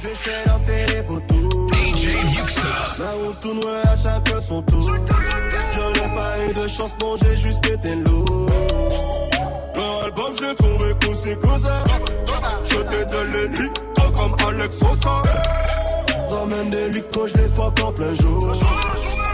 je 0.00 0.08
fais 0.14 0.44
danser 0.46 0.86
les 0.88 1.02
photos. 1.02 1.72
DJ 1.72 2.08
Muxa. 2.36 2.68
Là 2.98 3.12
où 3.20 3.32
tout 3.40 3.54
noir 3.54 3.82
à 3.84 3.96
chacun 3.96 4.40
son 4.40 4.62
tour. 4.62 4.82
Je 4.82 6.00
n'ai 6.00 6.14
pas 6.14 6.44
eu 6.48 6.52
de 6.52 6.68
chance, 6.68 6.96
non, 7.00 7.16
j'ai 7.16 7.36
juste 7.36 7.64
été 7.66 7.94
lourd. 7.96 8.46
Leur 10.18 10.26
album, 10.26 10.36
je 10.36 10.44
l'ai 10.46 10.54
trouvé 10.54 11.14
c'est 11.14 11.40
cousin. 11.40 11.84
Je 12.64 12.76
te 12.76 13.10
donne 13.10 13.32
les 13.32 13.48
lits, 13.48 13.70
comme 14.16 14.36
Alex 14.46 14.76
Sosa. 14.76 15.22
Ramène 16.30 16.70
des 16.70 16.88
licos, 16.90 17.26
je 17.28 17.34
les 17.34 17.48
fuck 17.48 17.78
en 17.80 17.92
plein 17.92 18.14
jour. 18.16 18.52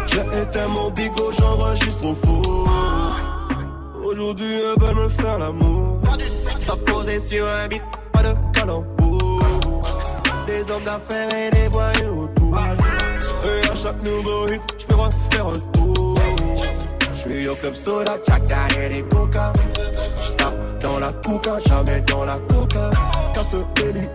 J'ai 0.06 0.40
éteint 0.40 0.68
mon 0.68 0.90
bigot, 0.90 1.32
j'enregistre 1.38 2.06
au 2.06 2.14
four. 2.14 2.68
Aujourd'hui, 4.04 4.60
elles 4.60 4.82
veulent 4.82 5.04
me 5.04 5.08
faire 5.08 5.38
l'amour. 5.38 6.00
Pas 6.66 6.76
posé 6.92 7.18
sur 7.20 7.46
un 7.46 7.68
beat, 7.68 7.82
pas 8.12 8.22
de 8.22 8.34
calembour. 8.52 9.40
Des 10.46 10.70
hommes 10.70 10.84
d'affaires 10.84 11.34
et 11.34 11.50
des 11.50 11.68
voyous 11.68 12.24
autour. 12.24 12.56
Et 13.44 13.68
à 13.68 13.74
chaque 13.74 14.02
nouveau 14.02 14.46
hit, 14.48 14.62
je 14.78 14.86
vais 14.86 15.02
refaire 15.02 15.46
un 15.46 15.72
tour. 15.72 16.18
Je 17.26 17.48
au 17.48 17.54
club 17.54 17.74
soda, 17.74 18.18
Jack 18.26 18.42
et 18.78 18.88
des 18.90 19.02
coca. 19.04 19.52
Dans 20.84 20.98
la 20.98 21.12
coca, 21.12 21.58
jamais 21.66 22.00
dans 22.02 22.26
la 22.26 22.36
coca. 22.46 22.90
Casse 23.32 23.54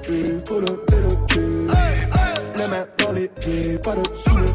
il 0.07 0.39
faut 0.47 0.59
lever 0.61 1.01
le 1.01 1.25
pied. 1.25 1.67
Les 2.57 2.67
mains 2.67 2.85
dans 2.99 3.11
les 3.11 3.27
pieds, 3.27 3.79
pas 3.79 3.95
de 3.95 4.03
sous 4.13 4.37
le 4.37 4.45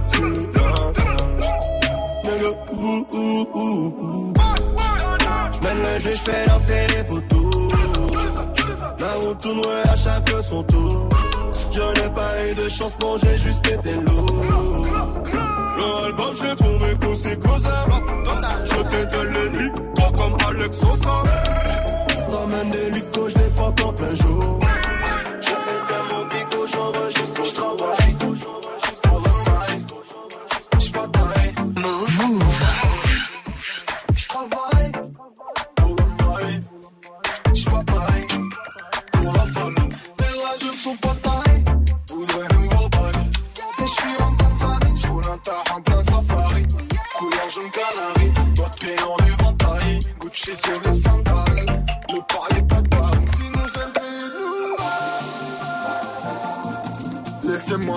ouh. 3.56 4.32
J'mène 5.54 5.78
le 5.78 5.98
jeu, 5.98 6.14
j'fais 6.14 6.46
danser 6.46 6.86
les 6.86 7.02
photos. 7.02 7.54
Où 9.26 9.34
tout 9.34 9.54
noir 9.54 9.84
à 9.92 9.96
chaque 9.96 10.30
son 10.40 10.62
tour. 10.62 11.08
Je 11.72 11.80
n'ai 11.80 12.14
pas 12.14 12.46
eu 12.48 12.54
de 12.54 12.68
chance, 12.68 12.96
non, 13.00 13.16
j'ai 13.16 13.38
juste 13.38 13.66
été 13.66 13.94
lourd. 13.94 15.53
L'album, 16.02 16.34
je 16.36 16.44
l'ai 16.44 16.56
trouvé 16.56 16.94
c'est 17.14 17.40
cousin. 17.40 17.70
Je 18.64 18.76
te 18.76 19.12
donne 19.12 19.32
le 19.32 19.58
lit, 19.58 19.70
gros 19.94 20.12
comme 20.12 20.36
Alex 20.48 20.78
Sosa. 20.78 21.22
Ramène 22.30 22.70
des 22.70 22.90
licos, 22.90 23.28
je 23.28 23.34
les 23.34 23.50
fuck 23.50 23.80
en 23.80 23.92
plein 23.92 24.14
jour. 24.14 24.63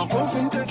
Com 0.09 0.27
certeza. 0.27 0.66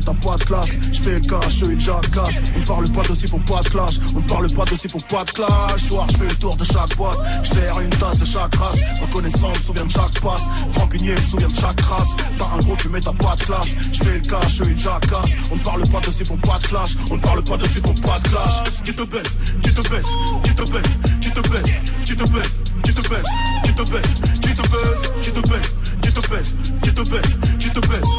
T'as 0.00 0.12
un 0.12 0.16
gros, 0.16 0.16
tu 0.16 0.18
mets 0.18 0.20
ta 0.20 0.28
pas 0.28 0.36
de 0.36 0.44
classe. 0.44 0.70
Je 0.92 1.00
fais 1.00 1.10
le 1.10 1.20
cash, 1.20 1.62
eux 1.62 1.72
ils 1.72 1.80
jacassent. 1.80 2.42
On 2.56 2.64
parle 2.64 2.90
pas 2.90 3.02
de 3.02 3.14
s'ils 3.14 3.28
font 3.28 3.40
pas 3.40 3.60
de 3.62 3.68
clash. 3.68 3.94
On 4.14 4.22
parle 4.22 4.50
pas 4.52 4.64
de 4.64 4.74
s'ils 4.74 4.90
font 4.90 5.00
pas 5.00 5.24
de 5.24 5.30
clash. 5.30 5.80
Soir, 5.80 6.06
je 6.10 6.16
fais 6.16 6.28
le 6.28 6.36
tour 6.36 6.56
de 6.56 6.64
chaque 6.64 6.96
boîte, 6.96 7.18
je 7.42 7.82
une 7.82 7.90
tasse 7.90 8.18
de 8.18 8.24
chaque 8.24 8.54
race. 8.54 8.78
Reconnaissant, 9.00 9.50
me 9.50 9.54
souviens 9.54 9.86
de 9.86 9.90
chaque 9.90 10.20
passe. 10.20 10.42
Rancunier, 10.76 11.14
me 11.14 11.22
souviens 11.22 11.48
de 11.48 11.54
chaque 11.54 11.80
race. 11.80 12.08
T'as 12.38 12.44
un 12.44 12.58
gros, 12.58 12.76
tu 12.76 12.88
mets 12.88 13.00
ta 13.00 13.12
pas 13.12 13.36
de 13.36 13.44
classe. 13.44 13.74
Je 13.92 13.98
fais 14.04 14.14
le 14.14 14.20
cash, 14.20 14.60
eux 14.60 14.70
ils 14.70 14.78
jacassent. 14.78 15.36
On 15.52 15.58
parle 15.58 15.88
pas 15.88 16.00
de 16.00 16.10
s'ils 16.10 16.26
font 16.26 16.38
pas 16.38 16.58
de 16.58 16.66
clash. 16.66 16.90
On 17.10 17.18
parle 17.18 17.42
pas 17.44 17.56
de 17.56 17.66
s'ils 17.66 17.82
font 17.82 17.94
pas 17.94 18.18
de 18.18 18.28
clash. 18.28 18.62
Qui 18.84 18.94
te 18.94 19.02
baisse, 19.02 19.36
qui 19.62 19.74
te 19.74 19.82
baisse, 19.88 20.06
qui 20.44 20.54
te 20.54 20.62
baisse, 20.62 20.96
qui 21.20 21.30
te 21.30 21.40
baisse, 21.40 21.78
qui 22.04 22.16
te 22.16 22.24
baisse, 22.24 22.58
qui 22.84 22.94
te 22.94 23.08
baisse, 23.08 23.26
qui 23.64 23.74
te 23.74 23.82
baisse, 23.82 24.08
qui 24.42 24.54
te 24.54 24.62
baisse, 24.62 25.00
qui 25.22 25.32
te 25.32 25.40
baisse, 25.40 25.74
qui 26.02 26.12
te 26.12 26.20
baisse, 26.28 26.54
qui 26.82 26.92
te 26.94 27.02
baisse, 27.02 27.36
qui 27.58 27.70
te 27.70 27.80
baisse. 27.80 28.09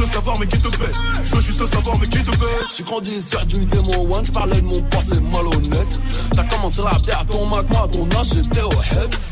Juste 0.00 0.14
savoir 0.14 0.38
mais 0.38 0.46
qui 0.46 0.58
te 0.58 0.68
baisse. 0.78 0.96
Je 1.24 1.34
veux 1.34 1.42
juste 1.42 1.66
savoir 1.66 1.98
mais 1.98 2.06
qui 2.06 2.22
te 2.22 2.30
baisse. 2.30 2.74
J'ai 2.74 2.84
grandi 2.84 3.20
sur 3.20 3.44
du 3.44 3.66
démo 3.66 4.06
one, 4.10 4.24
je 4.24 4.32
parlais 4.32 4.56
de 4.56 4.62
mon 4.64 4.80
passé 4.84 5.20
malhonnête. 5.20 6.00
T'as 6.34 6.44
commencé 6.44 6.80
la 6.80 7.18
à 7.18 7.24
ton 7.26 7.44
Mac, 7.44 7.66
à 7.70 7.86
ton 7.86 8.08
âge 8.18 8.28
j'étais 8.32 8.62
au 8.62 8.72
Hebs. 8.72 9.28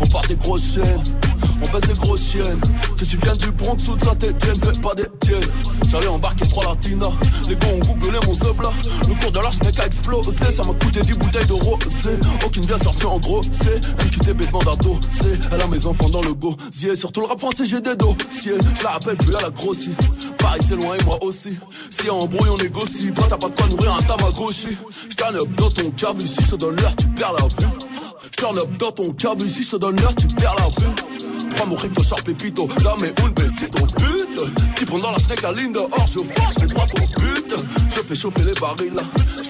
On 0.00 0.06
part 0.06 0.26
des 0.28 0.36
grosses 0.36 0.76
chaînes, 0.76 1.02
on 1.62 1.72
baisse 1.72 1.88
des 1.88 1.94
grosses 1.94 2.30
chiennes. 2.30 2.60
Que 2.98 3.04
tu 3.04 3.16
viennes 3.16 3.36
du 3.36 3.50
Bronx 3.52 3.88
ou 3.88 3.96
de 3.96 4.02
Saint-Etienne, 4.02 4.60
fais 4.60 4.80
pas 4.80 4.94
des 4.94 5.06
tiennes. 5.20 5.48
J'allais 5.88 6.08
embarquer 6.08 6.46
trois 6.48 6.64
latinas, 6.64 7.12
les 7.48 7.56
gars 7.56 7.68
ont 7.68 7.78
googlé 7.78 8.18
mon 8.26 8.34
sub. 8.34 8.60
Le 9.08 9.20
cours 9.20 9.32
de 9.32 9.40
l'arche 9.40 9.60
n'est 9.62 9.72
qu'à 9.72 9.86
exploser, 9.86 10.50
ça 10.50 10.64
m'a 10.64 10.74
coûté 10.74 11.02
10 11.02 11.14
bouteilles 11.14 11.46
de 11.46 11.52
rosé. 11.52 12.18
Aucune 12.44 12.64
bien 12.64 12.78
sortie 12.78 13.06
en 13.06 13.18
gros, 13.18 13.42
c'est 13.50 13.80
MQTB 14.04 14.46
demande 14.46 14.68
à 14.68 14.74
c'est 15.10 15.38
Elle 15.52 15.60
a 15.60 15.66
mes 15.66 15.86
enfants 15.86 16.08
dans 16.08 16.22
le 16.22 16.34
gosier, 16.34 16.94
surtout 16.94 17.20
le 17.20 17.26
rap 17.26 17.38
français 17.38 17.64
j'ai 17.64 17.80
des 17.80 17.96
dossiers. 17.96 18.58
Je 18.74 18.82
la 18.82 18.90
rappelle 18.90 19.16
plus 19.16 19.34
à 19.34 19.40
la 19.40 19.50
grossie. 19.50 19.94
Paris 20.38 20.60
c'est 20.66 20.76
loin 20.76 20.96
et 20.98 21.04
moi 21.04 21.22
aussi. 21.22 21.56
Si 21.90 22.10
en 22.10 22.20
embrouille 22.20 22.50
on 22.50 22.56
négocie, 22.56 23.12
toi 23.12 23.26
t'as 23.28 23.36
pas 23.36 23.48
de 23.48 23.54
quoi 23.54 23.66
nourrir 23.68 23.96
un 23.96 24.02
tamagotchi. 24.02 24.76
J'turn 25.10 25.36
up 25.36 25.48
dans 25.56 25.70
ton 25.70 25.90
cave 25.90 26.20
ici, 26.20 26.40
je 26.44 26.50
te 26.52 26.56
donne 26.56 26.76
l'heure, 26.76 26.96
tu 26.96 27.06
perds 27.08 27.32
la 27.32 27.42
vue. 27.42 27.72
J'turn 28.32 28.58
up 28.58 28.68
dans 28.78 28.92
ton 28.92 29.12
cave 29.12 29.42
ici, 29.44 29.62
je 29.62 29.70
te 29.72 29.76
donne 29.76 30.00
l'heure, 30.00 30.14
tu 30.14 30.26
perds 30.26 30.56
la 30.58 30.66
vue. 30.66 30.91
Trois 31.62 31.78
rico 31.78 32.02
sharp 32.02 32.24
pepito. 32.24 32.66
Dame 32.82 33.12
un 33.22 33.28
besito, 33.28 33.86
pute. 33.96 34.74
Type 34.74 35.00
dans 35.00 35.12
la 35.12 35.18
snake 35.20 35.44
à 35.44 35.52
ligne 35.52 35.72
dehors, 35.72 36.06
je 36.08 36.18
force 36.18 36.58
les 36.60 36.66
droits 36.66 36.86
au 36.94 37.20
but. 37.20 37.54
Fais 38.12 38.18
chauffer 38.18 38.44
les 38.44 38.60
barils. 38.60 39.00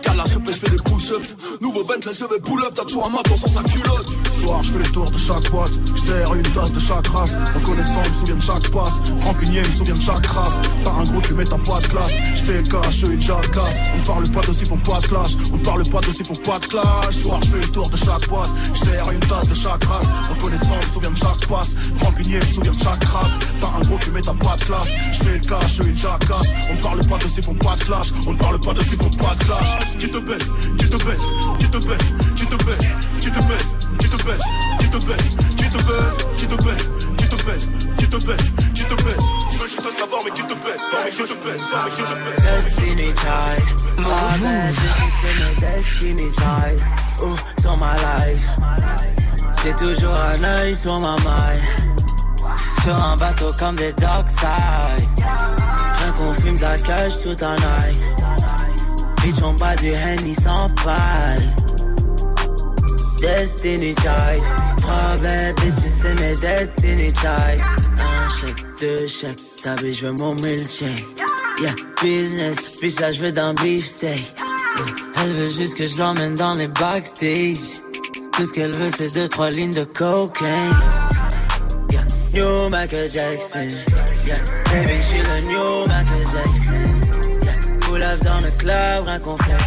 Car 0.03 0.15
la 0.15 0.25
soupe, 0.25 0.47
je 0.47 0.53
fais 0.53 0.71
des 0.71 0.77
push-ups. 0.77 1.35
Nouveau 1.61 1.83
Bentley, 1.83 2.13
je 2.15 2.25
vais 2.33 2.41
pull 2.41 2.63
up. 2.63 2.73
T'as 2.77 2.85
toujours 2.85 3.07
un 3.07 3.11
maton 3.11 3.35
sans 3.35 3.49
sa 3.49 3.63
culotte. 3.65 4.07
Soir, 4.31 4.63
je 4.63 4.71
fais 4.71 4.79
les 4.79 4.93
tours 4.93 5.11
de 5.11 5.19
chaque 5.19 5.51
boîte. 5.51 5.73
Je 5.97 6.01
sers 6.01 6.35
une 6.35 6.43
tasse 6.43 6.71
de 6.71 6.79
chaque 6.79 7.07
race. 7.09 7.37
Reconnaissant, 7.57 7.99
me 7.99 8.13
souviens 8.13 8.37
de 8.37 8.41
chaque 8.41 8.71
passe. 8.71 9.01
Rancunier, 9.25 9.63
me 9.63 9.73
souvient 9.73 9.97
de 9.97 10.01
chaque 10.01 10.27
race. 10.27 10.55
Par 10.85 11.01
un 11.01 11.05
gros, 11.05 11.21
tu 11.23 11.35
mets 11.35 11.45
ta 11.45 11.59
pas 11.59 11.81
de 11.81 11.87
classe. 11.89 12.13
Je 12.37 12.41
fais 12.41 12.63
le 12.63 12.63
cash, 12.63 13.05
eux, 13.05 13.11
ils 13.15 13.21
jacassent. 13.21 13.81
On 13.97 14.07
parle 14.07 14.31
pas 14.31 14.41
de 14.43 14.53
s'ils 14.53 14.69
pas 14.69 15.01
de 15.01 15.07
clash. 15.09 15.33
On 15.53 15.59
parle 15.59 15.89
pas 15.89 16.01
de 16.01 16.13
s'ils 16.13 16.27
font 16.27 16.37
pas 16.37 16.59
de 16.61 16.67
clash. 16.67 17.15
Soir, 17.17 17.41
je 17.43 17.51
fais 17.51 17.61
le 17.61 17.69
tour 17.73 17.91
de 17.91 17.97
chaque 17.97 18.29
boîte. 18.29 18.51
Je 18.75 18.79
sers 18.79 19.11
une 19.11 19.21
tasse 19.21 19.49
de 19.49 19.55
chaque 19.57 19.85
race. 19.85 20.07
Reconnaissant, 20.31 20.77
me 20.77 20.87
souvient 20.87 21.11
de 21.11 21.19
chaque 21.19 21.47
passe. 21.49 21.75
Rancunier, 22.01 22.39
me 22.39 22.47
souvient 22.47 22.73
de 22.73 22.79
chaque 22.79 23.05
race. 23.05 23.39
Par 23.61 23.77
un 23.77 23.81
gros, 23.81 23.99
tu 23.99 24.13
mets 24.13 24.21
ta 24.21 24.35
pas 24.35 24.57
de 24.57 24.65
classe. 24.67 24.95
Je 25.13 25.19
fais 25.19 25.35
le 25.35 25.41
cash, 25.41 25.81
eux, 25.81 25.89
ils 25.89 25.99
jacassent. 25.99 26.55
On 26.71 26.77
parle 26.77 27.05
pas 27.07 27.19
de 27.19 27.25
s'ils 27.25 27.43
font 27.43 27.55
pas 27.55 27.75
de 27.75 27.83
clash. 27.83 28.13
On 28.25 28.33
ne 28.35 28.52
parle 28.53 28.75
pas 28.75 28.81
de 28.81 28.89
s'ils 28.89 28.99
font 28.99 29.11
pas 29.11 29.35
de 29.35 29.45
clash. 29.45 29.99
Qui 29.99 30.11
te 30.11 30.19
baisse, 30.19 30.53
qui 30.79 30.89
te 30.89 30.97
baisse, 30.97 31.23
qui 31.59 31.69
te 31.71 31.79
baisse, 31.79 32.13
qui 32.37 32.47
te 32.47 32.57
baisse, 32.57 32.89
qui 33.21 33.31
te 33.31 33.43
baisse, 33.43 33.75
qui 34.01 34.09
te 34.09 34.17
baisse, 34.23 34.43
qui 34.79 34.89
te 34.89 34.97
baisse, 34.99 35.27
qui 35.57 35.69
te 35.71 35.77
baisse, 35.77 36.17
qui 36.37 36.47
te 36.47 36.57
baisse, 36.57 36.91
qui 37.17 37.29
te 37.29 37.37
baisse, 37.45 37.69
qui 37.99 38.09
te 38.09 38.17
baisse, 38.17 38.53
qui 38.75 38.85
te 38.85 38.95
baisse. 39.03 39.25
Je 39.53 39.59
veux 39.59 39.69
juste 39.69 39.99
savoir 39.99 40.23
mais 40.25 40.31
qui 40.33 40.43
te 40.43 40.55
baisse, 40.55 40.87
mais 40.93 41.11
qui 41.11 41.17
te 41.17 41.45
baisse, 41.45 41.67
mais 41.73 41.91
qui 41.91 42.03
te 42.03 42.15
baisse. 42.25 42.43
Destiny 42.43 43.09
child, 43.23 43.65
my 43.99 44.73
c'est 45.21 45.61
destiny 45.61 46.29
child. 46.35 46.81
Oh, 47.23 47.37
sur 47.61 47.77
ma 47.79 47.95
life, 47.95 48.49
j'ai 49.65 49.75
toujours 49.75 50.21
un 50.21 50.45
œil 50.45 50.75
sur 50.75 50.99
ma 50.99 51.17
maille. 51.17 51.63
Sur 52.83 52.97
un 52.97 53.17
bateau 53.17 53.51
comme 53.61 53.77
des 53.77 53.93
dockside. 53.93 55.07
Rien 56.03 56.13
qu'on 56.19 56.35
fume 56.35 56.57
de 56.57 56.63
la 56.63 56.77
cage 56.79 57.13
tout 57.23 57.37
un 57.45 57.55
night. 57.55 58.22
Bitch, 59.23 59.43
on 59.43 59.53
bat 59.55 59.77
du 59.77 59.89
Henny 59.89 60.35
sans 60.35 60.69
paille. 60.85 61.49
Destiny 63.21 63.95
child. 64.03 64.43
Trois 64.79 65.17
belles 65.23 65.55
bitches, 65.55 65.91
c'est 66.01 66.15
mes 66.15 66.37
destiny 66.37 67.13
child. 67.15 67.63
Un 67.99 68.29
chèque, 68.29 68.65
deux 68.81 69.07
chèques, 69.07 69.39
ta 69.63 69.77
bitch, 69.77 70.01
je 70.01 70.07
veux 70.07 70.13
mon 70.13 70.35
milkshake. 70.35 71.07
Yeah, 71.61 71.75
business, 72.03 72.79
puis 72.81 72.91
ça, 72.91 73.13
je 73.13 73.21
veux 73.21 73.31
d'un 73.31 73.55
beefsteak. 73.55 74.35
Elle 75.23 75.33
veut 75.35 75.51
juste 75.51 75.77
que 75.77 75.87
je 75.87 75.99
l'emmène 75.99 76.35
dans 76.35 76.55
les 76.55 76.67
backstage. 76.67 77.83
Tout 78.33 78.47
ce 78.47 78.53
qu'elle 78.53 78.73
veut, 78.73 78.91
c'est 78.97 79.15
deux, 79.15 79.29
trois 79.29 79.51
lignes 79.51 79.75
de 79.75 79.85
cocaine. 79.85 80.73
Yeah, 81.93 82.05
new 82.35 82.71
Michael 82.71 83.09
Jackson. 83.09 83.69
Yeah, 84.27 84.39
baby, 84.73 84.97
je 84.97 85.03
suis 85.03 85.19
le 85.19 85.47
new 85.47 85.87
Michael 85.87 86.27
Jackson. 86.33 87.12
Up 88.03 88.19
dans 88.25 88.41
le 88.41 88.51
club, 88.59 89.05
rien 89.07 89.21
qu'on 89.21 89.37
flex. 89.37 89.63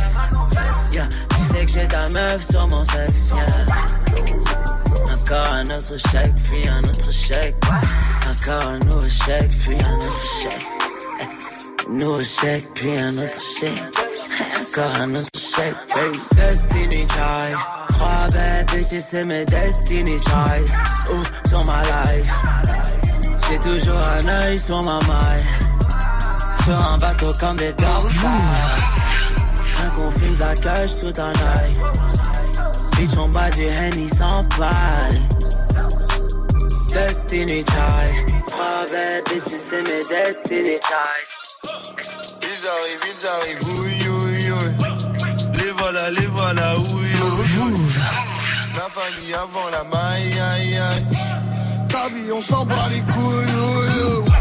Yeah, 0.92 1.08
tu 1.08 1.54
sais 1.54 1.66
que 1.66 1.72
j'ai 1.72 1.88
ta 1.88 2.10
meuf 2.10 2.44
sur 2.44 2.68
mon 2.68 2.84
sexe. 2.84 3.32
Yeah. 3.34 3.46
Encore 5.14 5.54
un 5.54 5.66
autre 5.68 5.98
chèque, 6.12 6.34
puis 6.44 6.68
un 6.68 6.80
autre 6.80 7.12
chèque. 7.14 7.56
Encore 7.66 8.70
un 8.70 8.80
nouveau 8.80 9.08
chèque, 9.08 9.50
puis 9.60 9.76
un 9.76 9.96
autre 9.96 10.22
chèque. 10.42 10.68
Nouveau 11.90 12.24
chèque, 12.24 12.68
puis 12.74 12.98
un 13.00 13.18
autre 13.18 13.42
chèque. 13.58 13.84
Encore 14.60 15.02
un 15.02 15.16
autre 15.16 15.30
chèque, 15.38 15.76
baby. 15.96 16.20
Destiny 16.36 17.08
child. 17.08 17.58
Trois 17.90 18.28
belles 18.34 18.66
bitches, 18.66 19.02
c'est 19.02 19.24
mes 19.24 19.46
destiny 19.46 20.20
child. 20.20 20.72
Oh, 21.10 21.24
sur 21.48 21.64
ma 21.64 21.82
life? 21.84 22.34
J'ai 23.50 23.60
toujours 23.60 23.96
un 23.96 24.28
œil 24.28 24.60
sur 24.60 24.84
ma 24.84 25.00
maille. 25.00 25.65
Sur 26.66 26.84
un 26.84 26.98
bateau 26.98 27.32
comme 27.40 27.58
des 27.58 27.74
dogside. 27.74 28.26
Un 29.84 29.90
qu'on 29.96 30.10
filme 30.10 30.34
de 30.34 30.40
la 30.40 30.56
cage 30.56 31.00
tout 31.00 31.14
un 31.22 31.32
night. 31.32 31.80
Bitch, 32.98 33.16
on 33.20 33.30
bat 33.30 33.52
du 33.52 33.66
Henny 33.66 34.10
sans 34.10 34.44
paille. 34.46 35.22
Destiny 36.92 37.64
child. 37.64 38.44
Trois 38.48 38.86
belles 38.90 39.24
bitches, 39.30 39.60
c'est 39.64 39.84
mes 39.84 40.04
destiny 40.10 40.78
child. 40.88 41.28
Ils 42.42 42.68
arrivent, 42.74 43.06
ils 43.14 43.28
arrivent, 43.28 43.66
oui, 43.82 43.98
oui, 44.10 44.52
oui. 44.52 45.64
Les 45.64 45.72
voilà, 45.72 46.10
les 46.10 46.26
voilà, 46.26 46.80
oui, 46.80 47.12
oui. 47.22 47.74
La 48.76 48.90
famille 48.90 49.36
avant 49.36 49.70
la 49.70 49.84
maille, 49.84 50.40
aïe, 50.40 50.78
aïe. 50.78 51.06
Ta 51.90 52.10
vie, 52.10 52.32
on 52.34 52.42
s'en 52.42 52.66
bat 52.66 52.90
les 52.90 53.02
couilles, 53.02 53.54
oui, 53.56 54.24
oui. 54.26 54.35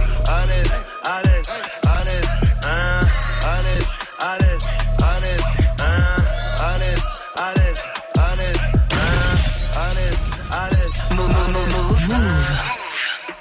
À 4.20 4.38
l'aise, 4.38 4.66
à 4.98 5.20
l'aise, 5.20 5.42
hein. 5.80 6.16
À 6.60 6.76
l'aise, 6.78 7.02
à 7.36 7.54
l'aise, 7.54 7.82
à 8.16 8.36
l'aise, 8.36 8.60
hein. 8.92 8.98
À 9.76 9.88
l'aise, 9.94 10.18
à 10.52 10.68
l'aise. 10.70 10.94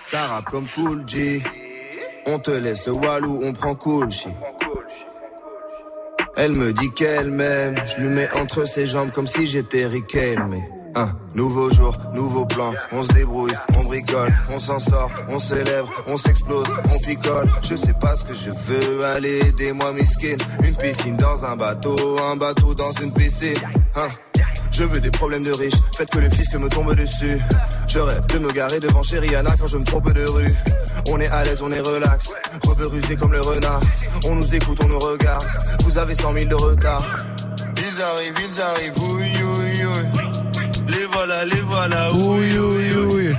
Ça 0.08 0.28
rappe 0.28 0.46
comme 0.46 0.68
Cool 0.76 1.08
G. 1.08 1.44
On 2.26 2.40
te 2.40 2.52
laisse 2.52 2.88
Walou, 2.88 3.42
on 3.44 3.54
prend 3.54 3.76
Cool 3.76 4.12
Shit. 4.12 4.32
Elle 6.36 6.54
me 6.54 6.74
dit 6.74 6.92
qu'elle 6.94 7.30
m'aime, 7.30 7.76
je 7.86 8.02
lui 8.02 8.10
mets 8.10 8.32
entre 8.34 8.66
ses 8.68 8.88
jambes 8.88 9.12
comme 9.12 9.28
si 9.28 9.48
j'étais 9.48 9.86
Riquel, 9.86 10.44
mais 10.50 10.68
un 10.96 11.12
nouveau 11.34 11.70
jour, 11.70 11.98
nouveau 12.14 12.46
plan, 12.46 12.74
on 12.92 13.04
se 13.04 13.08
débrouille, 13.10 13.54
on 13.78 13.84
bricole, 13.84 14.34
on 14.50 14.60
s'en 14.60 14.80
sort, 14.80 15.12
on 15.28 15.40
s'élève, 15.40 15.86
on 16.08 16.18
s'explose, 16.18 16.68
on 16.94 17.00
picole, 17.00 17.50
je 17.62 17.76
sais 17.76 17.94
pas 17.94 18.16
ce 18.16 18.26
que 18.26 18.34
je 18.34 18.50
veux, 18.50 19.06
allez 19.06 19.40
aidez-moi 19.48 19.94
miskin, 19.94 20.38
une 20.64 20.76
piscine 20.76 21.18
dans 21.18 21.44
un 21.46 21.56
bateau, 21.56 21.96
un 22.24 22.36
bateau 22.36 22.74
dans 22.74 22.92
une 23.02 23.14
piscine, 23.14 23.58
hein. 23.96 24.10
Je 24.72 24.84
veux 24.84 25.00
des 25.00 25.12
problèmes 25.12 25.44
de 25.44 25.52
riches, 25.52 25.76
faites 25.96 26.10
que 26.10 26.18
le 26.18 26.32
fisc 26.32 26.56
me 26.56 26.68
tombe 26.68 26.96
dessus. 26.96 27.38
Je 27.88 28.00
rêve 28.00 28.26
de 28.26 28.40
me 28.40 28.52
garer 28.52 28.80
devant 28.80 29.02
Rihanna 29.02 29.52
quand 29.60 29.68
je 29.68 29.78
me 29.78 29.86
trompe 29.86 30.12
de 30.12 30.28
rue. 30.28 30.52
On 31.10 31.20
est 31.20 31.30
à 31.30 31.44
l'aise, 31.44 31.62
on 31.64 31.72
est 31.72 31.80
relax, 31.80 32.32
rebeu 32.66 32.88
rusé 32.88 33.16
comme 33.16 33.34
le 33.34 33.42
renard. 33.42 33.82
On 34.26 34.34
nous 34.34 34.56
écoute, 34.56 34.80
on 34.84 34.88
nous 34.88 34.98
regarde, 34.98 35.46
vous 35.84 36.00
avez 36.00 36.16
100 36.16 36.34
000 36.34 36.46
de 36.46 36.56
retard. 36.56 37.06
Ils 37.78 38.02
arrivent, 38.02 38.40
ils 38.50 38.62
arrivent, 38.62 39.00
oui. 39.12 39.43
Les 40.94 41.06
voilà, 41.06 41.46
les 41.46 41.62
voilà, 41.62 42.14
oui, 42.14 42.58
oui, 42.58 42.94
oui. 43.06 43.36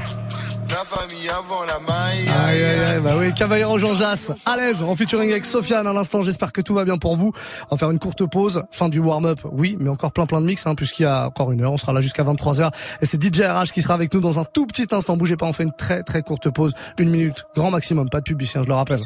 La 0.68 0.84
famille 0.84 1.28
avant 1.28 1.62
la 1.64 1.78
maille. 1.78 2.28
Aïe, 2.28 2.64
aïe, 2.64 2.80
aïe, 2.80 3.00
bah 3.00 3.12
oui, 3.16 3.32
Cavallero 3.32 3.78
Jean 3.78 3.94
Jass, 3.94 4.32
à 4.44 4.56
l'aise, 4.56 4.82
en 4.82 4.96
featuring 4.96 5.30
avec 5.30 5.44
Sofiane 5.44 5.86
à 5.86 5.92
l'instant. 5.92 6.22
J'espère 6.22 6.52
que 6.52 6.60
tout 6.60 6.74
va 6.74 6.84
bien 6.84 6.98
pour 6.98 7.16
vous. 7.16 7.32
On 7.70 7.76
va 7.76 7.78
faire 7.78 7.90
une 7.90 8.00
courte 8.00 8.26
pause, 8.26 8.64
fin 8.72 8.88
du 8.88 8.98
warm-up, 8.98 9.38
oui, 9.52 9.76
mais 9.78 9.88
encore 9.88 10.10
plein 10.10 10.26
plein 10.26 10.40
de 10.40 10.46
mix, 10.46 10.66
hein, 10.66 10.74
puisqu'il 10.74 11.02
y 11.02 11.06
a 11.06 11.26
encore 11.26 11.52
une 11.52 11.62
heure. 11.62 11.72
On 11.72 11.76
sera 11.76 11.92
là 11.92 12.00
jusqu'à 12.00 12.24
23h. 12.24 12.72
Et 13.02 13.06
c'est 13.06 13.22
DJ 13.22 13.42
RH 13.42 13.72
qui 13.72 13.82
sera 13.82 13.94
avec 13.94 14.12
nous 14.12 14.20
dans 14.20 14.40
un 14.40 14.44
tout 14.44 14.66
petit 14.66 14.88
instant. 14.90 15.16
Bougez 15.16 15.36
pas, 15.36 15.46
on 15.46 15.52
fait 15.52 15.64
une 15.64 15.72
très 15.72 16.02
très 16.02 16.22
courte 16.22 16.50
pause, 16.50 16.72
une 16.98 17.10
minute, 17.10 17.44
grand 17.54 17.70
maximum, 17.70 18.08
pas 18.08 18.18
de 18.18 18.24
publicité, 18.24 18.58
je 18.62 18.68
le 18.68 18.74
rappelle. 18.74 19.02